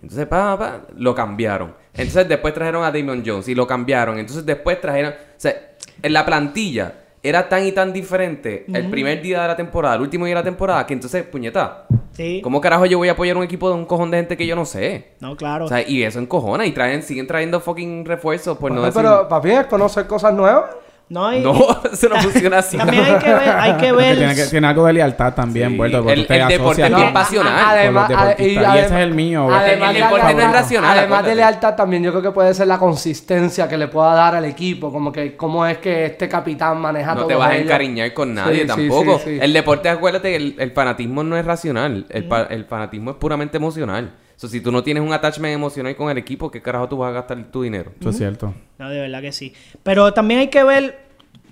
Entonces, 0.02 0.26
pa, 0.26 0.58
pa, 0.58 0.82
lo 0.98 1.14
cambiaron. 1.14 1.76
Entonces 1.94 2.28
después 2.28 2.54
trajeron 2.54 2.84
a 2.84 2.92
Damon 2.92 3.22
Jones 3.24 3.48
y 3.48 3.56
lo 3.56 3.68
cambiaron. 3.68 4.18
Entonces 4.18 4.46
después 4.46 4.82
trajeron... 4.82 5.12
O 5.14 5.16
sea, 5.38 5.54
en 6.02 6.14
la 6.14 6.26
plantilla 6.26 6.96
era 7.22 7.48
tan 7.48 7.66
y 7.66 7.72
tan 7.72 7.94
diferente 7.94 8.66
el 8.74 8.90
primer 8.90 9.22
día 9.22 9.44
de 9.44 9.48
la 9.50 9.56
temporada, 9.56 9.96
el 9.96 10.02
último 10.02 10.26
día 10.26 10.36
de 10.36 10.42
la 10.42 10.46
temporada, 10.46 10.88
que 10.88 10.94
entonces, 10.94 11.24
puñeta, 11.24 11.86
Sí. 12.14 12.42
¿cómo 12.44 12.60
carajo 12.60 12.86
yo 12.86 12.98
voy 12.98 13.08
a 13.08 13.14
apoyar 13.14 13.38
un 13.38 13.44
equipo 13.44 13.70
de 13.70 13.76
un 13.76 13.86
cojón 13.86 14.12
de 14.12 14.18
gente 14.18 14.36
que 14.38 14.46
yo 14.46 14.56
no 14.56 14.66
sé? 14.66 15.14
No, 15.22 15.36
claro. 15.36 15.66
O 15.66 15.68
sea, 15.68 15.88
y 15.88 16.04
eso 16.04 16.20
encojona 16.20 16.66
y 16.66 16.72
traen, 16.72 17.04
siguen 17.04 17.26
trayendo 17.26 17.60
fucking 17.62 18.06
refuerzos 18.06 18.58
por 18.58 18.72
no 18.72 18.82
Bueno, 18.82 18.88
decir... 18.88 19.02
pero 19.02 19.28
papi 19.30 19.52
es 19.52 19.66
conocer 19.68 20.08
cosas 20.08 20.34
nuevas. 20.34 20.72
No, 21.12 21.34
y- 21.34 21.40
No, 21.42 21.54
eso 21.92 22.10
no 22.10 22.16
funciona 22.22 22.60
así. 22.60 22.78
También 22.78 23.04
hay 23.06 23.16
que 23.20 23.34
ver, 23.34 23.50
hay 23.50 23.74
que 23.78 23.92
ver. 23.92 24.18
tiene, 24.18 24.36
que- 24.36 24.46
tiene 24.46 24.68
algo 24.68 24.86
de 24.86 24.94
lealtad 24.94 25.34
también, 25.34 25.72
Sí. 25.72 25.78
vuelto. 25.78 25.98
porque 26.04 26.14
El- 26.14 26.48
deporte 26.48 26.84
es 26.84 26.96
bien 26.96 27.14
pasional. 27.14 27.54
Además, 27.66 28.12
y 28.40 28.56
ese 28.58 28.86
es 28.86 28.92
el 28.92 29.14
mío. 29.14 29.48
Además, 29.54 29.90
El 29.90 29.96
de 29.96 30.02
deporte 30.04 30.34
no 30.34 30.42
es 30.42 30.52
racional, 30.52 30.98
Además 30.98 31.26
de 31.26 31.36
lealtad, 31.36 31.76
también 31.76 32.04
yo 32.04 32.12
creo 32.12 32.22
que 32.24 32.32
puede 32.32 32.54
ser 32.54 32.68
la 32.68 32.78
consistencia 32.78 33.68
que 33.68 33.78
le 33.78 33.88
pueda 33.88 34.14
dar 34.14 34.36
al 34.36 34.46
equipo. 34.46 34.92
Como 34.92 35.12
que 35.12 35.36
cómo 35.36 35.66
es 35.66 35.78
que 35.80 36.06
este 36.06 36.30
capitán 36.30 36.80
maneja 36.80 37.12
No 37.14 37.22
todo 37.22 37.28
te 37.28 37.36
vas 37.36 37.52
a 37.52 37.58
encariñar 37.58 38.14
con 38.14 38.34
nadie 38.34 38.62
Sí, 38.62 38.68
tampoco. 38.68 39.18
sí, 39.20 39.32
sí. 39.32 39.40
El 39.42 39.54
deporte, 39.54 39.90
acuérdate, 39.90 40.36
el, 40.36 40.56
el 40.58 40.72
fanatismo 40.72 41.24
no 41.24 41.36
es 41.38 41.46
racional. 41.46 42.06
El, 42.10 42.28
pa- 42.28 42.44
el 42.50 42.66
fanatismo 42.66 43.12
es 43.12 43.18
puramente 43.18 43.58
emocional. 43.58 44.12
O 44.42 44.48
sea, 44.48 44.50
si 44.50 44.60
tú 44.60 44.72
no 44.72 44.82
tienes 44.82 45.04
un 45.04 45.14
attachment 45.14 45.54
emocional 45.54 45.96
con 45.96 46.10
el 46.10 46.18
equipo, 46.18 46.50
¿qué 46.50 46.64
carajo 46.64 46.90
tú 46.90 46.98
vas 46.98 47.10
a 47.10 47.14
gastar 47.14 47.52
tu 47.52 47.62
dinero? 47.62 47.92
Eso 48.00 48.10
es 48.10 48.18
cierto. 48.18 48.52
No, 48.80 48.90
de 48.90 49.00
verdad 49.00 49.22
que 49.22 49.32
sí. 49.32 49.54
Pero 49.84 50.16
también 50.16 50.40
hay 50.40 50.48
que 50.48 50.64
ver 50.64 50.98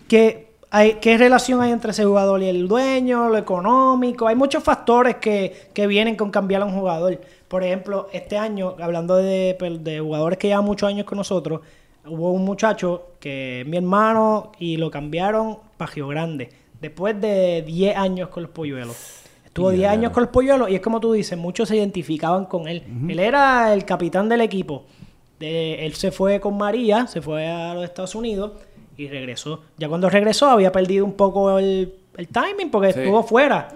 que 0.08 0.54
hay, 0.72 0.94
qué 0.96 1.16
relación 1.20 1.62
hay 1.62 1.72
entre 1.72 1.92
ese 1.92 2.04
jugador 2.04 2.42
y 2.42 2.50
el 2.50 2.68
dueño, 2.68 3.30
lo 3.30 3.38
económico. 3.38 4.28
Hay 4.28 4.36
muchos 4.36 4.64
factores 4.64 5.18
que, 5.18 5.70
que 5.72 5.86
vienen 5.86 6.16
con 6.16 6.32
cambiar 6.32 6.64
a 6.64 6.66
un 6.66 6.74
jugador. 6.74 7.22
Por 7.48 7.64
ejemplo, 7.64 8.10
este 8.12 8.40
año, 8.40 8.76
hablando 8.82 9.18
de, 9.18 9.56
de 9.82 10.00
jugadores 10.00 10.40
que 10.40 10.48
llevan 10.48 10.66
muchos 10.66 10.90
años 10.90 11.06
con 11.06 11.20
nosotros, 11.20 11.62
hubo 12.08 12.32
un 12.32 12.44
muchacho 12.44 13.12
que 13.20 13.62
es 13.62 13.68
mi 13.68 13.78
hermano 13.78 14.52
y 14.58 14.78
lo 14.78 14.90
cambiaron 14.90 15.60
para 15.78 15.92
Río 15.92 16.08
Grande. 16.08 16.50
Después 16.82 17.22
de 17.22 17.62
10 17.68 17.96
años 17.96 18.30
con 18.30 18.42
los 18.42 18.52
polluelos. 18.52 19.29
Estuvo 19.50 19.72
10 19.72 19.90
años 19.90 20.12
con 20.12 20.24
los 20.24 20.32
polluelos 20.32 20.70
y 20.70 20.76
es 20.76 20.82
como 20.82 21.00
tú 21.00 21.12
dices, 21.14 21.38
muchos 21.38 21.68
se 21.68 21.76
identificaban 21.76 22.46
con 22.46 22.68
él. 22.68 22.84
Él 23.10 23.20
era 23.20 23.74
el 23.74 23.84
capitán 23.86 24.30
del 24.30 24.42
equipo. 24.42 24.86
De- 25.40 25.86
él 25.86 25.94
se 25.96 26.12
fue 26.12 26.40
con 26.40 26.58
María, 26.58 27.08
se 27.08 27.22
fue 27.22 27.48
a 27.48 27.74
los 27.74 27.84
Estados 27.84 28.16
Unidos 28.16 28.52
y 28.98 29.08
regresó. 29.08 29.62
Ya 29.78 29.88
cuando 29.90 30.10
regresó 30.10 30.48
había 30.50 30.72
perdido 30.72 31.04
un 31.06 31.14
poco 31.14 31.58
el, 31.60 31.94
el 32.18 32.28
timing 32.28 32.70
porque 32.72 32.94
Sí. 32.94 33.00
estuvo 33.00 33.24
fuera. 33.24 33.70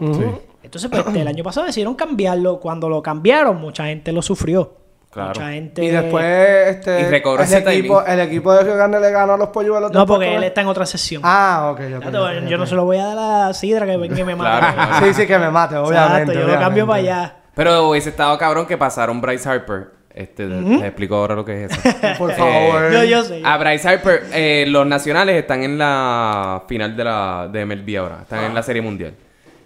Entonces, 0.64 0.90
pues, 0.90 1.16
el 1.16 1.28
año 1.28 1.44
pasado 1.44 1.66
decidieron 1.66 1.96
cambiarlo. 1.96 2.60
Cuando 2.60 2.88
lo 2.88 3.02
cambiaron, 3.02 3.60
mucha 3.60 3.86
gente 3.88 4.12
lo 4.14 4.22
sufrió. 4.22 4.74
Claro. 5.13 5.30
Mucha 5.30 5.52
gente... 5.52 5.84
Y 5.84 5.89
después 5.89 6.67
este, 6.69 7.02
Y 7.02 7.04
recobró 7.06 7.43
el, 7.43 7.47
ese 7.47 7.58
equipo, 7.60 8.02
timing. 8.04 8.19
el 8.19 8.28
equipo 8.28 8.54
de 8.54 8.63
Río 8.63 8.76
Grande 8.76 8.99
le 8.99 9.12
ganó 9.12 9.34
a 9.34 9.38
los 9.38 9.49
polluelos. 9.49 9.91
No, 9.91 10.06
porque 10.08 10.36
él 10.36 10.43
está 10.43 10.62
en 10.62 10.67
otra 10.67 10.86
sesión. 10.88 11.21
Ah, 11.23 11.69
ok, 11.71 11.80
Exacto, 11.82 12.32
yo 12.41 12.56
ok. 12.56 12.60
no 12.60 12.65
se 12.65 12.76
lo 12.76 12.86
voy 12.86 12.97
a 12.97 13.06
dar 13.13 13.49
a 13.49 13.54
Sidra 13.54 13.86
que 13.86 13.95
venga 13.97 14.19
y 14.19 14.23
me 14.23 14.36
mate. 14.38 14.73
Claro. 14.73 15.06
Sí, 15.06 15.13
sí, 15.13 15.28
que 15.28 15.38
me 15.38 15.52
mate, 15.52 15.76
obviamente. 15.78 16.32
Exacto, 16.32 16.34
yo 16.34 16.47
lo 16.47 16.60
cambio 16.60 16.88
para 16.88 16.99
allá. 16.99 17.36
Pero 17.56 17.89
hubiese 17.89 18.10
estado 18.10 18.36
cabrón 18.39 18.65
que 18.65 18.78
pasaron 18.78 19.21
Bryce 19.21 19.47
Harper 19.47 19.91
Este, 20.15 20.47
Les 20.47 20.82
explico 20.82 21.15
ahora 21.15 21.36
lo 21.36 21.45
que 21.45 21.65
es 21.65 21.71
eso. 21.71 21.82
Por 22.17 22.32
Eh, 22.32 22.34
favor. 22.34 22.91
Yo, 22.91 23.04
yo 23.04 23.23
sé. 23.23 23.41
A 23.45 23.58
Bryce 23.58 23.88
Harper, 23.88 24.23
eh, 24.34 24.65
los 24.67 24.88
nacionales 24.88 25.36
están 25.36 25.62
en 25.62 25.78
la 25.78 26.63
final 26.67 26.97
de 26.97 27.04
la 27.04 27.47
de 27.52 27.65
MLB 27.67 27.97
ahora. 27.99 28.19
Están 28.23 28.45
en 28.45 28.56
la 28.56 28.63
Serie 28.63 28.82
Mundial. 28.82 29.13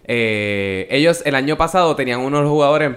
Eh, 0.03 0.87
ellos 0.89 1.21
el 1.25 1.35
año 1.35 1.57
pasado 1.57 1.95
tenían 1.95 2.19
uno 2.19 2.37
de 2.37 2.43
los 2.43 2.51
jugadores. 2.51 2.91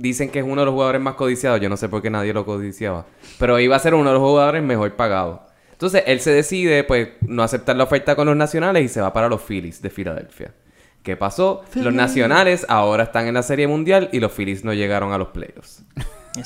Dicen 0.00 0.30
que 0.30 0.38
es 0.38 0.44
uno 0.44 0.60
de 0.60 0.66
los 0.66 0.74
jugadores 0.74 1.00
más 1.00 1.14
codiciados. 1.14 1.60
Yo 1.60 1.68
no 1.68 1.76
sé 1.76 1.88
por 1.88 2.00
qué 2.00 2.08
nadie 2.08 2.32
lo 2.32 2.44
codiciaba. 2.46 3.06
Pero 3.40 3.58
iba 3.58 3.74
a 3.74 3.80
ser 3.80 3.94
uno 3.94 4.10
de 4.10 4.14
los 4.14 4.22
jugadores 4.22 4.62
mejor 4.62 4.94
pagados. 4.94 5.40
Entonces 5.72 6.04
él 6.06 6.20
se 6.20 6.30
decide, 6.30 6.84
pues, 6.84 7.08
no 7.22 7.42
aceptar 7.42 7.74
la 7.74 7.84
oferta 7.84 8.14
con 8.14 8.28
los 8.28 8.36
nacionales 8.36 8.84
y 8.84 8.88
se 8.88 9.00
va 9.00 9.12
para 9.12 9.28
los 9.28 9.42
Phillies 9.42 9.82
de 9.82 9.90
Filadelfia. 9.90 10.54
¿Qué 11.02 11.16
pasó? 11.16 11.64
Los 11.74 11.92
nacionales 11.92 12.64
ahora 12.68 13.04
están 13.04 13.26
en 13.26 13.34
la 13.34 13.42
Serie 13.42 13.66
Mundial 13.66 14.08
y 14.12 14.20
los 14.20 14.30
Phillies 14.32 14.64
no 14.64 14.72
llegaron 14.72 15.12
a 15.12 15.18
los 15.18 15.28
playoffs. 15.28 15.82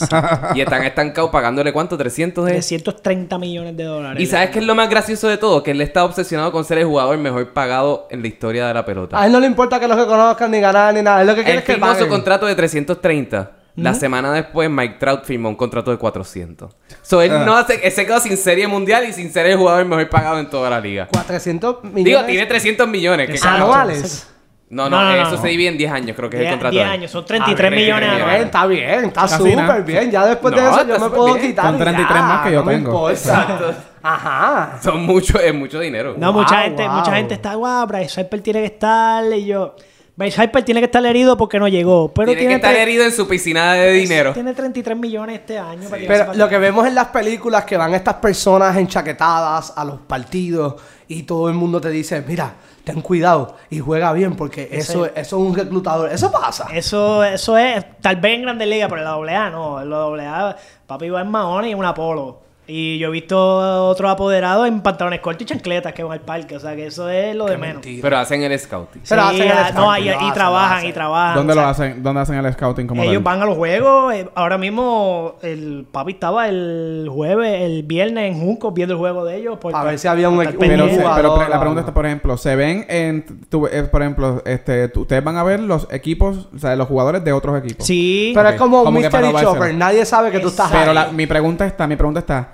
y 0.55 0.61
están 0.61 0.83
estancados 0.85 1.31
pagándole 1.31 1.72
cuánto? 1.72 1.96
300 1.96 2.44
de 2.44 2.52
330 2.52 3.38
millones 3.38 3.76
de 3.76 3.85
dólares. 3.85 4.22
¿Y 4.22 4.26
sabes 4.26 4.50
qué 4.50 4.59
es 4.59 4.64
lo 4.64 4.74
más 4.74 4.88
gracioso 4.88 5.28
de 5.28 5.38
todo? 5.38 5.62
Que 5.62 5.72
él 5.72 5.81
está 5.81 6.05
obsesionado 6.05 6.52
con 6.52 6.64
ser 6.64 6.78
el 6.78 6.87
jugador 6.87 7.18
mejor 7.18 7.52
pagado 7.52 8.07
en 8.11 8.22
la 8.22 8.28
historia 8.28 8.66
de 8.66 8.74
la 8.74 8.85
pelota. 8.85 9.20
A 9.20 9.26
él 9.26 9.33
no 9.33 9.40
le 9.40 9.46
importa 9.46 9.78
que 9.81 9.88
los 9.88 9.96
que 9.96 10.07
conozcan 10.07 10.50
ni 10.50 10.61
ganar 10.61 10.94
ni 10.94 11.02
nada. 11.02 11.20
Él 11.20 11.26
lo 11.26 11.35
que 11.35 11.42
quiere 11.42 11.59
es 11.59 11.64
que 11.64 11.74
firmó 11.74 11.94
su 11.94 12.09
contrato 12.09 12.46
de 12.46 12.55
330. 12.55 13.50
La 13.76 13.94
semana 13.94 14.33
después, 14.33 14.68
Mike 14.68 14.96
Trout 14.98 15.24
firmó 15.24 15.48
un 15.48 15.55
contrato 15.55 15.90
de 15.90 15.96
400. 15.96 16.70
So, 17.00 17.22
él 17.22 17.31
no 17.46 17.57
hace, 17.57 17.81
él 17.83 17.90
se 17.92 18.05
quedó 18.05 18.20
sin 18.20 18.37
serie 18.37 18.66
mundial 18.66 19.07
y 19.09 19.12
sin 19.12 19.33
ser 19.33 19.46
el 19.46 19.57
jugador 19.57 19.85
mejor 19.87 20.09
pagado 20.11 20.38
en 20.38 20.50
toda 20.50 20.68
la 20.68 20.78
liga. 20.81 21.09
400 21.11 21.83
millones 21.85 22.05
Digo, 22.05 22.24
tiene 22.24 22.46
300 22.46 22.87
millones. 22.87 23.44
anuales. 23.44 24.28
No, 24.72 24.88
no, 24.88 24.96
No, 24.98 25.04
no, 25.04 25.14
eso 25.22 25.32
no. 25.32 25.42
se 25.42 25.48
divide 25.48 25.68
en 25.68 25.76
10 25.76 25.92
años, 25.92 26.16
creo 26.16 26.30
que 26.30 26.37
es 26.37 26.40
el 26.40 26.46
10, 26.46 26.52
contrato. 26.54 26.72
10 26.72 26.82
de 26.85 26.88
él. 26.94 27.00
años, 27.00 27.11
son 27.11 27.24
33 27.26 27.66
Ah, 27.66 27.70
millones 27.76 28.11
bien, 28.11 28.26
Bien, 28.26 28.42
está 28.42 28.66
bien, 28.66 29.04
está 29.04 29.28
súper 29.28 29.82
bien. 29.85 30.11
Ya 30.11 30.26
después 30.26 30.54
de 30.54 30.61
eso 30.62 30.87
yo 30.88 30.98
me 30.98 31.11
puedo 31.11 31.35
bien. 31.35 31.46
quitar. 31.46 31.64
Son 31.66 31.74
y 31.74 31.78
33 31.78 32.08
ya, 32.16 32.22
más 32.22 32.46
que 32.46 32.52
yo 32.52 32.62
tengo. 32.64 33.11
importa. 33.11 33.74
Ajá. 34.02 34.78
Son 34.82 35.04
mucho, 35.04 35.38
es 35.38 35.54
mucho 35.54 35.78
dinero. 35.78 36.14
No, 36.16 36.32
Wow, 36.32 36.42
mucha 36.42 36.62
gente, 36.62 36.82
wow. 36.88 36.92
mucha 36.96 37.14
gente 37.16 37.35
está, 37.35 37.54
guau, 37.54 37.87
Bryce 37.87 38.20
Harper 38.20 38.40
tiene 38.40 38.61
que 38.61 38.66
estar. 38.66 39.24
Y 39.32 39.44
yo, 39.44 39.76
Bryce 40.22 40.40
Harper 40.40 40.64
tiene 40.64 40.80
que 40.80 40.87
estar 40.87 41.04
herido 41.04 41.37
porque 41.37 41.58
no 41.58 41.66
llegó. 41.66 42.12
Pero 42.14 42.32
tiene, 42.32 42.48
que 42.48 42.54
estar 42.54 42.74
herido 42.74 43.04
en 43.04 43.12
su 43.12 43.26
piscina 43.26 43.74
de 43.74 43.92
dinero. 43.92 44.32
Tiene 44.32 44.54
33 44.54 44.96
millones 44.96 45.40
este 45.40 45.58
año. 45.58 45.88
para 45.88 46.06
Pero 46.06 46.35
lo 46.35 46.48
que 46.48 46.58
vemos 46.58 46.87
en 46.87 46.94
las 46.94 47.08
películas 47.08 47.64
que 47.64 47.76
van 47.76 47.92
estas 47.94 48.14
personas 48.14 48.76
enchaquetadas 48.76 49.72
a 49.76 49.85
los 49.85 50.00
partidos 50.00 50.76
y 51.08 51.24
todo 51.24 51.48
el 51.48 51.54
mundo 51.54 51.80
te 51.80 51.90
dice, 51.90 52.22
mira, 52.26 52.54
ten 52.85 53.00
cuidado 53.00 53.56
y 53.68 53.80
juega 53.80 54.12
bien 54.12 54.37
porque 54.37 54.68
eso, 54.70 55.06
eso 55.06 55.16
es 55.16 55.32
un 55.32 55.54
reclutador. 55.54 56.12
Eso 56.12 56.30
pasa. 56.30 56.68
Eso, 56.72 57.24
eso 57.24 57.58
es, 57.58 57.85
tal 58.00 58.16
vez 58.16 58.37
en 58.37 58.42
Grandes 58.42 58.68
Ligas, 58.68 58.88
pero 58.88 59.00
en 59.00 59.26
la 59.26 59.42
AA 59.42 59.50
no. 59.50 59.80
En 59.80 59.90
la 59.90 60.48
AA, 60.48 60.56
papi 60.87 61.11
va 61.11 61.22
en 61.22 61.30
maones 61.30 61.68
y 61.68 61.72
en 61.72 61.78
un 61.78 61.85
Apolo. 61.85 62.52
Y 62.64 62.96
yo 62.98 63.09
he 63.09 63.11
visto 63.11 63.88
otros 63.88 64.09
apoderados 64.11 64.68
en 64.68 64.81
pantalones 64.83 65.18
cortos 65.20 65.42
y 65.42 65.46
chancletas 65.46 65.92
que 65.92 66.05
van 66.05 66.12
al 66.12 66.20
parque. 66.20 66.57
O 66.57 66.61
sea 66.61 66.77
que 66.77 66.87
eso 66.87 67.09
es 67.09 67.35
lo 67.35 67.46
de 67.46 67.57
menos. 67.59 67.83
Pero 68.01 68.16
hacen 68.18 68.40
el 68.42 68.57
scouting. 68.59 69.03
Pero 69.09 69.22
Sí, 69.22 69.29
hacen 69.29 69.42
el 69.42 69.53
ah, 69.53 69.70
no, 69.75 69.81
scouting, 69.83 70.03
y, 70.05 70.07
lo 70.07 70.12
y 70.12 70.14
hacen, 70.14 70.29
lo 70.29 70.35
trabajan, 70.35 70.79
hacen. 70.79 70.88
y 70.88 70.92
trabajan. 70.92 71.35
¿Dónde 71.35 71.53
o 71.53 71.57
lo 71.57 71.61
sea, 71.62 71.70
hacen? 71.70 72.03
¿Dónde 72.05 72.20
hacen 72.20 72.37
el 72.37 72.53
scouting 72.53 72.87
como 72.87 73.03
Ellos 73.03 73.14
tal? 73.14 73.22
van 73.25 73.42
a 73.42 73.46
los 73.46 73.57
juegos. 73.57 74.14
eh, 74.14 74.29
Ahora 74.37 74.59
mismo 74.59 75.35
el 75.42 75.87
papi 75.90 76.12
estaba 76.12 76.48
el 76.48 77.09
jueves, 77.12 77.62
el 77.62 77.83
viernes 77.83 78.31
en 78.33 78.40
Junco 78.40 78.70
viendo 78.70 78.94
el 78.94 78.98
juego 79.01 79.25
de 79.25 79.38
ellos. 79.38 79.59
A 79.75 79.83
ver 79.83 79.98
si 79.98 80.07
había 80.07 80.29
un 80.29 80.37
para 80.37 80.51
equipo- 80.51 80.62
estar 80.64 80.77
Pero, 80.79 80.85
un 80.85 80.90
se- 80.96 81.14
pero 81.16 81.35
pre- 81.35 81.48
la 81.48 81.59
pregunta 81.59 81.81
está, 81.81 81.92
por 81.92 82.07
ejemplo, 82.07 82.37
¿se 82.37 82.55
ven 82.55 82.87
en, 82.88 83.25
tu- 83.48 83.66
eh, 83.66 83.83
por 83.83 84.03
ejemplo, 84.03 84.40
este, 84.46 84.87
tu- 84.88 85.01
ustedes 85.01 85.25
van 85.25 85.37
a 85.37 85.42
ver 85.42 85.59
los 85.59 85.88
equipos, 85.90 86.48
o 86.55 86.59
sea, 86.61 86.77
los 86.77 86.87
jugadores 86.87 87.25
de 87.25 87.33
otros 87.33 87.59
equipos? 87.62 87.85
Sí. 87.85 88.31
Pero 88.37 88.48
Ok. 88.48 88.55
es 88.55 88.61
como 88.61 88.85
Como 88.85 89.01
que 89.01 89.11
para 89.11 89.27
Mystery 89.27 89.33
robárselo. 89.46 89.55
Chopper. 89.66 89.75
Nadie 89.75 90.05
sabe 90.07 90.31
que 90.31 90.38
tú 90.38 90.46
estás 90.48 90.70
Pero 90.70 90.90
ahí. 90.90 90.94
la- 90.94 91.09
mi 91.09 91.27
pregunta 91.27 91.66
está, 91.66 91.87
mi 91.88 91.96
pregunta 91.96 92.20
está, 92.20 92.48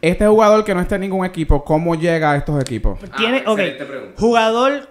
este 0.00 0.26
jugador 0.26 0.64
que 0.64 0.74
no 0.74 0.80
está 0.80 0.94
en 0.96 1.02
ningún 1.02 1.24
equipo, 1.26 1.64
¿cómo 1.64 1.94
llega 1.94 2.32
a 2.32 2.36
estos 2.36 2.60
equipos? 2.60 2.98
Tiene, 3.16 3.42
Ah, 3.46 3.50
ok, 3.52 3.58
excelente 3.58 3.84
pregunta. 3.84 4.14
jugador 4.20 4.88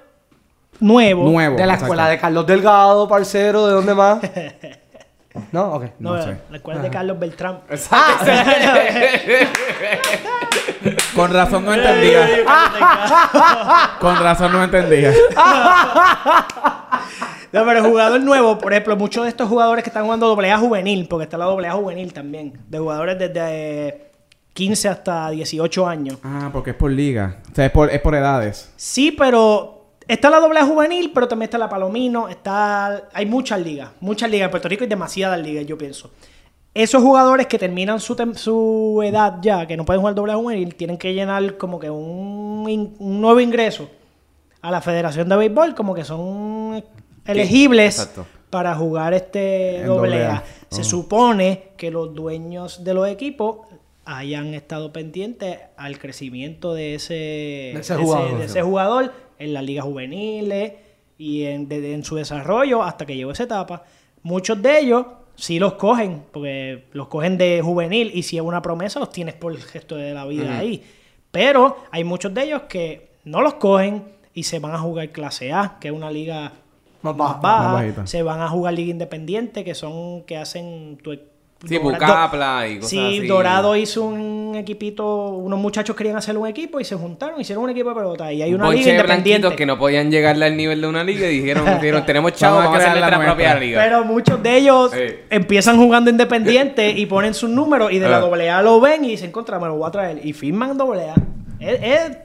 nuevo. 0.80 1.24
Nuevo. 1.30 1.56
De 1.58 1.66
la 1.66 1.74
exacto. 1.74 1.86
escuela 1.86 2.10
de 2.10 2.18
Carlos 2.20 2.46
Delgado, 2.48 3.08
parcero, 3.08 3.68
¿de 3.68 3.74
dónde 3.74 3.94
más? 3.96 4.20
¿No? 5.52 5.74
Ok. 5.74 5.84
No, 6.00 6.16
No 6.16 6.24
sé. 6.24 6.36
la 6.50 6.58
escuela 6.58 6.82
de 6.82 6.90
Carlos 6.90 7.20
Beltrán. 7.20 7.60
Con 11.16 11.32
razón 11.34 11.66
no 11.66 11.74
entendía. 11.74 12.28
Con 14.00 14.18
razón 14.20 14.52
no 14.52 14.64
entendía. 14.64 15.12
No, 17.54 17.66
pero 17.66 17.82
jugador 17.82 18.20
nuevo, 18.22 18.58
por 18.60 18.74
ejemplo, 18.74 18.98
muchos 18.98 19.24
de 19.24 19.30
estos 19.30 19.48
jugadores 19.48 19.82
que 19.82 19.90
están 19.90 20.04
jugando 20.04 20.38
AA 20.38 20.58
juvenil, 20.58 21.08
porque 21.08 21.24
está 21.24 21.38
la 21.38 21.46
AA 21.46 21.72
juvenil 21.72 22.12
también, 22.12 22.60
de 22.68 22.78
jugadores 22.78 23.18
desde 23.18 24.07
15 24.58 24.88
hasta 24.90 25.30
18 25.30 25.88
años. 25.88 26.18
Ah, 26.24 26.50
porque 26.52 26.72
es 26.72 26.76
por 26.76 26.90
liga. 26.92 27.38
O 27.52 27.56
sea, 27.56 27.66
es 27.68 27.72
por, 27.72 27.92
es 27.92 28.02
por 28.02 28.16
edades. 28.16 28.72
Sí, 28.76 29.12
pero 29.12 29.86
está 30.08 30.32
la 30.32 30.38
AA 30.38 30.66
juvenil, 30.66 31.12
pero 31.14 31.28
también 31.28 31.46
está 31.48 31.60
la 31.60 31.70
Palomino, 31.70 32.28
está 32.28 33.08
hay 33.14 33.28
muchas 33.28 33.62
ligas, 33.62 33.92
muchas 34.00 34.32
ligas 34.32 34.46
en 34.46 34.52
Puerto 34.52 34.68
Rico 34.68 34.84
y 34.84 34.88
demasiadas 34.88 35.40
ligas, 35.40 35.66
yo 35.68 35.78
pienso. 35.78 36.10
Esos 36.74 37.04
jugadores 37.04 37.46
que 37.48 37.60
terminan 37.60 38.00
su, 38.00 38.16
tem- 38.16 38.34
su 38.36 39.02
edad 39.06 39.38
ya, 39.42 39.66
que 39.68 39.78
no 39.78 39.86
pueden 39.86 40.02
jugar 40.02 40.16
AA 40.18 40.36
juvenil, 40.38 40.74
tienen 40.76 40.98
que 40.98 41.14
llenar 41.14 41.58
como 41.58 41.80
que 41.80 41.90
un, 41.92 42.96
un 43.00 43.22
nuevo 43.22 43.40
ingreso 43.40 43.90
a 44.62 44.72
la 44.72 44.82
Federación 44.82 45.30
de 45.30 45.36
Béisbol, 45.38 45.76
como 45.76 45.94
que 45.94 46.04
son 46.04 46.84
elegibles 47.26 48.00
exacto. 48.00 48.26
para 48.50 48.76
jugar 48.76 49.14
este 49.14 49.84
doble 49.86 50.20
doble 50.20 50.26
A. 50.26 50.36
A. 50.38 50.44
Se 50.70 50.82
Oh. 50.82 50.84
supone 50.84 51.70
que 51.78 51.92
los 51.92 52.14
dueños 52.14 52.84
de 52.84 52.94
los 52.94 53.08
equipos 53.08 53.60
hayan 54.08 54.54
estado 54.54 54.92
pendientes 54.94 55.60
al 55.78 56.00
crecimiento 56.00 56.74
de 56.74 56.96
ese, 56.96 57.72
ese 57.74 57.96
jugador. 57.96 58.40
de 58.40 58.46
ese 58.46 58.62
jugador 58.62 59.14
en 59.38 59.54
las 59.54 59.64
ligas 59.64 59.86
juveniles 59.86 60.74
y 61.18 61.44
en, 61.44 61.68
de- 61.68 61.94
en 61.94 62.04
su 62.04 62.16
desarrollo 62.16 62.82
hasta 62.84 63.06
que 63.06 63.16
llegó 63.16 63.32
esa 63.32 63.44
etapa. 63.44 63.84
Muchos 64.24 64.62
de 64.62 64.80
ellos 64.80 65.06
sí 65.36 65.60
los 65.60 65.74
cogen, 65.74 66.24
porque 66.32 66.86
los 66.94 67.08
cogen 67.10 67.38
de 67.38 67.62
juvenil 67.64 68.12
y 68.14 68.24
si 68.24 68.38
es 68.38 68.42
una 68.44 68.62
promesa 68.62 69.00
los 69.00 69.12
tienes 69.12 69.36
por 69.36 69.52
el 69.52 69.60
gesto 69.62 69.96
de 69.96 70.14
la 70.14 70.26
vida 70.26 70.58
ahí. 70.58 70.84
Pero 71.32 71.78
hay 71.92 72.04
muchos 72.04 72.34
de 72.34 72.44
ellos 72.44 72.64
que 72.70 73.10
no 73.26 73.42
los 73.42 73.56
cogen 73.56 74.04
y 74.34 74.44
se 74.44 74.60
van 74.60 74.74
a 74.74 74.80
jugar 74.80 75.10
clase 75.12 75.52
A, 75.52 75.78
que 75.82 75.90
es 75.90 75.94
una 75.94 76.10
liga 76.12 76.54
Más 77.02 77.16
más 77.16 77.42
baja. 77.42 77.74
baja. 77.74 77.94
más 77.98 78.10
se 78.10 78.24
van 78.24 78.40
a 78.42 78.48
jugar 78.48 78.74
liga 78.74 78.90
independiente, 78.92 79.64
que 79.64 79.76
son 79.76 80.24
que 80.24 80.38
hacen 80.38 80.98
tu 81.04 81.18
Sí, 81.66 81.78
Bucapla 81.80 82.68
y 82.68 82.76
cosas 82.78 82.90
Sí, 82.92 83.00
así. 83.20 83.28
Dorado 83.28 83.76
hizo 83.76 84.04
un 84.06 84.54
equipito, 84.56 85.30
unos 85.30 85.60
muchachos 85.60 85.96
querían 85.96 86.16
hacer 86.16 86.38
un 86.38 86.48
equipo 86.48 86.80
y 86.80 86.84
se 86.86 86.96
juntaron, 86.96 87.42
hicieron 87.42 87.64
un 87.64 87.72
equipo 87.72 87.90
de 87.90 87.96
pelota 87.96 88.32
y 88.32 88.42
hay 88.44 88.54
Un 88.54 88.62
una 88.62 88.70
liga 88.72 88.86
de 88.86 88.92
independiente. 88.92 89.56
que 89.56 89.66
no 89.66 89.78
podían 89.80 90.12
llegarle 90.12 90.46
al 90.46 90.56
nivel 90.56 90.82
de 90.82 90.88
una 90.88 91.04
liga 91.04 91.28
y 91.30 91.40
dijeron, 91.40 91.66
dijeron 91.82 92.06
tenemos 92.06 92.34
chavos, 92.34 92.64
Vamos 92.64 92.76
a 92.76 92.80
hacer 92.80 92.92
nuestra 93.00 93.18
propia 93.18 93.34
nuestra". 93.48 93.60
liga. 93.60 93.82
Pero 93.84 94.06
muchos 94.06 94.44
de 94.44 94.58
ellos 94.58 94.92
empiezan 95.32 95.78
jugando 95.78 96.10
independiente 96.12 96.92
y 96.92 97.06
ponen 97.08 97.34
sus 97.34 97.50
números 97.50 97.92
y 97.92 98.00
de 98.00 98.08
la 98.08 98.18
Ah. 98.18 98.58
AA 98.58 98.62
lo 98.62 98.80
ven 98.80 99.06
y 99.06 99.10
dicen, 99.10 99.32
contra, 99.32 99.60
me 99.60 99.66
lo 99.68 99.76
voy 99.78 99.88
a 99.88 99.92
traer. 99.92 100.26
Y 100.26 100.34
firman 100.34 100.80
AA. 100.80 101.16
Es, 101.60 101.80
es 101.82 102.18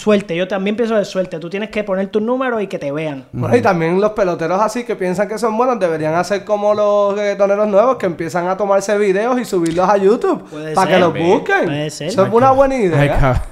suerte, 0.00 0.34
yo 0.34 0.48
también 0.48 0.76
pienso 0.76 0.94
de 0.96 1.04
suerte. 1.04 1.38
Tú 1.38 1.50
tienes 1.50 1.70
que 1.70 1.84
poner 1.84 2.06
tus 2.08 2.22
números 2.22 2.62
y 2.62 2.66
que 2.66 2.78
te 2.78 2.90
vean. 2.90 3.26
Bueno, 3.32 3.54
y 3.56 3.60
también 3.60 4.00
los 4.00 4.12
peloteros 4.12 4.60
así 4.62 4.84
que 4.84 4.96
piensan 4.96 5.28
que 5.28 5.38
son 5.38 5.56
buenos 5.56 5.78
deberían 5.78 6.14
hacer 6.14 6.44
como 6.44 6.74
los 6.74 7.14
reggaetoneros 7.14 7.68
nuevos 7.68 7.96
que 7.96 8.06
empiezan 8.06 8.48
a 8.48 8.56
tomarse 8.56 8.96
videos 8.98 9.38
y 9.40 9.44
subirlos 9.44 9.88
a 9.88 9.96
YouTube 9.96 10.48
Puede 10.48 10.74
para 10.74 10.86
ser. 10.86 10.94
que 10.96 11.00
los 11.00 11.12
busquen. 11.18 11.64
Puede 11.66 11.90
ser. 11.90 12.08
Eso 12.08 12.24
es 12.26 12.32
una 12.32 12.50
buena 12.52 12.74
Ay, 12.76 12.82
idea. 12.84 13.18
cabrón. 13.20 13.42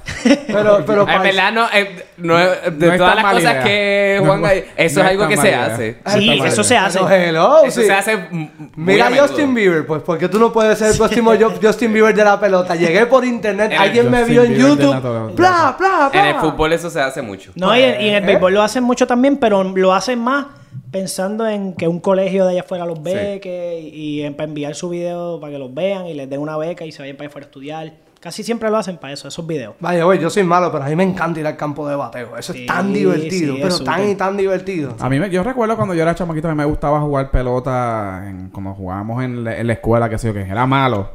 pero, 0.47 0.83
pero 0.85 1.01
en 1.01 1.05
para- 1.07 1.21
verdad, 1.21 1.51
no, 1.53 1.65
eh, 1.73 2.05
no, 2.17 2.37
de 2.37 2.87
No 2.87 2.97
todas 2.97 3.15
las 3.15 3.25
cosas 3.25 3.41
idea. 3.53 3.63
que 3.63 4.17
No 4.21 4.25
Juan 4.25 4.41
Gall- 4.41 4.63
eso 4.75 4.99
no 4.99 5.05
es 5.05 5.11
algo 5.11 5.27
que 5.27 5.37
se 5.37 5.47
idea. 5.47 5.65
hace. 5.65 5.97
Sí, 6.07 6.41
eso 6.45 6.63
se 6.63 6.77
hace. 6.77 6.99
Pero 6.99 7.09
hello, 7.09 7.63
Eso 7.63 7.81
sí. 7.81 7.87
se 7.87 7.93
hace 7.93 8.27
Mira 8.75 9.07
a. 9.07 9.17
Justin 9.19 9.53
Bieber, 9.53 9.85
pues 9.85 10.01
porque 10.03 10.27
tú 10.29 10.39
no 10.39 10.51
puedes 10.51 10.77
ser 10.79 10.91
el 10.91 10.97
próximo 10.97 11.33
Ju- 11.33 11.59
Justin 11.61 11.93
Bieber 11.93 12.15
de 12.15 12.23
la 12.23 12.39
pelota. 12.39 12.75
Llegué 12.75 13.05
por 13.05 13.23
internet, 13.25 13.73
alguien 13.77 14.09
me 14.09 14.23
vio 14.23 14.43
en 14.43 14.55
YouTube, 14.55 14.99
bla, 15.35 15.75
bla, 15.77 16.09
bla. 16.11 16.38
En 16.39 16.45
el 16.45 16.51
fútbol 16.51 16.73
eso 16.73 16.89
se 16.89 17.01
hace 17.01 17.21
mucho. 17.21 17.51
No, 17.55 17.75
y, 17.75 17.81
en- 17.81 18.01
y 18.01 18.07
en 18.09 18.15
el 18.15 18.23
¿Eh? 18.23 18.27
béisbol 18.27 18.53
lo 18.53 18.61
hacen 18.61 18.83
mucho 18.83 19.05
también, 19.07 19.37
pero 19.37 19.63
lo 19.63 19.93
hacen 19.93 20.19
más 20.19 20.45
pensando 20.91 21.47
en 21.47 21.73
que 21.73 21.87
un 21.87 21.99
colegio 21.99 22.45
de 22.45 22.51
allá 22.51 22.61
afuera 22.61 22.85
los 22.85 23.01
beque 23.01 23.79
y, 23.81 24.19
y 24.19 24.21
en- 24.23 24.33
para 24.35 24.47
enviar 24.47 24.75
su 24.75 24.89
video 24.89 25.39
para 25.39 25.53
que 25.53 25.59
los 25.59 25.73
vean 25.73 26.07
y 26.07 26.13
les 26.13 26.29
den 26.29 26.39
una 26.41 26.57
beca 26.57 26.85
y 26.85 26.91
se 26.91 27.01
vayan 27.01 27.15
para 27.15 27.25
allá 27.25 27.29
afuera 27.31 27.45
a 27.45 27.47
estudiar. 27.49 27.93
Casi 28.19 28.43
siempre 28.43 28.69
lo 28.69 28.75
hacen 28.75 28.97
para 28.97 29.13
eso, 29.13 29.29
esos 29.29 29.47
videos. 29.47 29.75
Vaya, 29.79 30.03
güey, 30.03 30.19
yo 30.19 30.29
soy 30.29 30.43
malo, 30.43 30.69
pero 30.73 30.83
a 30.83 30.87
mí 30.89 30.95
me 30.97 31.03
encanta 31.03 31.39
ir 31.39 31.47
al 31.47 31.55
campo 31.55 31.87
de 31.87 31.95
bateo. 31.95 32.35
Eso 32.37 32.51
Sí, 32.51 32.61
es 32.61 32.65
tan 32.67 32.91
divertido, 32.91 33.53
sí, 33.55 33.59
pero 33.61 33.75
es 33.75 33.81
tan 33.83 34.09
y 34.09 34.15
tan 34.15 34.35
divertido. 34.35 34.93
A 34.99 35.07
mí 35.07 35.17
me, 35.21 35.29
yo 35.29 35.41
recuerdo 35.41 35.77
cuando 35.77 35.93
yo 35.93 36.01
era 36.01 36.13
chamaquito 36.13 36.49
a 36.49 36.51
mí 36.51 36.57
me 36.57 36.65
gustaba 36.65 36.99
jugar 36.99 37.31
pelota 37.31 38.25
en, 38.27 38.49
como 38.49 38.75
jugábamos 38.75 39.23
en 39.23 39.45
la, 39.45 39.57
en 39.57 39.67
la 39.67 39.73
escuela, 39.73 40.09
que 40.09 40.17
sé 40.17 40.27
yo, 40.27 40.33
que 40.33 40.41
era 40.41 40.65
malo. 40.65 41.11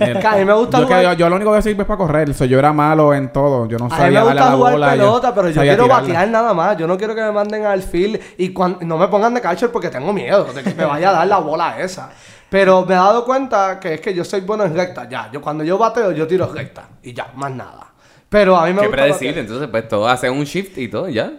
A 0.00 0.36
mí 0.36 0.44
me 0.44 0.52
gusta 0.54 0.78
yo, 0.80 0.86
que 0.86 0.94
jugar- 0.94 1.02
yo, 1.02 1.12
yo 1.18 1.28
lo 1.28 1.36
único 1.36 1.52
que 1.54 1.62
sirve 1.62 1.82
es 1.82 1.86
para 1.86 1.98
correr. 1.98 2.32
So, 2.34 2.44
yo 2.44 2.58
era 2.58 2.72
malo 2.72 3.12
en 3.14 3.32
todo. 3.32 3.66
Yo 3.66 3.78
no 3.78 3.86
A 3.86 3.88
mí 3.88 3.94
me 3.94 3.98
darle 3.98 4.18
a 4.18 4.22
gusta 4.22 4.44
la 4.44 4.50
jugar 4.56 4.72
bola. 4.72 4.90
pelota, 4.90 5.34
pero 5.34 5.48
yo 5.50 5.60
quiero 5.62 5.82
tirarla. 5.84 6.00
batear 6.08 6.28
nada 6.28 6.54
más. 6.54 6.76
Yo 6.76 6.86
no 6.86 6.96
quiero 6.96 7.14
que 7.14 7.22
me 7.22 7.32
manden 7.32 7.66
al 7.66 7.82
field 7.82 8.20
y 8.38 8.52
cuan- 8.52 8.78
no 8.80 8.96
me 8.98 9.08
pongan 9.08 9.34
de 9.34 9.40
catcher 9.40 9.70
porque 9.70 9.88
tengo 9.90 10.12
miedo 10.12 10.44
de 10.52 10.62
que 10.62 10.74
me 10.74 10.84
vaya 10.84 11.10
a 11.10 11.12
dar 11.12 11.26
la 11.26 11.38
bola 11.38 11.80
esa. 11.80 12.10
Pero 12.48 12.84
me 12.84 12.94
he 12.94 12.96
dado 12.96 13.24
cuenta 13.24 13.78
que 13.78 13.94
es 13.94 14.00
que 14.00 14.12
yo 14.12 14.24
soy 14.24 14.40
bueno 14.40 14.64
en 14.64 14.74
recta. 14.74 15.08
Ya, 15.08 15.30
yo 15.32 15.40
cuando 15.40 15.62
yo 15.62 15.78
bateo, 15.78 16.10
yo 16.12 16.26
tiro 16.26 16.46
recta. 16.52 16.88
Y 17.02 17.12
ya, 17.12 17.28
más 17.36 17.52
nada. 17.52 17.86
Pero 18.28 18.56
a 18.56 18.66
mí 18.66 18.72
me 18.72 18.80
Qué 18.80 18.86
gusta. 18.88 19.02
predecible. 19.02 19.28
batear. 19.32 19.44
Entonces, 19.46 19.68
pues 19.70 19.88
todos 19.88 20.10
hacen 20.10 20.32
un 20.32 20.44
shift 20.44 20.76
y 20.78 20.88
todo, 20.88 21.08
ya. 21.08 21.32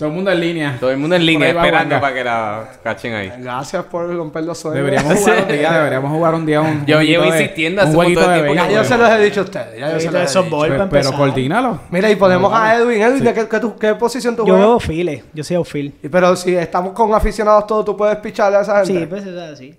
Todo 0.00 0.08
el 0.08 0.14
mundo 0.14 0.30
en 0.30 0.40
línea. 0.40 0.76
Todo 0.80 0.90
el 0.92 0.96
mundo 0.96 1.14
en 1.14 1.26
línea 1.26 1.50
esperando 1.50 2.00
para 2.00 2.14
que 2.14 2.24
la 2.24 2.64
cachen 2.82 3.12
ahí. 3.12 3.30
Gracias 3.38 3.84
por 3.84 4.10
romper 4.10 4.44
los 4.44 4.56
sueños. 4.56 4.78
Deberíamos 4.82 5.18
jugar 5.18 5.42
un 5.42 5.48
día, 5.48 5.72
deberíamos 5.76 6.10
jugar 6.10 6.34
un 6.34 6.46
día 6.46 6.60
un 6.62 6.86
Yo 6.86 6.98
un 7.00 7.04
llevo 7.04 7.26
insistiendo 7.26 7.82
hace 7.82 7.90
un 7.90 7.96
montón 7.96 8.22
de 8.22 8.30
de 8.30 8.42
tiempo 8.44 8.54
Ya 8.54 8.70
yo 8.70 8.82
se 8.82 8.96
los 8.96 9.10
he 9.10 9.18
dicho 9.18 9.40
a 9.40 9.42
ustedes. 9.44 9.78
Ya 9.78 9.92
yo 9.92 10.00
se 10.00 10.10
los 10.10 10.34
he 10.34 10.42
dicho. 10.42 10.88
Pero, 10.90 11.12
coordínalo. 11.12 11.80
Mira, 11.90 12.10
y 12.10 12.16
ponemos 12.16 12.50
a 12.50 12.76
Edwin. 12.76 13.02
Edwin, 13.02 13.24
¿de 13.24 13.34
qué, 13.34 13.46
qué 13.46 13.60
tú- 13.60 13.76
qué 13.78 13.94
posición 13.94 14.34
tú 14.34 14.46
Yo 14.46 14.54
juegas? 14.54 14.68
veo 14.70 14.80
files. 14.80 15.22
Yo 15.34 15.44
soy 15.44 15.56
outfield. 15.56 15.92
Pero 16.10 16.34
si 16.34 16.56
estamos 16.56 16.94
con 16.94 17.12
aficionados 17.12 17.66
todos, 17.66 17.84
tú 17.84 17.94
puedes 17.94 18.16
picharle 18.16 18.56
a 18.56 18.62
esa 18.62 18.76
gente. 18.86 19.00
Sí, 19.00 19.06
pues 19.06 19.26
eso 19.26 19.38
es 19.38 19.52
así. 19.52 19.74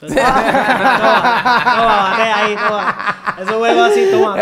Pues, 0.00 0.12
toma, 0.16 0.32
toma, 0.32 2.10
batea 2.10 2.44
ahí, 2.44 2.56
toma. 2.56 2.96
Eso 3.40 3.58
juego 3.60 3.82
así, 3.84 4.08
toma. 4.10 4.36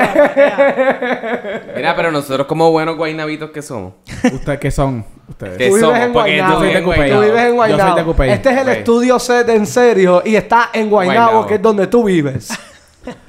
Mira, 1.76 1.94
pero 1.94 2.10
nosotros 2.12 2.46
como 2.46 2.70
buenos 2.70 2.96
guaynabitos 2.96 3.50
que 3.50 3.60
somos. 3.60 3.92
¿Ustedes 4.32 4.58
qué 4.58 4.70
son? 4.70 5.17
Ustedes. 5.28 5.58
¿Qué 5.58 5.68
Tú 5.68 5.74
vives 5.74 5.80
somos? 5.88 5.98
en 6.00 6.12
Porque 6.12 6.30
Guaynabo. 6.38 6.54
tú 6.54 6.60
vives 6.62 6.76
en 6.76 6.82
Yo 6.84 6.88
soy 6.90 6.98
de 6.98 7.10
Tú 7.10 7.14
Guaynabo. 7.16 7.20
vives 7.20 7.38
en 7.38 7.46
Yo 7.48 7.62
soy 7.62 7.68
de 7.68 7.76
Guaynabo. 7.76 8.04
Cupey. 8.12 8.30
Este 8.30 8.50
es 8.50 8.56
el 8.58 8.68
estudio 8.70 9.18
set 9.18 9.48
en 9.50 9.66
serio 9.66 10.22
y 10.24 10.36
está 10.36 10.70
en 10.72 10.88
Guaynabo, 10.90 11.20
Guaynabo. 11.20 11.46
que 11.46 11.54
es 11.56 11.62
donde 11.62 11.86
tú 11.86 12.04
vives. 12.04 12.48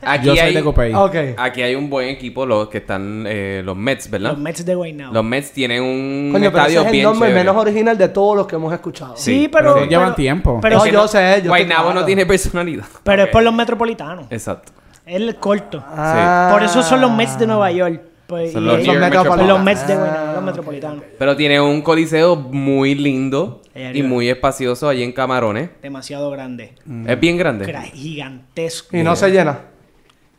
Aquí 0.02 0.26
Yo 0.26 0.32
soy 0.36 0.40
hay, 0.40 0.54
de 0.56 0.64
Copey. 0.64 0.94
ok. 0.94 1.16
aquí 1.38 1.62
hay 1.62 1.74
un 1.76 1.90
buen 1.90 2.10
equipo, 2.10 2.46
los 2.46 2.68
que 2.68 2.80
están 2.80 3.24
eh, 3.26 3.62
los 3.64 3.78
Mets, 3.78 4.10
¿verdad? 4.10 4.32
Los 4.32 4.40
Mets 4.40 4.66
de 4.66 4.76
Guaynabo. 4.76 5.14
Los 5.14 5.24
Mets 5.24 5.52
tienen 5.54 5.82
un 5.84 6.30
Coño, 6.34 6.52
pero 6.52 6.64
ese 6.64 6.72
estadio 6.74 6.80
es 6.82 6.86
el 6.88 6.92
bien 6.92 7.04
nombre 7.06 7.30
chévere. 7.30 7.46
menos 7.46 7.62
original 7.62 7.98
de 7.98 8.10
todos 8.10 8.36
los 8.36 8.48
que 8.48 8.56
hemos 8.56 8.74
escuchado. 8.74 9.16
Sí, 9.16 9.44
Sí, 9.44 9.48
pero... 9.48 9.76
pero 9.76 9.86
llevan 9.86 10.16
tiempo. 10.16 10.60
Pero, 10.62 10.80
no, 10.80 10.84
que 10.84 10.92
yo 10.92 11.02
no- 11.02 11.08
sé, 11.08 11.42
yo 11.44 11.50
Guaynabo 11.50 11.86
no 11.86 11.92
claro. 11.92 12.06
tiene 12.08 12.26
personalidad. 12.26 12.84
pero 13.04 13.24
es 13.24 13.30
por 13.30 13.42
los 13.42 13.54
metropolitanos. 13.54 14.26
Exacto. 14.30 14.74
Es 15.06 15.16
el 15.16 15.36
corto. 15.38 15.82
Ah. 15.88 16.50
Por 16.52 16.62
eso 16.64 16.84
son 16.84 17.00
los 17.00 17.12
Mets 17.12 17.40
de 17.40 17.48
Nueva 17.48 17.72
York. 17.72 18.02
Pues, 18.30 18.54
Son 18.54 18.64
los 18.64 18.86
son. 18.86 19.64
Mets 19.64 19.88
de 19.88 19.94
Ah, 19.94 19.98
Guaynabo, 19.98 20.32
los 20.32 20.38
ok, 20.38 20.46
metropolitanos. 20.46 21.04
Pero 21.18 21.36
tiene 21.36 21.60
un 21.60 21.82
coliseo 21.82 22.36
muy 22.36 22.94
lindo 22.94 23.62
y 23.74 24.04
muy 24.04 24.30
espacioso 24.30 24.88
allí 24.88 25.02
en 25.04 25.12
Camarones. 25.12 25.72
Demasiado 25.82 26.30
grande. 26.30 26.76
Es 27.08 27.20
bien 27.20 27.38
grande. 27.38 27.68
Era 27.68 27.82
gigantesco. 27.82 28.96
Y 28.96 29.02
no 29.02 29.16
se 29.16 29.32
llena. 29.32 29.62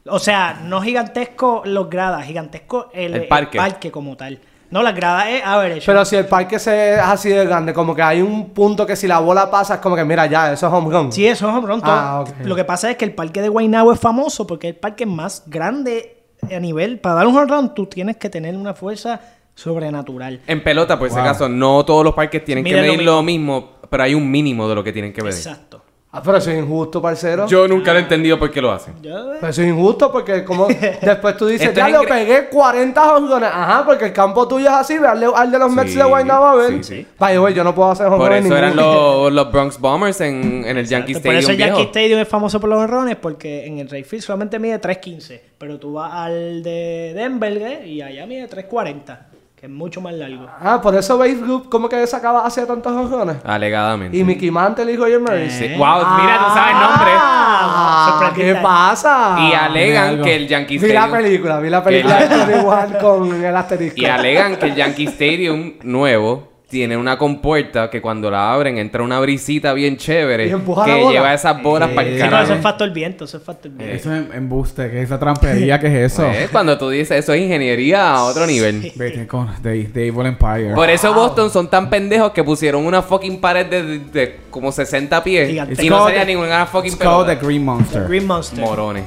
O 0.06 0.18
sea, 0.20 0.60
no 0.64 0.80
gigantesco 0.80 1.62
los 1.66 1.90
gradas, 1.90 2.24
gigantesco 2.24 2.90
el, 2.94 3.14
El 3.14 3.22
el 3.22 3.28
parque. 3.28 3.90
como 3.90 4.16
tal. 4.16 4.38
No, 4.70 4.84
las 4.84 4.94
gradas 4.94 5.26
es 5.28 5.42
average. 5.44 5.82
Pero 5.84 6.04
si 6.04 6.14
el 6.14 6.26
parque 6.26 6.60
se 6.60 6.94
es 6.94 7.00
así 7.00 7.28
de 7.28 7.44
grande, 7.44 7.74
como 7.74 7.92
que 7.94 8.02
hay 8.02 8.22
un 8.22 8.50
punto 8.50 8.86
que 8.86 8.94
si 8.94 9.08
la 9.08 9.18
bola 9.18 9.50
pasa 9.50 9.74
es 9.74 9.80
como 9.80 9.96
que 9.96 10.04
mira 10.04 10.26
ya, 10.26 10.52
eso 10.52 10.68
es 10.68 10.72
home 10.72 10.90
run. 10.96 11.10
Sí, 11.12 11.26
eso 11.26 11.48
es 11.48 11.54
home 11.56 11.66
run. 11.66 11.80
Ah. 11.82 12.22
Lo 12.44 12.54
que 12.54 12.64
pasa 12.64 12.88
es 12.88 12.96
que 12.96 13.04
el 13.04 13.12
parque 13.12 13.42
de 13.42 13.48
Guaynabo 13.48 13.92
es 13.92 13.98
famoso 13.98 14.46
porque 14.46 14.68
es 14.68 14.74
el 14.74 14.80
parque 14.80 15.06
más 15.06 15.42
grande 15.48 16.19
a 16.54 16.60
nivel. 16.60 16.98
Para 16.98 17.16
dar 17.16 17.26
un 17.26 17.36
home 17.36 17.46
run, 17.46 17.74
tú 17.74 17.86
tienes 17.86 18.16
que 18.16 18.28
tener 18.30 18.56
una 18.56 18.74
fuerza 18.74 19.20
sobrenatural. 19.54 20.40
En 20.46 20.62
pelota, 20.62 20.98
por 20.98 21.08
si 21.08 21.14
Wow. 21.14 21.24
acaso, 21.24 21.48
no 21.48 21.84
todos 21.84 22.04
los 22.04 22.14
parques 22.14 22.44
tienen 22.44 22.64
que 22.64 22.72
lo 22.72 22.80
medir 22.82 23.02
lo 23.02 23.22
mismo, 23.22 23.72
pero 23.90 24.02
hay 24.04 24.14
un 24.14 24.30
mínimo 24.30 24.68
de 24.68 24.74
lo 24.74 24.82
que 24.84 24.92
tienen 24.92 25.12
que 25.12 25.22
medir. 25.22 25.36
Exacto. 25.36 25.82
Ah, 26.12 26.20
pero 26.24 26.38
eso 26.38 26.50
es 26.50 26.58
injusto, 26.58 27.00
parcero. 27.00 27.46
Yo 27.46 27.68
nunca 27.68 27.92
lo 27.92 28.00
he 28.00 28.02
entendido 28.02 28.36
por 28.36 28.50
qué 28.50 28.60
lo 28.60 28.72
hacen. 28.72 28.94
Yo, 29.00 29.30
Pero 29.38 29.46
eso 29.48 29.62
es 29.62 29.68
injusto 29.68 30.10
porque 30.10 30.44
como 30.44 30.66
después 31.02 31.36
tú 31.36 31.46
dices, 31.46 31.68
Esto 31.68 31.78
ya 31.78 31.86
es 31.86 31.92
lo 31.92 32.02
ingre- 32.02 32.08
pegué 32.08 32.48
40 32.48 33.14
honrones. 33.14 33.48
Ajá, 33.52 33.84
porque 33.86 34.06
el 34.06 34.12
campo 34.12 34.48
tuyo 34.48 34.66
es 34.66 34.72
así, 34.72 34.98
ve 34.98 35.06
al 35.06 35.20
de, 35.20 35.30
al 35.32 35.52
de 35.52 35.58
los 35.60 35.70
Mets 35.70 35.92
Sí, 35.92 35.98
de 35.98 36.02
Guaynabo 36.04 36.46
a 36.46 36.54
ver. 36.56 36.82
sí, 36.82 36.96
sí. 36.96 37.06
Vaya, 37.16 37.38
güey, 37.38 37.54
yo 37.54 37.62
no 37.62 37.72
puedo 37.76 37.92
hacer 37.92 38.08
Por 38.08 38.32
eso 38.32 38.56
eran 38.56 38.74
ninguno. 38.74 39.22
los, 39.30 39.32
los 39.32 39.52
Bronx 39.52 39.78
Bombers 39.78 40.20
en, 40.20 40.64
en 40.66 40.78
el 40.78 40.86
Yankee 40.88 41.12
Exacto, 41.12 41.28
Por 41.28 41.34
eso 41.36 41.52
Stadium 41.52 41.52
el 41.52 41.58
Yankee 41.58 41.76
viejo. 41.76 41.90
Stadium 41.92 42.20
es 42.20 42.28
famoso 42.28 42.58
por 42.60 42.70
los 42.70 42.78
honrones 42.80 43.14
porque 43.14 43.66
en 43.66 43.78
el 43.78 43.88
Rayfield 43.88 44.24
solamente 44.24 44.58
mide 44.58 44.80
3.15. 44.80 45.40
Pero 45.58 45.78
tú 45.78 45.92
vas 45.92 46.12
al 46.12 46.64
de 46.64 47.12
Denver 47.14 47.56
¿eh? 47.56 47.86
y 47.86 48.02
allá 48.02 48.26
mide 48.26 48.48
3.40. 48.50 49.16
Que 49.60 49.66
es 49.66 49.72
mucho 49.72 50.00
más 50.00 50.14
largo. 50.14 50.46
Ah, 50.58 50.80
por 50.80 50.94
eso 50.94 51.18
Base 51.18 51.34
Group 51.34 51.68
como 51.68 51.86
que 51.86 52.06
sacaba 52.06 52.46
hacía 52.46 52.66
tantos 52.66 52.92
honrones. 52.92 53.44
Alegadamente. 53.44 54.16
Y 54.16 54.24
Mickey 54.24 54.50
Mantle 54.50 54.90
y 54.90 54.96
Roger 54.96 55.20
Maris. 55.20 55.52
Sí. 55.52 55.68
Wow, 55.76 55.98
mira, 56.18 56.38
tú 56.38 56.54
sabes 56.54 56.74
el 56.74 56.80
nombre. 56.80 57.10
Ah. 57.14 58.32
¿Qué 58.34 58.54
pasa? 58.54 59.36
Y 59.38 59.52
alegan 59.52 60.22
que 60.22 60.36
el 60.36 60.48
Yankee 60.48 60.78
Vi 60.78 60.88
la 60.94 61.04
Stadium... 61.04 61.22
película, 61.22 61.60
vi 61.60 61.68
la 61.68 61.84
película 61.84 62.18
Que 62.26 62.36
de 62.36 62.62
Tony 62.62 62.98
con 63.02 63.44
el 63.44 63.54
asterisco. 63.54 64.00
Y 64.00 64.06
alegan 64.06 64.56
que 64.56 64.64
el 64.64 64.74
Yankee 64.76 65.04
Stadium 65.08 65.74
nuevo 65.82 66.49
tiene 66.70 66.96
una 66.96 67.18
compuerta 67.18 67.90
que 67.90 68.00
cuando 68.00 68.30
la 68.30 68.52
abren 68.54 68.78
entra 68.78 69.02
una 69.02 69.18
brisita 69.20 69.72
bien 69.74 69.96
chévere 69.96 70.46
Y 70.46 70.50
empuja 70.50 70.86
la 70.86 70.94
que 70.94 71.00
bola. 71.02 71.12
lleva 71.12 71.34
esas 71.34 71.60
bolas 71.62 71.88
para 71.90 72.06
el 72.08 72.14
Sí, 72.14 72.18
pero 72.20 72.30
carajo. 72.30 72.44
eso 72.44 72.54
es 72.54 72.60
factor 72.62 72.90
viento, 72.92 73.24
eso 73.24 73.36
es 73.38 73.42
factor 73.42 73.70
viento. 73.72 73.96
Eso 73.96 74.14
es 74.14 74.34
embuste, 74.34 74.88
que 74.90 74.98
es 75.00 75.04
esa 75.06 75.18
trampería, 75.18 75.80
que 75.80 75.86
es 75.88 76.12
eso? 76.12 76.22
Pues, 76.28 76.48
cuando 76.50 76.78
tú 76.78 76.88
dices 76.88 77.18
eso 77.18 77.32
es 77.34 77.42
ingeniería 77.42 78.12
a 78.14 78.22
otro 78.24 78.46
nivel. 78.46 78.92
Vete 78.94 79.26
con 79.26 79.48
The, 79.62 79.84
The 79.92 80.06
Evil 80.06 80.26
Empire. 80.26 80.72
Por 80.74 80.88
eso 80.88 81.12
Boston 81.12 81.50
son 81.50 81.68
tan 81.68 81.90
pendejos 81.90 82.30
que 82.30 82.44
pusieron 82.44 82.86
una 82.86 83.02
fucking 83.02 83.40
pared 83.40 83.66
de, 83.66 83.98
de 83.98 84.36
como 84.50 84.70
60 84.70 85.24
pies 85.24 85.48
Gigante. 85.48 85.84
y 85.84 85.88
no 85.90 85.96
It's 85.96 86.04
sería 86.06 86.20
called- 86.22 86.26
ninguna 86.28 86.66
fucking 86.66 86.92
It's 86.92 87.02
called 87.02 87.26
The. 87.26 87.44
Green 87.44 87.64
Monster. 87.64 88.06
Green 88.06 88.26
Monster. 88.26 88.60
Morones. 88.64 89.04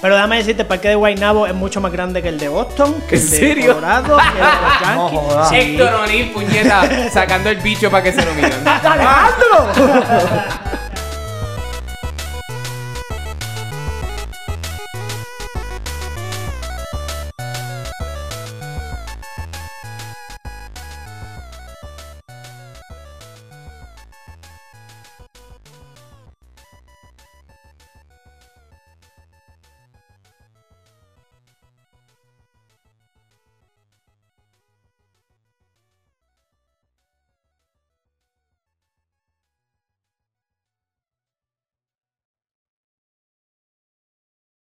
Pero 0.00 0.14
déjame 0.14 0.36
decirte, 0.36 0.62
el 0.62 0.68
parque 0.68 0.88
de 0.88 0.94
Guaynabo 0.94 1.46
es 1.46 1.54
mucho 1.54 1.80
más 1.80 1.90
grande 1.90 2.22
que 2.22 2.28
el 2.28 2.38
de 2.38 2.48
Boston, 2.48 2.94
que 3.08 3.16
¿En 3.16 3.22
el 3.22 3.30
de 3.30 3.36
serio? 3.36 3.74
Colorado, 3.74 4.16
que 4.18 4.22
el 4.28 4.34
de 4.34 4.40
los 4.40 4.80
No 4.80 5.10
Yankees. 5.10 5.20
jodas. 5.20 5.52
Héctor 5.52 5.94
O'Neill, 5.94 6.30
puñeta, 6.32 7.10
sacando 7.12 7.50
el 7.50 7.56
bicho 7.56 7.90
para 7.90 8.02
que 8.04 8.12
se 8.12 8.24
lo 8.24 8.34
miren. 8.34 8.52
¡Alejandro! 8.66 9.68